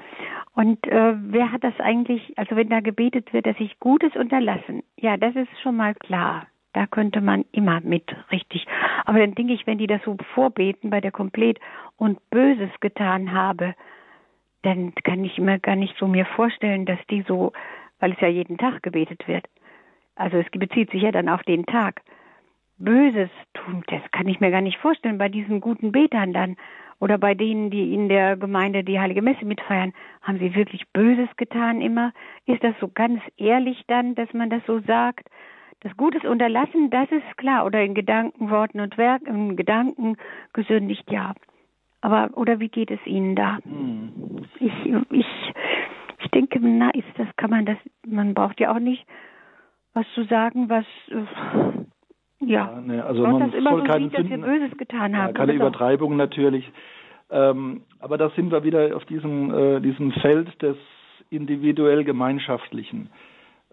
Und 0.53 0.85
äh, 0.87 1.15
wer 1.17 1.51
hat 1.51 1.63
das 1.63 1.77
eigentlich, 1.79 2.33
also 2.37 2.55
wenn 2.55 2.69
da 2.69 2.79
gebetet 2.79 3.33
wird, 3.33 3.45
dass 3.45 3.59
ich 3.59 3.79
Gutes 3.79 4.15
unterlassen, 4.15 4.83
ja, 4.97 5.17
das 5.17 5.35
ist 5.35 5.49
schon 5.61 5.75
mal 5.75 5.95
klar. 5.95 6.47
Da 6.73 6.87
könnte 6.87 7.21
man 7.21 7.45
immer 7.53 7.79
mit, 7.79 8.13
richtig. 8.31 8.67
Aber 9.05 9.19
dann 9.19 9.33
denke 9.33 9.53
ich, 9.53 9.65
wenn 9.65 9.77
die 9.77 9.87
das 9.87 10.01
so 10.03 10.17
vorbeten 10.33 10.89
bei 10.89 10.99
der 10.99 11.11
Komplet 11.11 11.57
und 11.95 12.19
Böses 12.29 12.69
getan 12.81 13.31
habe, 13.31 13.75
dann 14.65 14.93
kann 15.03 15.23
ich 15.23 15.37
mir 15.37 15.59
gar 15.59 15.75
nicht 15.75 15.95
so 15.97 16.07
mir 16.07 16.25
vorstellen, 16.25 16.85
dass 16.85 16.99
die 17.09 17.23
so, 17.27 17.53
weil 17.99 18.13
es 18.13 18.19
ja 18.19 18.27
jeden 18.27 18.57
Tag 18.57 18.81
gebetet 18.83 19.27
wird. 19.27 19.45
Also 20.15 20.37
es 20.37 20.47
bezieht 20.51 20.91
sich 20.91 21.03
ja 21.03 21.11
dann 21.11 21.29
auf 21.29 21.43
den 21.43 21.65
Tag. 21.65 22.01
Böses 22.77 23.29
tun. 23.53 23.83
Das 23.87 24.01
kann 24.11 24.27
ich 24.27 24.39
mir 24.39 24.51
gar 24.51 24.61
nicht 24.61 24.77
vorstellen 24.77 25.17
bei 25.17 25.29
diesen 25.29 25.61
guten 25.61 25.91
Betern 25.91 26.33
dann 26.33 26.57
oder 26.99 27.17
bei 27.17 27.33
denen, 27.33 27.69
die 27.69 27.93
in 27.93 28.09
der 28.09 28.35
Gemeinde 28.37 28.83
die 28.83 28.99
Heilige 28.99 29.21
Messe 29.21 29.45
mitfeiern. 29.45 29.93
Haben 30.21 30.39
sie 30.39 30.55
wirklich 30.55 30.87
Böses 30.91 31.29
getan 31.37 31.81
immer? 31.81 32.11
Ist 32.45 32.63
das 32.63 32.73
so 32.79 32.89
ganz 32.89 33.21
ehrlich 33.37 33.83
dann, 33.87 34.15
dass 34.15 34.33
man 34.33 34.49
das 34.49 34.61
so 34.65 34.79
sagt? 34.79 35.29
Das 35.81 35.95
Gutes 35.97 36.23
unterlassen, 36.23 36.89
das 36.89 37.09
ist 37.11 37.37
klar. 37.37 37.65
Oder 37.65 37.83
in 37.83 37.93
Gedanken, 37.93 38.49
Worten 38.49 38.79
und 38.79 38.97
Werken, 38.97 39.51
in 39.51 39.55
Gedanken 39.55 40.17
gesündigt, 40.53 41.09
ja. 41.11 41.33
Aber, 42.01 42.29
oder 42.37 42.59
wie 42.59 42.69
geht 42.69 42.91
es 42.91 42.99
Ihnen 43.05 43.35
da? 43.35 43.57
Hm. 43.63 44.45
Ich, 44.59 44.73
ich, 45.11 45.25
ich 46.23 46.31
denke, 46.31 46.59
na, 46.61 46.89
ist 46.91 47.07
das, 47.17 47.27
kann 47.35 47.49
man 47.49 47.65
das, 47.65 47.77
man 48.05 48.33
braucht 48.33 48.59
ja 48.59 48.73
auch 48.73 48.79
nicht 48.79 49.05
was 49.93 50.05
zu 50.13 50.25
sagen, 50.25 50.69
was, 50.69 50.85
äh, 51.09 52.45
ja, 52.45 52.73
ja 52.75 52.81
ne, 52.81 53.03
also 53.03 53.23
man 53.23 53.39
das 53.39 53.53
immer 53.53 53.71
soll 53.71 53.79
so 53.81 53.85
keinen 53.87 54.09
sieht, 54.09 54.19
dass 54.19 54.29
wir 54.29 54.37
Böses 54.37 54.77
getan 54.77 55.17
haben. 55.17 55.27
Ja, 55.27 55.33
keine 55.33 55.53
Übertreibung 55.53 56.17
natürlich. 56.17 56.69
Ähm, 57.31 57.83
aber 57.99 58.17
da 58.17 58.29
sind 58.31 58.51
wir 58.51 58.63
wieder 58.63 58.95
auf 58.95 59.05
diesem, 59.05 59.53
äh, 59.53 59.79
diesem 59.79 60.11
Feld 60.11 60.61
des 60.61 60.77
individuell 61.29 62.03
Gemeinschaftlichen. 62.03 63.09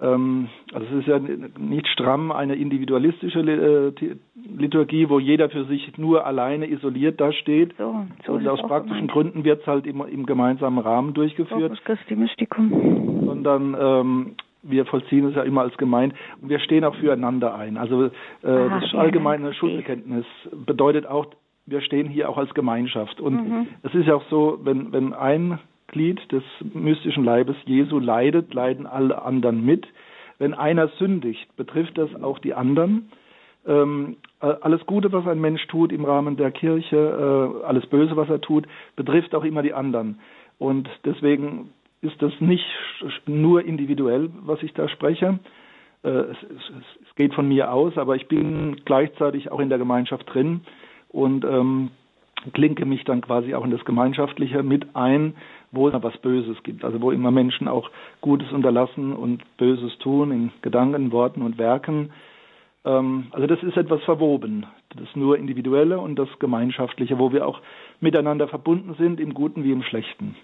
Ähm, 0.01 0.49
also 0.73 0.87
es 0.87 1.01
ist 1.01 1.07
ja 1.07 1.19
nicht 1.19 1.87
stramm 1.89 2.33
eine 2.33 2.55
individualistische 2.55 3.41
äh, 3.41 4.17
Liturgie, 4.57 5.09
wo 5.09 5.19
jeder 5.19 5.51
für 5.51 5.65
sich 5.65 5.97
nur 5.99 6.27
alleine 6.27 6.69
isoliert 6.69 7.21
dasteht. 7.21 7.75
So, 7.79 8.07
so 8.27 8.33
und 8.33 8.49
aus 8.49 8.61
praktischen 8.63 9.07
gemeint. 9.07 9.13
Gründen 9.13 9.45
wird 9.45 9.61
es 9.61 9.67
halt 9.67 9.87
immer 9.87 10.09
im 10.09 10.27
gemeinsamen 10.27 10.79
Rahmen 10.79 11.15
durchgeführt. 11.15 11.73
Mystikum. 12.17 13.25
Sondern 13.27 13.77
ähm, 13.79 14.35
wir 14.63 14.87
vollziehen 14.87 15.27
es 15.27 15.35
ja 15.35 15.43
immer 15.43 15.63
als 15.63 15.77
Gemeinde 15.77 16.15
und 16.41 16.49
wir 16.49 16.61
stehen 16.61 16.85
auch 16.85 16.95
füreinander 16.97 17.55
ein. 17.55 17.77
Also 17.77 18.05
äh, 18.05 18.49
Aha, 18.49 18.81
das 18.81 18.95
allgemeine 18.95 19.49
ja, 19.49 19.53
Schuldbekenntnis 19.55 20.25
bedeutet 20.67 21.07
auch, 21.07 21.27
wir 21.67 21.81
stehen 21.81 22.09
hier 22.09 22.29
auch 22.29 22.39
als 22.39 22.53
Gemeinschaft. 22.55 23.21
Und 23.21 23.49
mhm. 23.49 23.67
es 23.83 23.95
ist 23.95 24.07
ja 24.07 24.15
auch 24.15 24.25
so, 24.31 24.61
wenn, 24.63 24.93
wenn 24.93 25.13
ein 25.13 25.59
Glied 25.93 26.21
des 26.33 26.43
mystischen 26.75 27.25
Leibes 27.25 27.57
Jesu 27.65 28.01
leidet, 28.01 28.53
leiden 28.53 28.87
alle 28.87 29.23
anderen 29.23 29.65
mit. 29.65 29.87
Wenn 30.39 30.55
einer 30.55 30.89
sündigt, 30.99 31.55
betrifft 31.57 31.97
das 31.97 32.11
auch 32.21 32.41
die 32.41 32.55
anderen. 32.55 33.13
Ähm, 33.65 34.17
alles 34.41 34.85
Gute, 34.87 35.13
was 35.13 35.27
ein 35.29 35.41
Mensch 35.41 35.65
tut 35.69 35.93
im 35.93 36.05
Rahmen 36.05 36.37
der 36.37 36.51
Kirche, 36.51 36.97
äh, 37.63 37.65
alles 37.65 37.87
Böse, 37.87 38.17
was 38.17 38.29
er 38.29 38.41
tut, 38.41 38.67
betrifft 38.97 39.35
auch 39.37 39.45
immer 39.45 39.63
die 39.63 39.73
anderen. 39.73 40.19
Und 40.59 40.89
deswegen 41.05 41.71
ist 42.01 42.21
das 42.21 42.33
nicht 42.41 42.67
nur 43.27 43.65
individuell, 43.65 44.31
was 44.43 44.63
ich 44.63 44.73
da 44.75 44.89
spreche. 44.89 45.39
Äh, 46.03 46.09
es, 46.09 46.37
es, 46.43 46.73
es, 47.09 47.15
geht 47.15 47.35
von 47.35 47.47
mir 47.47 47.73
aus, 47.73 47.97
aber 47.97 48.17
ich 48.17 48.27
bin 48.27 48.81
gleichzeitig 48.85 49.53
auch 49.53 49.61
in 49.61 49.69
der 49.69 49.79
Gemeinschaft 49.79 50.33
drin 50.33 50.63
und 51.11 51.45
ähm, 51.45 51.91
klinke 52.53 52.85
mich 52.85 53.05
dann 53.05 53.21
quasi 53.21 53.55
auch 53.55 53.65
in 53.65 53.71
das 53.71 53.85
Gemeinschaftliche 53.85 54.63
mit 54.65 54.97
ein, 54.97 55.35
wo 55.73 55.89
es 55.89 55.95
was 56.03 56.17
Böses 56.19 56.63
gibt. 56.63 56.85
Also 56.85 57.01
wo 57.01 57.11
immer 57.11 57.31
Menschen 57.31 57.67
auch 57.67 57.91
Gutes 58.21 58.53
unterlassen 58.53 59.15
und 59.15 59.43
Böses 59.57 59.99
tun 59.99 60.31
in 60.31 60.53
Gedanken, 60.63 61.11
Worten 61.11 61.43
und 61.43 61.59
Werken. 61.59 62.13
Ähm, 62.85 63.29
also 63.33 63.47
das 63.47 63.63
ist 63.63 63.77
etwas 63.77 64.03
verwoben. 64.05 64.67
Das 64.97 65.09
nur 65.17 65.39
Individuelle 65.39 65.99
und 65.99 66.17
das 66.17 66.29
Gemeinschaftliche, 66.39 67.19
wo 67.19 67.33
wir 67.33 67.47
auch 67.47 67.61
miteinander 68.01 68.49
verbunden 68.49 68.95
sind, 68.99 69.19
im 69.19 69.35
Guten 69.35 69.65
wie 69.65 69.73
im 69.73 69.83
Schlechten. 69.83 70.37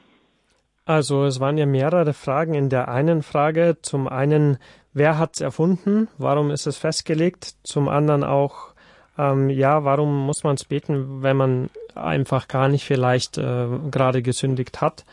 Also 0.89 1.25
es 1.25 1.39
waren 1.39 1.59
ja 1.59 1.67
mehrere 1.67 2.15
Fragen 2.15 2.55
in 2.55 2.71
der 2.71 2.89
einen 2.89 3.23
Frage. 3.23 3.77
Zum 3.83 4.09
einen, 4.09 4.57
wer 4.95 5.19
hat 5.19 5.35
es 5.35 5.43
erfunden? 5.43 6.09
Warum 6.17 6.51
ist 6.51 6.67
es 6.67 6.79
festgelegt? 6.79 7.57
Zum 7.63 7.89
anderen 7.89 8.25
auch, 8.25 8.73
ähm, 9.19 9.51
ja, 9.51 9.85
warum 9.85 10.27
muss 10.27 10.45
man 10.45 10.55
es 10.55 10.65
beten, 10.65 11.23
wenn 11.23 11.37
man 11.37 11.71
einfach 11.95 12.49
gar 12.49 12.69
nicht 12.69 12.85
vielleicht 12.85 13.37
äh, 13.39 13.67
gerade 13.91 14.23
gesündigt 14.23 14.81
hat? 14.81 15.05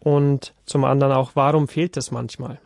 Und 0.00 0.54
zum 0.64 0.84
anderen 0.84 1.12
auch, 1.12 1.32
warum 1.34 1.66
fehlt 1.66 1.96
es 1.96 2.12
manchmal? 2.12 2.58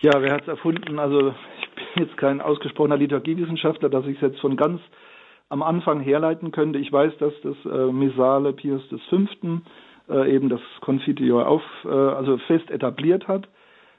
Ja, 0.00 0.20
wer 0.20 0.32
hat 0.32 0.42
es 0.42 0.48
erfunden? 0.48 0.98
Also 0.98 1.34
ich 1.60 1.94
bin 1.94 2.06
jetzt 2.06 2.16
kein 2.16 2.40
ausgesprochener 2.40 2.96
Liturgiewissenschaftler, 2.96 3.88
dass 3.88 4.06
ich 4.06 4.16
es 4.16 4.22
jetzt 4.22 4.40
von 4.40 4.56
ganz 4.56 4.80
am 5.48 5.62
Anfang 5.62 6.00
herleiten 6.00 6.50
könnte. 6.50 6.78
Ich 6.78 6.90
weiß, 6.90 7.12
dass 7.18 7.34
das 7.42 7.56
äh, 7.66 7.92
Missale 7.92 8.52
Pius 8.54 8.82
V 9.10 9.18
äh, 10.08 10.34
eben 10.34 10.48
das 10.48 10.60
Confiteor 10.80 11.46
auf, 11.46 11.62
äh, 11.84 11.88
also 11.88 12.38
fest 12.38 12.70
etabliert 12.70 13.28
hat. 13.28 13.48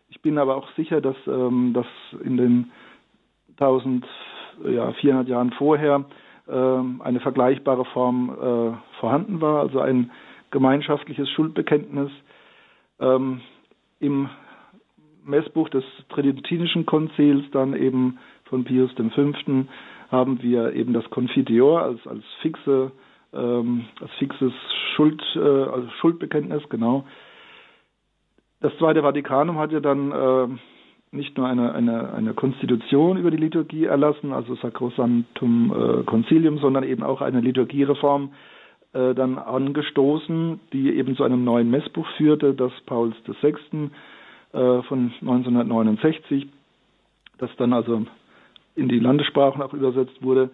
Ich 0.10 0.22
bin 0.22 0.38
aber 0.38 0.56
auch 0.56 0.68
sicher, 0.76 1.00
dass 1.00 1.16
ähm, 1.28 1.74
das 1.74 1.86
in 2.24 2.38
den 2.38 2.72
1400 4.58 5.28
Jahren 5.28 5.52
vorher 5.52 6.06
äh, 6.48 6.52
eine 6.52 7.20
vergleichbare 7.20 7.86
Form 7.86 8.30
äh, 8.30 9.00
vorhanden 9.00 9.42
war, 9.42 9.62
also 9.62 9.80
ein 9.80 10.12
gemeinschaftliches 10.52 11.30
Schuldbekenntnis. 11.30 12.12
Ähm, 13.00 13.42
Im 14.00 14.30
Messbuch 15.26 15.70
des 15.70 15.84
Tridentinischen 16.10 16.86
Konzils 16.86 17.46
dann 17.52 17.74
eben 17.76 18.20
von 18.46 18.64
Pius 18.66 18.92
V. 18.92 19.34
haben 20.12 20.44
wir 20.44 20.74
eben 20.74 20.94
das 20.94 21.10
Confiteor 21.10 21.82
als, 21.82 22.06
als 22.06 22.24
fixe 22.42 22.92
ähm, 23.34 23.86
als 24.00 24.12
fixes 24.20 24.54
Schuld, 24.96 25.22
äh, 25.36 25.40
also 25.40 25.88
Schuldbekenntnis, 26.00 26.64
genau. 26.70 27.06
Das 28.62 28.76
Zweite 28.78 29.02
Vatikanum 29.02 29.58
hat 29.58 29.72
ja 29.72 29.80
dann 29.80 30.12
äh, 30.12 30.48
nicht 31.14 31.38
nur 31.38 31.48
eine, 31.48 31.74
eine, 31.74 32.14
eine 32.14 32.34
Konstitution 32.34 33.18
über 33.18 33.32
die 33.32 33.38
Liturgie 33.38 33.86
erlassen, 33.86 34.34
also 34.34 34.56
Sacrosanctum 34.56 35.74
äh, 36.02 36.04
Concilium, 36.04 36.58
sondern 36.58 36.84
eben 36.84 37.04
auch 37.04 37.22
eine 37.22 37.42
Liturgiereform 37.42 38.32
äh, 38.94 39.14
dann 39.14 39.38
angestoßen, 39.38 40.60
die 40.72 40.96
eben 40.96 41.16
zu 41.16 41.24
einem 41.24 41.44
neuen 41.44 41.70
Messbuch 41.70 42.08
führte, 42.18 42.54
das 42.54 42.72
Pauls 42.86 43.16
VI. 43.42 43.90
Äh, 44.54 44.84
von 44.84 45.12
1969, 45.22 46.48
das 47.40 47.50
dann 47.58 47.74
also 47.74 48.06
in 48.76 48.88
die 48.88 49.00
Landessprachen 49.00 49.64
auch 49.64 49.74
übersetzt 49.74 50.22
wurde. 50.22 50.52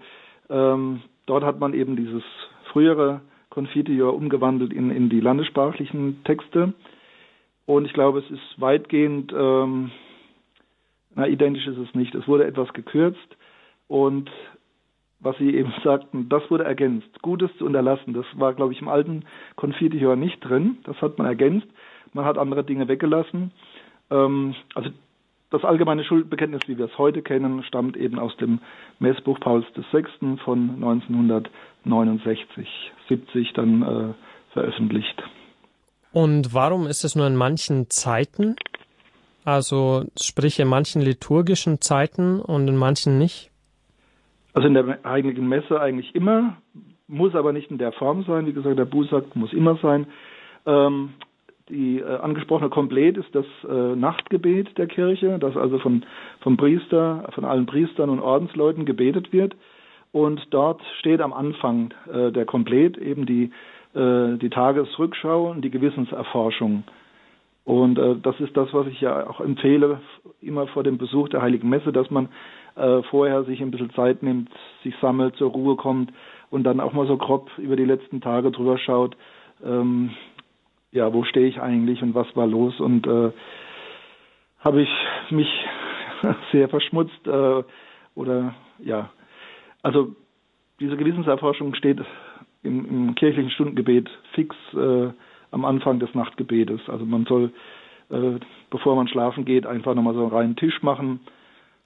Ähm, 0.50 1.02
dort 1.26 1.44
hat 1.44 1.60
man 1.60 1.74
eben 1.74 1.98
dieses 1.98 2.24
frühere 2.72 3.20
Confiteor 3.50 4.14
umgewandelt 4.14 4.72
in, 4.72 4.90
in 4.90 5.10
die 5.10 5.20
landessprachlichen 5.20 6.24
Texte. 6.24 6.74
Und 7.66 7.86
ich 7.86 7.94
glaube, 7.94 8.20
es 8.20 8.32
ist 8.32 8.62
weitgehend, 8.62 9.34
ähm, 9.38 9.92
na, 11.20 11.28
identisch 11.28 11.68
ist 11.68 11.78
es 11.78 11.94
nicht. 11.94 12.16
Es 12.16 12.28
wurde 12.30 12.46
etwas 12.46 12.72
gekürzt 12.72 13.36
und 13.90 14.32
was 15.20 15.38
Sie 15.38 15.54
eben 15.54 15.74
sagten, 15.84 16.30
das 16.30 16.50
wurde 16.50 16.64
ergänzt. 16.64 17.22
Gutes 17.22 17.52
zu 17.58 17.66
unterlassen, 17.66 18.14
das 18.14 18.26
war, 18.36 18.54
glaube 18.54 18.72
ich, 18.72 18.82
im 18.82 18.88
alten 18.88 19.26
Confiteor 19.58 20.16
nicht 20.16 20.40
drin. 20.40 20.78
Das 20.86 20.96
hat 21.02 21.18
man 21.18 21.28
ergänzt. 21.28 21.68
Man 22.14 22.24
hat 22.24 22.38
andere 22.38 22.64
Dinge 22.64 22.88
weggelassen. 22.88 23.52
Ähm, 24.10 24.56
also 24.76 24.92
das 25.50 25.66
allgemeine 25.66 26.06
Schuldbekenntnis, 26.06 26.62
wie 26.68 26.78
wir 26.78 26.86
es 26.86 26.98
heute 26.98 27.22
kennen, 27.22 27.64
stammt 27.64 27.98
eben 27.98 28.18
aus 28.18 28.38
dem 28.38 28.60
Messbuch 29.00 29.42
Pauls 29.42 29.66
VI. 29.92 30.06
von 30.46 30.70
1969, 30.76 32.94
70 33.10 33.54
dann 33.54 33.82
äh, 33.82 34.14
veröffentlicht. 34.54 35.22
Und 36.14 36.54
warum 36.54 36.88
ist 36.88 37.04
es 37.04 37.16
nur 37.16 37.28
in 37.28 37.36
manchen 37.36 37.90
Zeiten, 37.90 38.56
also 39.46 40.06
sprich 40.20 40.60
in 40.60 40.68
manchen 40.68 41.02
liturgischen 41.02 41.82
Zeiten 41.82 42.40
und 42.40 42.68
in 42.68 42.78
manchen 42.78 43.18
nicht? 43.18 43.52
Also 44.54 44.68
in 44.68 44.74
der 44.74 45.00
Heiligen 45.04 45.48
Messe 45.48 45.80
eigentlich 45.80 46.16
immer, 46.16 46.58
muss 47.08 47.36
aber 47.36 47.54
nicht 47.54 47.72
in 47.72 47.78
der 47.78 47.92
Form 47.92 48.24
sein. 48.26 48.46
Wie 48.46 48.54
gesagt, 48.54 48.78
der 48.78 48.86
Bußakt 48.86 49.36
muss 49.36 49.54
immer 49.54 49.78
sein. 49.82 50.08
Ähm, 50.66 51.14
die 51.70 52.00
äh, 52.00 52.18
angesprochene 52.18 52.70
Komplett 52.70 53.18
ist 53.18 53.34
das 53.34 53.46
äh, 53.68 53.96
Nachtgebet 53.96 54.78
der 54.78 54.88
Kirche, 54.88 55.38
das 55.40 55.56
also 55.56 55.78
von, 55.80 56.04
vom 56.42 56.58
Priester, 56.58 57.30
von 57.34 57.46
allen 57.46 57.68
Priestern 57.68 58.10
und 58.10 58.20
Ordensleuten 58.20 58.86
gebetet 58.86 59.32
wird. 59.32 59.56
Und 60.12 60.42
dort 60.50 60.82
steht 61.00 61.22
am 61.22 61.34
Anfang 61.34 61.94
äh, 62.12 62.32
der 62.32 62.46
Komplett 62.46 62.98
eben 62.98 63.28
die, 63.28 63.52
äh, 63.94 64.38
die 64.38 64.50
Tagesrückschau 64.50 65.52
und 65.52 65.62
die 65.62 65.70
Gewissenserforschung. 65.70 66.84
Und 67.70 68.00
äh, 68.00 68.16
das 68.16 68.40
ist 68.40 68.58
das, 68.58 68.74
was 68.74 68.88
ich 68.88 69.00
ja 69.00 69.30
auch 69.30 69.42
empfehle, 69.42 70.02
immer 70.42 70.66
vor 70.66 70.82
dem 70.82 70.98
Besuch 70.98 71.30
der 71.30 71.44
Heiligen 71.44 71.70
Messe, 71.70 71.92
dass 71.92 72.10
man 72.10 72.28
äh, 72.76 73.04
vorher 73.04 73.44
sich 73.44 73.62
ein 73.62 73.70
bisschen 73.70 73.92
Zeit 73.92 74.24
nimmt, 74.24 74.50
sich 74.84 74.96
sammelt, 75.00 75.36
zur 75.36 75.52
Ruhe 75.52 75.76
kommt 75.76 76.12
und 76.50 76.64
dann 76.64 76.80
auch 76.80 76.94
mal 76.94 77.06
so 77.06 77.16
grob 77.16 77.52
über 77.60 77.76
die 77.76 77.86
letzten 77.86 78.22
Tage 78.22 78.50
drüber 78.50 78.80
schaut, 78.80 79.16
ähm, 79.64 80.10
ja, 80.92 81.14
wo 81.14 81.24
stehe 81.26 81.46
ich 81.46 81.62
eigentlich 81.62 82.02
und 82.02 82.16
was 82.16 82.36
war 82.36 82.48
los. 82.48 82.80
Und 82.80 83.06
äh, 83.06 83.32
habe 84.62 84.82
ich 84.82 84.90
mich 85.30 85.48
sehr 86.52 86.70
verschmutzt 86.70 87.28
äh, 87.28 87.64
oder 88.16 88.56
ja, 88.80 89.12
also 89.84 90.16
diese 90.80 90.98
Gewissenserforschung 90.98 91.76
steht 91.76 92.00
im, 92.64 92.86
im 92.88 93.14
kirchlichen 93.14 93.52
Stundengebet 93.52 94.10
fix 94.34 94.56
äh, 94.74 95.10
am 95.52 95.66
Anfang 95.66 96.00
des 96.00 96.14
Nachtgebetes. 96.14 96.82
Also 96.88 97.06
man 97.06 97.26
soll, 97.26 97.52
äh, 98.10 98.40
bevor 98.70 98.96
man 98.96 99.08
schlafen 99.08 99.46
geht, 99.46 99.66
einfach 99.66 99.96
nochmal 99.96 100.14
so 100.14 100.22
einen 100.22 100.32
reinen 100.32 100.56
Tisch 100.56 100.82
machen 100.82 101.20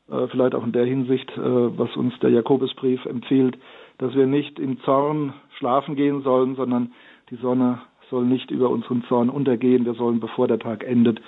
äh, 0.09 0.27
vielleicht 0.27 0.55
auch 0.55 0.63
in 0.63 0.71
der 0.71 0.85
Hinsicht, 0.85 1.29
äh, 1.37 1.39
was 1.41 1.95
uns 1.95 2.13
der 2.19 2.29
Jakobusbrief 2.29 3.05
empfiehlt, 3.05 3.57
dass 3.99 4.13
wir 4.15 4.27
nicht 4.27 4.59
im 4.59 4.81
Zorn 4.81 5.33
schlafen 5.57 5.95
gehen 5.95 6.23
sollen, 6.23 6.55
sondern 6.55 6.91
die 7.29 7.37
Sonne 7.37 7.79
soll 8.09 8.25
nicht 8.25 8.51
über 8.51 8.69
unseren 8.69 9.03
Zorn 9.05 9.29
untergehen. 9.29 9.85
Wir 9.85 9.93
sollen, 9.93 10.19
bevor 10.19 10.47
der 10.47 10.59
Tag 10.59 10.83
endet, 10.83 11.21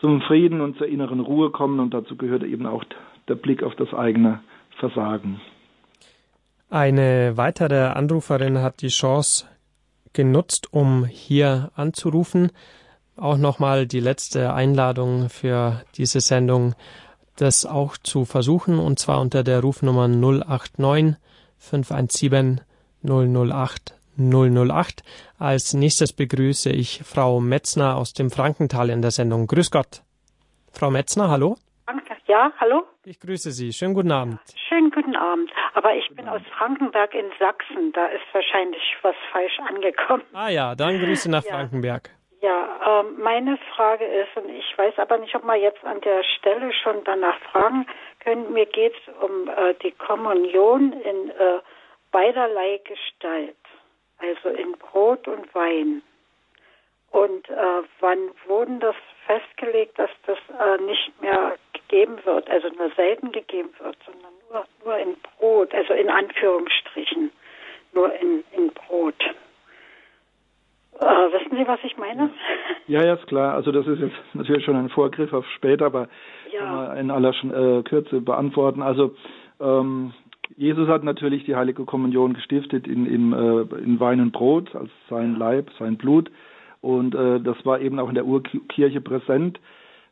zum 0.00 0.20
Frieden 0.22 0.60
und 0.60 0.76
zur 0.78 0.88
inneren 0.88 1.20
Ruhe 1.20 1.50
kommen 1.50 1.78
und 1.78 1.94
dazu 1.94 2.16
gehört 2.16 2.42
eben 2.42 2.66
auch 2.66 2.82
der 3.28 3.36
Blick 3.36 3.62
auf 3.62 3.76
das 3.76 3.94
eigene 3.94 4.40
Versagen. 4.78 5.40
Eine 6.70 7.36
weitere 7.36 7.84
Anruferin 7.84 8.58
hat 8.58 8.82
die 8.82 8.88
Chance 8.88 9.46
genutzt, 10.12 10.72
um 10.72 11.04
hier 11.04 11.70
anzurufen. 11.74 12.50
Auch 13.16 13.36
nochmal 13.36 13.86
die 13.86 14.00
letzte 14.00 14.52
Einladung 14.54 15.28
für 15.28 15.82
diese 15.96 16.20
Sendung, 16.20 16.74
das 17.36 17.66
auch 17.66 17.96
zu 17.96 18.24
versuchen, 18.24 18.78
und 18.78 18.98
zwar 18.98 19.20
unter 19.20 19.42
der 19.42 19.60
Rufnummer 19.60 20.08
089 20.08 21.16
517 21.58 22.60
008 23.02 23.94
008. 24.18 25.02
Als 25.38 25.74
nächstes 25.74 26.12
begrüße 26.12 26.70
ich 26.70 27.02
Frau 27.04 27.40
Metzner 27.40 27.96
aus 27.96 28.12
dem 28.12 28.30
Frankental 28.30 28.90
in 28.90 29.02
der 29.02 29.10
Sendung. 29.10 29.46
Grüß 29.46 29.70
Gott. 29.70 30.02
Frau 30.72 30.90
Metzner, 30.90 31.28
hallo? 31.28 31.56
Ja, 32.32 32.50
hallo? 32.58 32.84
Ich 33.04 33.20
grüße 33.20 33.50
Sie. 33.50 33.74
Schönen 33.74 33.92
guten 33.92 34.10
Abend. 34.10 34.40
Schönen 34.66 34.90
guten 34.90 35.16
Abend. 35.16 35.52
Aber 35.74 35.94
ich 35.94 36.08
bin 36.16 36.26
aus 36.26 36.40
Frankenberg 36.56 37.12
in 37.12 37.26
Sachsen. 37.38 37.92
Da 37.92 38.06
ist 38.06 38.24
wahrscheinlich 38.32 38.80
was 39.02 39.14
falsch 39.30 39.58
angekommen. 39.68 40.22
Ah 40.32 40.48
ja, 40.48 40.74
dann 40.74 40.98
Grüße 40.98 41.30
nach 41.30 41.44
ja. 41.44 41.52
Frankenberg. 41.52 42.08
Ja, 42.40 43.02
ähm, 43.02 43.20
meine 43.22 43.58
Frage 43.76 44.06
ist, 44.06 44.34
und 44.34 44.48
ich 44.48 44.64
weiß 44.78 44.94
aber 44.96 45.18
nicht, 45.18 45.34
ob 45.34 45.44
wir 45.44 45.56
jetzt 45.56 45.84
an 45.84 46.00
der 46.00 46.24
Stelle 46.38 46.72
schon 46.72 47.04
danach 47.04 47.38
fragen 47.50 47.84
können, 48.20 48.50
mir 48.54 48.64
geht 48.64 48.94
es 48.94 49.14
um 49.20 49.50
äh, 49.50 49.74
die 49.82 49.92
Kommunion 49.92 50.94
in 50.94 51.28
äh, 51.32 51.60
beiderlei 52.12 52.80
Gestalt 52.84 53.56
also 54.20 54.48
in 54.56 54.72
Brot 54.78 55.28
und 55.28 55.54
Wein. 55.54 56.00
Und 57.10 57.50
äh, 57.50 57.82
wann 58.00 58.30
wurden 58.46 58.80
das 58.80 58.96
festgelegt, 59.26 59.98
dass 59.98 60.10
das 60.26 60.38
äh, 60.48 60.80
nicht 60.82 61.20
mehr 61.20 61.56
gegeben 61.92 62.16
wird, 62.24 62.48
also 62.50 62.68
nur 62.68 62.90
selten 62.96 63.32
gegeben 63.32 63.68
wird, 63.78 63.96
sondern 64.06 64.32
nur, 64.50 64.64
nur 64.84 64.98
in 64.98 65.16
Brot, 65.38 65.74
also 65.74 65.92
in 65.92 66.08
Anführungsstrichen, 66.08 67.30
nur 67.94 68.12
in, 68.14 68.42
in 68.56 68.70
Brot. 68.70 69.14
Äh, 71.00 71.04
wissen 71.04 71.56
Sie, 71.56 71.66
was 71.66 71.80
ich 71.84 71.96
meine? 71.96 72.30
Ja, 72.86 73.04
ja, 73.04 73.14
ist 73.14 73.26
klar. 73.26 73.54
Also 73.54 73.72
das 73.72 73.86
ist 73.86 74.00
jetzt 74.00 74.16
natürlich 74.34 74.64
schon 74.64 74.76
ein 74.76 74.88
Vorgriff 74.88 75.32
auf 75.32 75.46
später, 75.56 75.86
aber 75.86 76.08
ja. 76.52 76.94
in 76.94 77.10
aller 77.10 77.30
äh, 77.30 77.82
Kürze 77.82 78.20
beantworten. 78.20 78.82
Also 78.82 79.14
ähm, 79.60 80.14
Jesus 80.56 80.88
hat 80.88 81.04
natürlich 81.04 81.44
die 81.44 81.56
heilige 81.56 81.84
Kommunion 81.84 82.34
gestiftet 82.34 82.86
in, 82.86 83.06
in, 83.06 83.32
äh, 83.32 83.82
in 83.82 84.00
Wein 84.00 84.20
und 84.20 84.32
Brot 84.32 84.74
als 84.74 84.90
sein 85.08 85.36
Leib, 85.36 85.70
sein 85.78 85.96
Blut. 85.96 86.30
Und 86.80 87.14
äh, 87.14 87.40
das 87.40 87.64
war 87.64 87.80
eben 87.80 87.98
auch 87.98 88.08
in 88.08 88.14
der 88.14 88.26
Urkirche 88.26 89.00
präsent. 89.00 89.60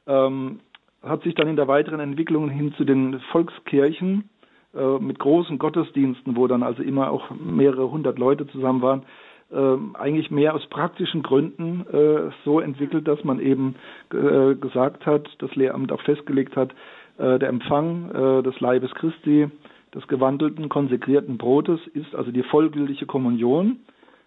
Ähm, 0.07 0.61
hat 1.03 1.23
sich 1.23 1.35
dann 1.35 1.49
in 1.49 1.57
der 1.57 1.69
weiteren 1.69 2.01
Entwicklung 2.01 2.49
hin 2.51 2.75
zu 2.77 2.85
den 2.85 3.21
Volkskirchen 3.33 4.29
äh, 4.75 4.99
mit 4.99 5.19
großen 5.19 5.59
Gottesdiensten, 5.59 6.37
wo 6.37 6.47
dann 6.47 6.63
also 6.63 6.83
immer 6.83 7.11
auch 7.11 7.31
mehrere 7.31 7.91
hundert 7.91 8.19
Leute 8.19 8.47
zusammen 8.49 8.83
waren, 8.83 9.03
äh, 9.51 9.99
eigentlich 9.99 10.31
mehr 10.31 10.55
aus 10.55 10.67
praktischen 10.69 11.23
Gründen 11.23 11.87
äh, 11.93 12.31
so 12.45 12.61
entwickelt, 12.61 13.09
dass 13.09 13.25
man 13.25 13.41
eben 13.41 13.75
äh, 14.13 14.55
gesagt 14.55 15.07
hat, 15.07 15.29
das 15.39 15.55
Lehramt 15.57 15.91
auch 15.91 16.03
festgelegt 16.03 16.55
hat, 16.57 16.73
äh, 17.19 17.39
der 17.39 17.49
Empfang 17.49 18.11
äh, 18.11 18.43
des 18.43 18.61
Leibes 18.61 18.93
Christi 18.95 19.49
des 19.93 20.07
gewandelten, 20.07 20.69
konsekrierten 20.69 21.37
Brotes 21.37 21.81
ist 21.95 22.15
also 22.15 22.31
die 22.31 22.45
vollgültige 22.45 23.07
Kommunion, 23.07 23.81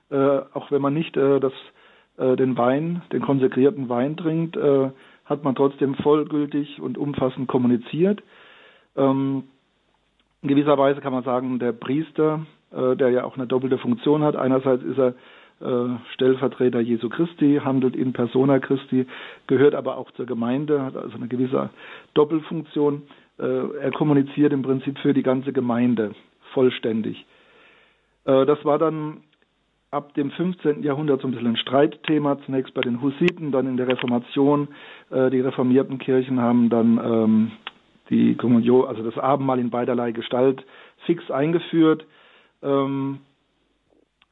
auch 0.09 0.69
wenn 0.71 0.81
man 0.81 0.93
nicht 0.93 1.15
das, 1.15 1.53
den 2.17 2.57
Wein, 2.57 3.01
den 3.13 3.21
konsekrierten 3.21 3.87
Wein 3.87 4.17
trinkt, 4.17 4.57
hat 5.25 5.43
man 5.43 5.55
trotzdem 5.55 5.95
vollgültig 5.95 6.81
und 6.81 6.97
umfassend 6.97 7.47
kommuniziert. 7.47 8.21
Ähm, 8.95 9.43
in 10.41 10.49
gewisser 10.49 10.77
Weise 10.77 11.01
kann 11.01 11.13
man 11.13 11.23
sagen, 11.23 11.59
der 11.59 11.71
Priester, 11.71 12.45
äh, 12.71 12.95
der 12.95 13.11
ja 13.11 13.23
auch 13.23 13.37
eine 13.37 13.47
doppelte 13.47 13.77
Funktion 13.77 14.23
hat, 14.23 14.35
einerseits 14.35 14.83
ist 14.83 14.97
er 14.99 15.13
äh, 15.61 15.97
Stellvertreter 16.13 16.81
Jesu 16.81 17.09
Christi, 17.09 17.61
handelt 17.63 17.95
in 17.95 18.11
persona 18.11 18.59
Christi, 18.59 19.05
gehört 19.47 19.75
aber 19.75 19.97
auch 19.97 20.11
zur 20.11 20.25
Gemeinde, 20.25 20.81
hat 20.81 20.97
also 20.97 21.15
eine 21.15 21.27
gewisse 21.27 21.69
Doppelfunktion. 22.13 23.03
Äh, 23.39 23.77
er 23.79 23.91
kommuniziert 23.91 24.51
im 24.51 24.61
Prinzip 24.61 24.99
für 24.99 25.13
die 25.13 25.23
ganze 25.23 25.53
Gemeinde 25.53 26.13
vollständig. 26.53 27.25
Äh, 28.25 28.45
das 28.45 28.63
war 28.65 28.77
dann 28.77 29.21
ab 29.93 30.13
dem 30.15 30.31
15. 30.31 30.83
Jahrhundert 30.83 31.21
so 31.21 31.27
ein 31.27 31.31
bisschen 31.31 31.47
ein 31.47 31.57
Streitthema, 31.57 32.37
zunächst 32.45 32.73
bei 32.73 32.81
den 32.81 33.01
Hussiten, 33.01 33.51
dann 33.51 33.67
in 33.67 33.77
der 33.77 33.87
Reformation. 33.87 34.67
Äh, 35.11 35.29
die 35.29 35.39
reformierten 35.39 35.99
Kirchen 35.99 36.41
haben 36.41 36.69
dann 36.69 36.97
ähm, 36.97 37.51
die 38.09 38.35
Kommunion, 38.35 38.87
also 38.87 39.03
das 39.03 39.17
Abendmahl 39.17 39.59
in 39.59 39.69
beiderlei 39.69 40.11
Gestalt 40.11 40.65
fix 41.05 41.29
eingeführt. 41.29 42.05
Ähm, 42.61 43.19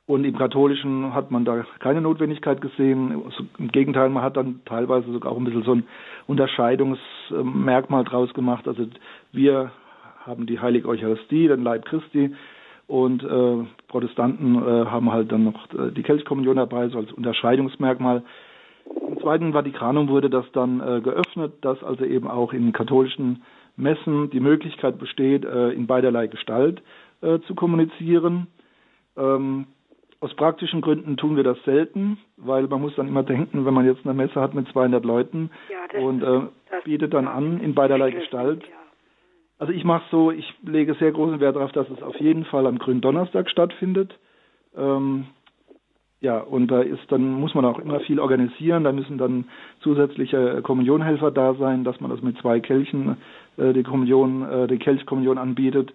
und 0.07 0.25
im 0.25 0.37
Katholischen 0.37 1.13
hat 1.13 1.31
man 1.31 1.45
da 1.45 1.63
keine 1.79 2.01
Notwendigkeit 2.01 2.59
gesehen. 2.59 3.23
Im 3.57 3.67
Gegenteil, 3.69 4.09
man 4.09 4.23
hat 4.23 4.35
dann 4.35 4.59
teilweise 4.65 5.09
sogar 5.11 5.31
auch 5.31 5.37
ein 5.37 5.45
bisschen 5.45 5.63
so 5.63 5.75
ein 5.75 5.83
Unterscheidungsmerkmal 6.27 8.03
draus 8.03 8.33
gemacht. 8.33 8.67
Also 8.67 8.87
wir 9.31 9.71
haben 10.25 10.47
die 10.47 10.59
Heilige 10.59 10.89
Eucharistie, 10.89 11.47
den 11.47 11.63
Leib 11.63 11.85
Christi, 11.85 12.35
und 12.91 13.23
äh, 13.23 13.65
Protestanten 13.87 14.55
äh, 14.55 14.85
haben 14.85 15.13
halt 15.13 15.31
dann 15.31 15.45
noch 15.45 15.73
äh, 15.73 15.91
die 15.91 16.03
Kelchkommunion 16.03 16.57
dabei, 16.57 16.89
so 16.89 16.97
als 16.97 17.09
Unterscheidungsmerkmal. 17.13 18.21
Im 19.07 19.17
Zweiten 19.21 19.53
Vatikanum 19.53 20.09
wurde 20.09 20.29
das 20.29 20.43
dann 20.51 20.81
äh, 20.81 20.99
geöffnet, 20.99 21.53
dass 21.61 21.81
also 21.85 22.03
eben 22.03 22.27
auch 22.27 22.51
in 22.51 22.73
katholischen 22.73 23.43
Messen 23.77 24.29
die 24.31 24.41
Möglichkeit 24.41 24.99
besteht, 24.99 25.45
äh, 25.45 25.69
in 25.69 25.87
beiderlei 25.87 26.27
Gestalt 26.27 26.81
äh, 27.21 27.39
zu 27.47 27.55
kommunizieren. 27.55 28.47
Ähm, 29.15 29.67
aus 30.19 30.35
praktischen 30.35 30.81
Gründen 30.81 31.15
tun 31.15 31.37
wir 31.37 31.45
das 31.45 31.63
selten, 31.63 32.17
weil 32.35 32.67
man 32.67 32.81
muss 32.81 32.95
dann 32.97 33.07
immer 33.07 33.23
denken, 33.23 33.65
wenn 33.65 33.73
man 33.73 33.85
jetzt 33.85 34.03
eine 34.03 34.13
Messe 34.13 34.41
hat 34.41 34.53
mit 34.53 34.67
200 34.67 35.05
Leuten 35.05 35.49
ja, 35.69 36.01
und 36.01 36.23
äh, 36.23 36.41
bietet 36.83 37.13
dann 37.13 37.29
an 37.29 37.61
in 37.61 37.73
beiderlei 37.73 38.11
Gestalt. 38.11 38.65
Also 39.61 39.73
ich 39.73 39.83
mache 39.83 40.05
so, 40.09 40.31
ich 40.31 40.55
lege 40.63 40.95
sehr 40.95 41.11
großen 41.11 41.39
Wert 41.39 41.55
darauf, 41.55 41.71
dass 41.71 41.87
es 41.91 42.01
auf 42.01 42.19
jeden 42.19 42.45
Fall 42.45 42.65
am 42.65 42.79
Gründonnerstag 42.79 43.47
stattfindet. 43.47 44.17
Ähm, 44.75 45.27
ja, 46.19 46.39
und 46.39 46.69
da 46.69 46.81
ist 46.81 47.03
dann 47.09 47.33
muss 47.33 47.53
man 47.53 47.65
auch 47.65 47.77
immer 47.77 47.99
viel 47.99 48.19
organisieren. 48.19 48.85
Da 48.85 48.91
müssen 48.91 49.19
dann 49.19 49.45
zusätzliche 49.81 50.63
Kommunionhelfer 50.63 51.29
da 51.29 51.53
sein, 51.53 51.83
dass 51.83 52.01
man 52.01 52.09
das 52.09 52.23
mit 52.23 52.39
zwei 52.39 52.59
Kelchen 52.59 53.17
äh, 53.57 53.71
die 53.73 53.83
Kommunion, 53.83 54.49
äh, 54.49 54.67
die 54.67 54.79
Kelchkommunion 54.79 55.37
anbietet. 55.37 55.93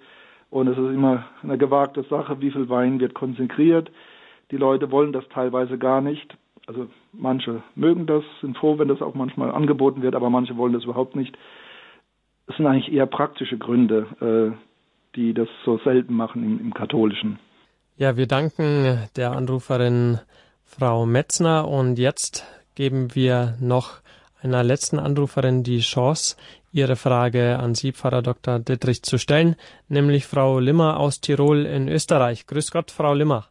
Und 0.50 0.68
es 0.68 0.78
ist 0.78 0.94
immer 0.94 1.24
eine 1.42 1.58
gewagte 1.58 2.04
Sache, 2.04 2.40
wie 2.40 2.52
viel 2.52 2.68
Wein 2.68 3.00
wird 3.00 3.14
konsekriert. 3.14 3.90
Die 4.52 4.58
Leute 4.58 4.92
wollen 4.92 5.12
das 5.12 5.28
teilweise 5.30 5.76
gar 5.76 6.00
nicht. 6.00 6.36
Also 6.68 6.86
manche 7.12 7.64
mögen 7.74 8.06
das, 8.06 8.22
sind 8.40 8.56
froh, 8.56 8.78
wenn 8.78 8.86
das 8.86 9.02
auch 9.02 9.14
manchmal 9.14 9.50
angeboten 9.50 10.02
wird, 10.02 10.14
aber 10.14 10.30
manche 10.30 10.56
wollen 10.56 10.72
das 10.72 10.84
überhaupt 10.84 11.16
nicht. 11.16 11.36
Es 12.46 12.56
sind 12.56 12.66
eigentlich 12.66 12.92
eher 12.92 13.06
praktische 13.06 13.58
Gründe, 13.58 14.06
äh, 14.20 14.56
die 15.16 15.34
das 15.34 15.48
so 15.64 15.78
selten 15.78 16.14
machen 16.14 16.44
im, 16.44 16.60
im 16.60 16.74
Katholischen. 16.74 17.38
Ja, 17.96 18.16
wir 18.16 18.26
danken 18.26 19.08
der 19.16 19.32
Anruferin 19.32 20.20
Frau 20.64 21.06
Metzner 21.06 21.66
und 21.66 21.98
jetzt 21.98 22.44
geben 22.74 23.14
wir 23.14 23.56
noch 23.60 24.00
einer 24.42 24.62
letzten 24.62 24.98
Anruferin 24.98 25.62
die 25.62 25.80
Chance, 25.80 26.36
ihre 26.72 26.96
Frage 26.96 27.58
an 27.58 27.74
Sie, 27.74 27.92
Pfarrer 27.92 28.22
Dr. 28.22 28.58
Dittrich, 28.58 29.02
zu 29.02 29.18
stellen, 29.18 29.56
nämlich 29.88 30.26
Frau 30.26 30.58
Limmer 30.58 31.00
aus 31.00 31.20
Tirol 31.20 31.64
in 31.64 31.88
Österreich. 31.88 32.46
Grüß 32.46 32.70
Gott, 32.70 32.90
Frau 32.90 33.14
Limmer. 33.14 33.46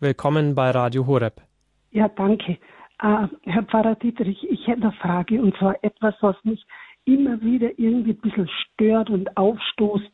Willkommen 0.00 0.54
bei 0.54 0.70
Radio 0.70 1.06
Horeb. 1.06 1.40
Ja, 1.92 2.08
danke. 2.08 2.58
Äh, 3.00 3.28
Herr 3.42 3.62
Pfarrer 3.62 3.94
Dietrich, 3.94 4.44
ich 4.50 4.66
hätte 4.66 4.82
eine 4.82 4.92
Frage 4.92 5.40
und 5.40 5.56
zwar 5.56 5.76
etwas, 5.82 6.14
was 6.20 6.36
mich 6.42 6.66
immer 7.08 7.40
wieder 7.40 7.70
irgendwie 7.78 8.10
ein 8.10 8.20
bisschen 8.20 8.48
stört 8.48 9.08
und 9.08 9.34
aufstoßt 9.36 10.10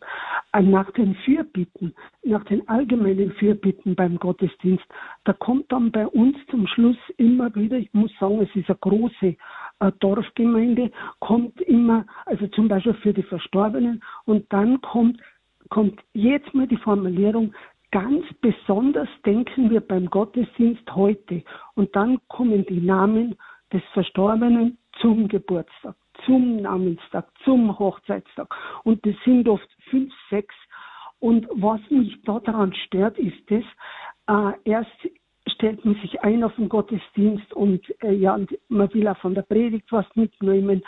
nach 0.61 0.91
den 0.93 1.17
Fürbitten, 1.25 1.95
nach 2.23 2.45
den 2.45 2.67
allgemeinen 2.69 3.33
Fürbitten 3.33 3.97
beim 3.97 4.19
Gottesdienst. 4.19 4.85
Da 5.25 5.33
kommt 5.33 5.73
dann 5.73 5.91
bei 5.91 6.07
uns 6.07 6.37
zum 6.51 6.67
Schluss 6.69 6.97
immer 7.17 7.53
wieder, 7.57 7.77
ich 7.77 7.93
muss 7.93 8.13
sagen, 8.21 8.41
es 8.41 8.55
ist 8.55 8.69
eine 8.69 8.79
große 8.81 9.37
äh, 9.81 9.93
Dorfgemeinde, 9.99 10.93
kommt 11.19 11.61
immer, 11.63 12.07
also 12.27 12.47
zum 12.49 12.69
Beispiel 12.69 12.95
für 12.95 13.13
die 13.13 13.25
Verstorbenen 13.25 14.03
und 14.25 14.53
dann 14.53 14.81
kommt 14.81 15.21
kommt 15.71 15.99
jetzt 16.13 16.53
mal 16.55 16.69
die 16.69 16.77
Formulierung, 16.77 17.55
Ganz 17.95 18.25
besonders 18.41 19.09
denken 19.25 19.71
wir 19.71 19.81
beim 19.81 20.07
Gottesdienst 20.11 20.83
heute 20.97 21.45
und 21.77 21.95
dann 21.95 22.19
kommen 22.27 22.67
die 22.67 22.81
Namen 22.81 23.37
des 23.73 23.83
Verstorbenen 23.93 24.79
zum 25.01 25.29
Geburtstag. 25.29 25.95
Zum 26.27 26.57
Namenstag, 26.57 27.27
zum 27.45 27.79
Hochzeitstag. 27.79 28.55
Und 28.85 29.05
das 29.07 29.15
sind 29.25 29.49
oft 29.49 29.69
fünf, 29.91 30.13
sechs. 30.31 30.55
Und 31.21 31.47
was 31.53 31.81
mich 31.91 32.21
daran 32.23 32.75
stört, 32.75 33.19
ist 33.19 33.51
das, 33.51 33.65
äh, 34.29 34.71
erst 34.71 35.09
stellt 35.49 35.85
man 35.85 35.95
sich 35.97 36.23
ein 36.23 36.43
auf 36.43 36.55
den 36.57 36.69
Gottesdienst 36.69 37.53
und 37.55 37.83
äh, 38.03 38.13
ja, 38.13 38.39
man 38.69 38.95
will 38.95 39.09
auch 39.09 39.19
von 39.19 39.35
der 39.35 39.43
Predigt 39.43 39.91
was 39.91 40.07
mitnehmen 40.15 40.83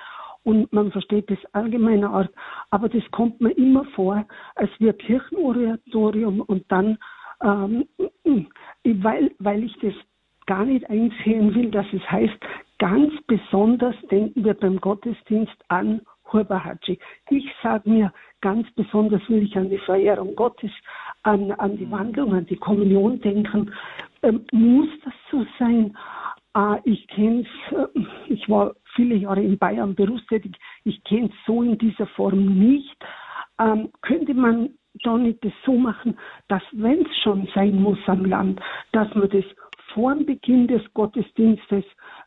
und 0.45 0.73
man 0.73 0.93
versteht 0.93 1.31
das 1.31 1.39
allgemeine 1.53 2.09
Art, 2.09 2.31
aber 2.71 2.89
das 2.89 3.03
kommt 3.11 3.41
mir 3.41 3.51
immer 3.51 3.85
vor, 3.97 4.25
als 4.55 4.71
wir 4.79 4.93
Kirchenoratorium 4.93 6.41
und 6.41 6.65
dann, 6.71 6.99
ähm, 7.43 7.87
weil, 8.85 9.33
weil 9.39 9.65
ich 9.65 9.77
das 9.81 9.95
gar 10.47 10.65
nicht 10.65 10.89
einsehen 10.89 11.55
will, 11.55 11.71
dass 11.71 11.87
es 11.93 12.11
heißt, 12.11 12.39
ganz 12.79 13.13
besonders 13.27 13.95
denken 14.11 14.45
wir 14.45 14.55
beim 14.55 14.81
Gottesdienst 14.81 15.57
an 15.69 16.01
Hurbahatschi. 16.33 16.99
Ich 17.31 17.49
sage 17.63 17.89
mir, 17.89 18.13
ganz 18.41 18.69
besonders 18.75 19.23
will 19.29 19.43
ich 19.43 19.57
an 19.57 19.71
die 19.71 19.79
Verehrung 19.79 20.35
Gottes, 20.35 20.71
an, 21.23 21.53
an 21.53 21.77
die 21.77 21.91
Wandlung, 21.91 22.35
an 22.35 22.47
die 22.47 22.57
Kommunion 22.57 23.21
denken. 23.21 23.73
Ähm, 24.23 24.45
muss 24.53 24.89
das 25.05 25.15
so 25.31 25.47
sein? 25.59 25.97
Äh, 26.57 26.79
ich 26.85 27.07
kenne 27.09 27.45
äh, 27.71 28.01
ich 28.29 28.49
war 28.49 28.75
viele 28.95 29.15
Jahre 29.15 29.43
in 29.43 29.59
Bayern 29.59 29.95
berufstätig, 29.95 30.57
ich 30.85 31.03
kenne 31.05 31.27
es 31.27 31.47
so 31.47 31.63
in 31.63 31.79
dieser 31.79 32.07
Form 32.09 32.59
nicht. 32.59 32.97
Ähm, 33.59 33.91
könnte 34.03 34.35
man 34.35 34.71
da 35.03 35.17
nicht 35.17 35.45
das 35.45 35.53
so 35.65 35.73
machen, 35.73 36.19
dass 36.49 36.63
wenn 36.73 37.03
es 37.03 37.17
schon 37.23 37.49
sein 37.55 37.81
muss 37.81 37.99
am 38.07 38.25
Land, 38.25 38.61
dass 38.93 39.15
man 39.15 39.29
das 39.29 39.45
vor 39.93 40.15
dem 40.15 40.27
Beginn 40.27 40.67
des 40.67 40.83
Gottesdienstes 40.95 41.85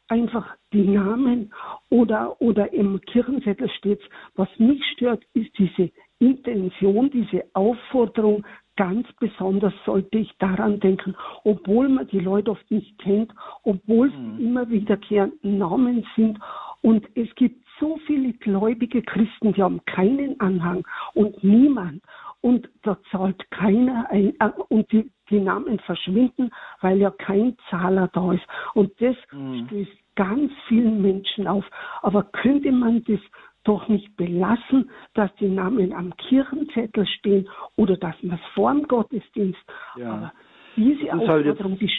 einfach 0.09 0.55
die 0.73 0.83
Namen 0.83 1.53
oder, 1.89 2.41
oder 2.41 2.71
im 2.73 2.99
Kirchenzettel 3.01 3.69
steht. 3.77 4.01
Was 4.35 4.49
mich 4.57 4.83
stört, 4.93 5.23
ist 5.33 5.57
diese 5.57 5.91
Intention, 6.19 7.09
diese 7.11 7.43
Aufforderung, 7.53 8.45
ganz 8.75 9.07
besonders 9.19 9.73
sollte 9.85 10.19
ich 10.19 10.31
daran 10.39 10.79
denken, 10.79 11.15
obwohl 11.43 11.89
man 11.89 12.07
die 12.07 12.19
Leute 12.19 12.51
oft 12.51 12.71
nicht 12.71 12.97
kennt, 12.99 13.33
obwohl 13.63 14.07
es 14.07 14.15
mhm. 14.15 14.39
immer 14.39 14.69
wiederkehrende 14.69 15.37
Namen 15.47 16.05
sind. 16.15 16.39
Und 16.81 17.05
es 17.15 17.27
gibt 17.35 17.65
so 17.79 17.97
viele 18.07 18.33
gläubige 18.33 19.01
Christen, 19.01 19.53
die 19.53 19.61
haben 19.61 19.83
keinen 19.85 20.39
Anhang 20.39 20.85
und 21.13 21.43
niemand. 21.43 22.01
Und 22.41 22.69
da 22.83 22.97
zahlt 23.11 23.51
keiner 23.51 24.09
ein, 24.11 24.33
äh, 24.39 24.49
und 24.69 24.89
die, 24.93 25.11
die 25.29 25.41
Namen 25.41 25.79
verschwinden, 25.79 26.51
weil 26.79 26.99
ja 26.99 27.11
kein 27.11 27.57
Zahler 27.69 28.09
da 28.13 28.31
ist. 28.31 28.47
Und 28.75 28.93
das 29.01 29.15
mhm. 29.33 29.65
stößt 29.65 29.98
ganz 30.19 30.51
vielen 30.67 31.01
Menschen 31.01 31.47
auf. 31.47 31.63
Aber 32.01 32.23
könnte 32.23 32.73
man 32.73 33.03
das 33.05 33.21
doch 33.63 33.87
nicht 33.87 34.17
belassen, 34.17 34.89
dass 35.13 35.33
die 35.35 35.47
Namen 35.47 35.93
am 35.93 36.15
Kirchenzettel 36.17 37.07
stehen 37.07 37.47
oder 37.77 37.95
dass 37.95 38.15
man 38.21 38.37
es 38.37 38.53
vor 38.53 38.73
dem 38.73 38.87
Gottesdienst. 38.87 39.59
Ja. 39.95 40.11
Aber 40.11 40.33
diese 40.75 41.05
das 41.05 41.21
ist 41.21 41.27
halt 41.27 41.47
Aufforderung, 41.47 41.71
halt 41.71 41.81
die 41.81 41.91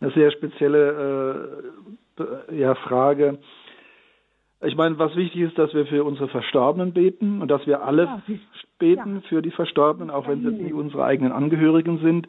eine 0.00 0.10
sehr 0.12 0.30
spezielle 0.30 1.62
äh, 2.18 2.56
ja, 2.56 2.74
Frage. 2.74 3.38
Ich 4.60 4.76
meine, 4.76 4.98
was 4.98 5.14
wichtig 5.16 5.40
ist, 5.42 5.58
dass 5.58 5.72
wir 5.74 5.86
für 5.86 6.04
unsere 6.04 6.28
Verstorbenen 6.28 6.92
beten 6.92 7.40
und 7.40 7.48
dass 7.48 7.66
wir 7.66 7.82
alle 7.82 8.04
ja, 8.04 8.22
beten 8.78 9.16
ja. 9.16 9.28
für 9.28 9.42
die 9.42 9.50
Verstorbenen, 9.50 10.10
auch 10.10 10.26
wenn 10.26 10.42
sie 10.42 10.50
nicht 10.50 10.72
unsere 10.72 11.04
eigenen 11.04 11.32
Angehörigen 11.32 11.98
sind. 11.98 12.28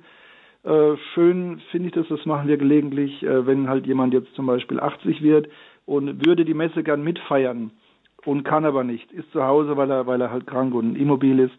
Äh, 0.63 0.97
schön 1.13 1.61
finde 1.71 1.87
ich 1.87 1.93
das, 1.93 2.07
das 2.09 2.25
machen 2.25 2.47
wir 2.47 2.57
gelegentlich, 2.57 3.23
äh, 3.23 3.47
wenn 3.47 3.69
halt 3.69 3.87
jemand 3.87 4.13
jetzt 4.13 4.33
zum 4.35 4.45
Beispiel 4.45 4.79
80 4.79 5.21
wird 5.21 5.47
und 5.85 6.25
würde 6.25 6.43
die 6.43 6.53
Messe 6.53 6.83
gern 6.83 7.03
mitfeiern 7.03 7.71
und 8.25 8.43
kann 8.43 8.65
aber 8.65 8.83
nicht, 8.83 9.11
ist 9.11 9.31
zu 9.31 9.43
Hause, 9.43 9.77
weil 9.77 9.89
er, 9.89 10.05
weil 10.05 10.19
er 10.19 10.31
halt 10.31 10.47
krank 10.47 10.73
und 10.73 10.95
immobil 10.95 11.39
ist. 11.39 11.57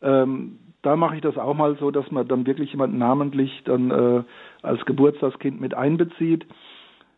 Ähm, 0.00 0.58
da 0.82 0.96
mache 0.96 1.16
ich 1.16 1.22
das 1.22 1.36
auch 1.36 1.54
mal 1.54 1.76
so, 1.76 1.90
dass 1.90 2.10
man 2.10 2.26
dann 2.26 2.46
wirklich 2.46 2.72
jemanden 2.72 2.98
namentlich 2.98 3.62
dann 3.64 3.90
äh, 3.90 4.22
als 4.62 4.84
Geburtstagskind 4.86 5.60
mit 5.60 5.74
einbezieht. 5.74 6.46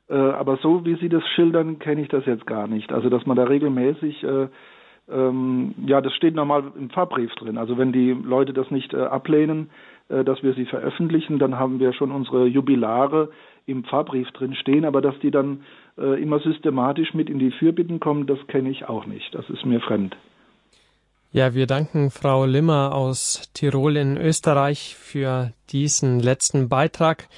Äh, 0.09 0.15
aber 0.15 0.57
so 0.57 0.85
wie 0.85 0.97
Sie 0.97 1.09
das 1.09 1.23
schildern, 1.35 1.79
kenne 1.79 2.03
ich 2.03 2.09
das 2.09 2.27
jetzt 2.27 2.47
gar 2.47 2.67
nicht. 2.67 2.93
Also 2.93 3.09
dass 3.09 3.27
man 3.27 3.37
da 3.37 3.45
regelmäßig, 3.45 4.25
äh, 4.25 4.49
ähm, 5.11 5.75
ja, 5.87 6.01
das 6.01 6.15
steht 6.15 6.35
nochmal 6.35 6.65
im 6.77 6.91
Fahrbrief 6.91 7.33
drin. 7.35 7.59
Also 7.59 7.79
wenn 7.79 7.93
die 7.93 8.11
Leute 8.11 8.53
das 8.53 8.71
nicht 8.71 8.95
äh, 8.95 9.03
ablehnen, 9.03 9.71
dass 10.25 10.43
wir 10.43 10.55
sie 10.55 10.67
veröffentlichen, 10.67 11.39
dann 11.39 11.59
haben 11.59 11.81
wir 11.81 11.93
schon 11.93 12.11
unsere 12.11 12.47
Jubilare 12.47 13.31
im 13.67 13.85
Pfarrbrief 13.85 14.31
drin 14.33 14.55
stehen, 14.55 14.85
aber 14.85 15.01
dass 15.01 15.19
die 15.21 15.31
dann 15.31 15.63
äh, 15.99 16.21
immer 16.21 16.41
systematisch 16.41 17.15
mit 17.15 17.31
in 17.31 17.39
die 17.39 17.53
Fürbitten 17.53 18.01
kommen, 18.01 18.27
das 18.27 18.39
kenne 18.49 18.71
ich 18.71 18.89
auch 18.89 19.07
nicht. 19.07 19.35
Das 19.35 19.49
ist 19.49 19.65
mir 19.65 19.81
fremd. 19.81 20.17
Ja, 21.33 21.55
wir 21.55 21.69
danken 21.69 22.11
Frau 22.11 22.45
Limmer 22.45 22.93
aus 22.93 23.51
Tirol 23.55 23.97
in 23.97 24.17
Österreich 24.17 24.97
für 24.97 25.53
diesen 25.71 26.19
letzten 26.19 26.69
Beitrag. 26.69 27.29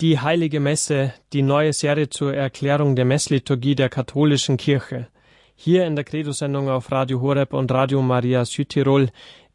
Die 0.00 0.20
Heilige 0.20 0.60
Messe, 0.60 1.12
die 1.32 1.42
neue 1.42 1.72
Serie 1.72 2.08
zur 2.08 2.32
Erklärung 2.32 2.94
der 2.94 3.04
Messliturgie 3.04 3.74
der 3.74 3.88
katholischen 3.88 4.56
Kirche. 4.56 5.08
Hier 5.56 5.84
in 5.84 5.96
der 5.96 6.04
Credo-Sendung 6.04 6.70
auf 6.70 6.92
Radio 6.92 7.20
Horeb 7.20 7.52
und 7.52 7.72
Radio 7.72 8.00
Maria 8.00 8.44
Südtirol 8.44 9.08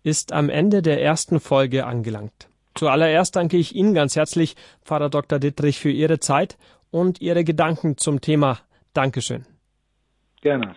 ist 0.03 0.33
am 0.33 0.49
Ende 0.49 0.81
der 0.81 1.01
ersten 1.01 1.39
Folge 1.39 1.85
angelangt. 1.85 2.49
Zuallererst 2.75 3.35
danke 3.35 3.57
ich 3.57 3.73
Ihnen 3.73 3.93
ganz 3.93 4.15
herzlich, 4.15 4.55
Pfarrer 4.83 5.09
Dr. 5.09 5.39
Dittrich, 5.39 5.79
für 5.79 5.91
Ihre 5.91 6.19
Zeit 6.19 6.57
und 6.91 7.21
Ihre 7.21 7.43
Gedanken 7.43 7.97
zum 7.97 8.21
Thema. 8.21 8.59
Dankeschön. 8.93 9.45
Gerne. 10.41 10.75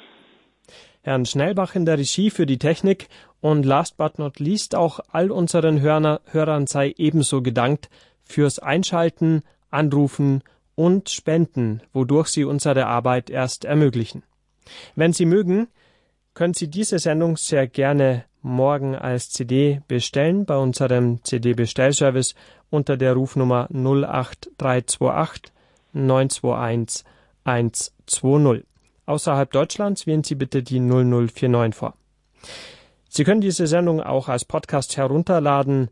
Herrn 1.03 1.27
Schnellbach 1.27 1.75
in 1.75 1.85
der 1.85 1.99
Regie 1.99 2.31
für 2.31 2.47
die 2.47 2.59
Technik 2.59 3.09
und 3.41 3.65
last 3.65 3.97
but 3.97 4.19
not 4.19 4.39
least 4.39 4.75
auch 4.75 5.01
all 5.11 5.31
unseren 5.31 5.81
Hörner, 5.81 6.21
Hörern 6.31 6.67
sei 6.67 6.95
ebenso 6.97 7.43
gedankt 7.43 7.89
fürs 8.23 8.59
Einschalten, 8.59 9.43
Anrufen 9.71 10.43
und 10.75 11.11
Spenden, 11.11 11.83
wodurch 11.93 12.29
Sie 12.29 12.45
unsere 12.45 12.87
Arbeit 12.87 13.31
erst 13.31 13.65
ermöglichen. 13.65 14.23
Wenn 14.95 15.13
Sie 15.13 15.27
mögen, 15.27 15.69
können 16.39 16.55
Sie 16.55 16.71
diese 16.71 17.01
Sendung 17.01 17.37
sehr 17.37 17.67
gerne 17.67 18.25
morgen 18.43 18.95
als 18.95 19.31
CD 19.31 19.81
bestellen 19.89 20.45
bei 20.47 20.57
unserem 20.57 21.25
CD-Bestellservice 21.25 22.37
unter 22.71 22.97
der 22.97 23.15
Rufnummer 23.15 23.67
08328 23.73 25.53
921 25.95 27.05
120. 27.43 28.65
Außerhalb 29.07 29.51
Deutschlands 29.51 30.07
wählen 30.07 30.23
Sie 30.23 30.37
bitte 30.37 30.63
die 30.63 30.79
0049 30.79 31.75
vor. 31.75 31.95
Sie 33.09 33.25
können 33.25 33.41
diese 33.41 33.67
Sendung 33.67 34.01
auch 34.01 34.29
als 34.29 34.45
Podcast 34.45 34.97
herunterladen 34.97 35.91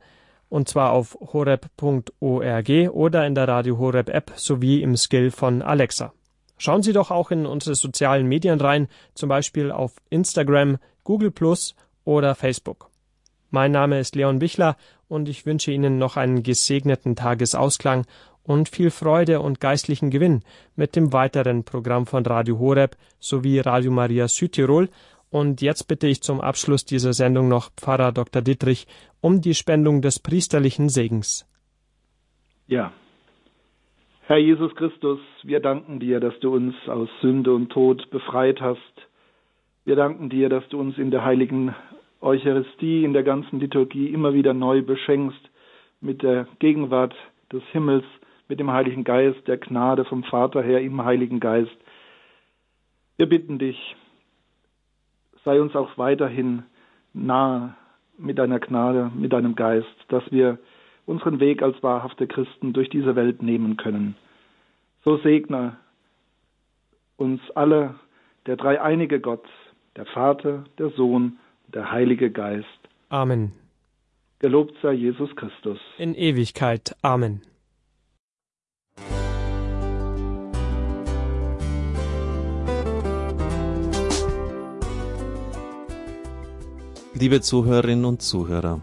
und 0.49 0.68
zwar 0.68 0.92
auf 0.92 1.18
horeb.org 1.20 2.70
oder 2.92 3.26
in 3.26 3.34
der 3.34 3.49
Radio 3.49 3.78
Horeb 3.78 4.11
App 4.11 4.32
sowie 4.36 4.80
im 4.80 4.97
Skill 4.97 5.32
von 5.32 5.61
Alexa. 5.61 6.12
Schauen 6.59 6.83
Sie 6.83 6.93
doch 6.93 7.11
auch 7.11 7.31
in 7.31 7.47
unsere 7.47 7.75
sozialen 7.75 8.27
Medien 8.27 8.61
rein, 8.61 8.89
zum 9.15 9.29
Beispiel 9.29 9.71
auf 9.71 9.97
Instagram, 10.11 10.79
Google 11.05 11.31
Plus 11.31 11.75
oder 12.05 12.35
Facebook. 12.35 12.91
Mein 13.51 13.73
Name 13.73 14.01
ist 14.01 14.17
Leon 14.17 14.39
Bichler 14.39 14.77
und 15.09 15.29
ich 15.29 15.47
wünsche 15.47 15.71
Ihnen 15.71 15.99
noch 15.99 16.17
einen 16.17 16.43
gesegneten 16.43 17.15
Tagesausklang 17.15 18.07
und 18.43 18.69
viel 18.69 18.91
Freude 18.91 19.41
und 19.41 19.61
geistlichen 19.61 20.11
Gewinn 20.11 20.43
mit 20.77 20.97
dem 20.97 21.13
weiteren 21.13 21.65
Programm 21.65 22.07
von 22.07 22.25
Radio 22.25 22.59
Horeb 22.59 22.97
sowie 23.19 23.59
Radio 23.59 23.91
Maria 23.91 24.29
Südtirol. 24.29 24.89
Und 25.31 25.61
jetzt 25.61 25.89
bitte 25.89 26.07
ich 26.07 26.23
zum 26.23 26.41
Abschluss 26.41 26.85
dieser 26.85 27.13
Sendung 27.13 27.49
noch 27.49 27.71
Pfarrer 27.77 28.13
Dr. 28.13 28.43
Dittrich 28.43 28.87
um 29.21 29.41
die 29.41 29.55
Spendung 29.55 30.01
des 30.01 30.21
priesterlichen 30.21 30.89
Segens. 30.89 31.47
Ja. 32.67 32.93
Herr 34.29 34.39
Jesus 34.39 34.74
Christus, 34.74 35.20
wir 35.45 35.61
danken 35.61 36.01
dir, 36.01 36.18
dass 36.18 36.37
du 36.41 36.53
uns 36.53 36.74
aus 36.89 37.09
Sünde 37.20 37.55
und 37.55 37.70
Tod 37.70 38.11
befreit 38.11 38.61
hast. 38.61 39.07
Wir 39.85 39.95
danken 39.95 40.31
dir, 40.31 40.49
dass 40.49 40.68
du 40.68 40.81
uns 40.81 40.99
in 40.99 41.12
der 41.12 41.24
heiligen 41.24 41.77
Eucharistie, 42.20 43.05
in 43.05 43.12
der 43.12 43.22
ganzen 43.22 43.61
Liturgie 43.61 44.09
immer 44.09 44.35
wieder 44.35 44.53
neu 44.53 44.83
beschenkst 44.83 45.39
mit 46.01 46.24
der 46.24 46.49
Gegenwart 46.59 47.14
des 47.53 47.62
Himmels, 47.70 48.03
mit 48.49 48.59
dem 48.59 48.72
Heiligen 48.72 49.05
Geist, 49.05 49.47
der 49.47 49.59
Gnade 49.59 50.05
vom 50.05 50.24
Vater 50.24 50.61
her 50.61 50.81
im 50.81 51.05
Heiligen 51.05 51.39
Geist. 51.39 51.77
Wir 53.18 53.29
bitten 53.29 53.61
dich, 53.61 53.95
sei 55.45 55.61
uns 55.61 55.77
auch 55.77 55.97
weiterhin 55.99 56.64
nahe 57.12 57.77
mit 58.18 58.39
deiner 58.39 58.59
Gnade, 58.59 59.12
mit 59.14 59.33
deinem 59.33 59.55
Geist, 59.55 59.87
dass 60.09 60.24
wir 60.33 60.59
unseren 61.07 61.41
Weg 61.41 61.63
als 61.63 61.83
wahrhafte 61.83 62.27
Christen 62.27 62.73
durch 62.73 62.91
diese 62.91 63.17
Welt 63.17 63.43
nehmen 63.43 63.77
können. 63.77 64.17
So 65.05 65.17
segne 65.19 65.77
uns 67.17 67.41
alle 67.55 67.95
der 68.47 68.57
dreieinige 68.57 69.21
Gott, 69.21 69.47
der 69.97 70.07
Vater, 70.07 70.65
der 70.79 70.91
Sohn 70.91 71.39
der 71.69 71.91
Heilige 71.91 72.31
Geist. 72.31 72.67
Amen. 73.09 73.53
Gelobt 74.41 74.75
sei 74.83 74.93
Jesus 74.93 75.35
Christus. 75.37 75.79
In 75.97 76.15
Ewigkeit. 76.15 76.95
Amen. 77.03 77.41
Liebe 87.19 87.41
Zuhörerinnen 87.41 88.05
und 88.05 88.21
Zuhörer, 88.21 88.83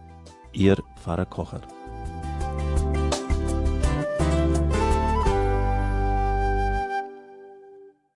Ihr 0.53 0.77
Pfarrer 0.95 1.25
Kocher. 1.25 1.61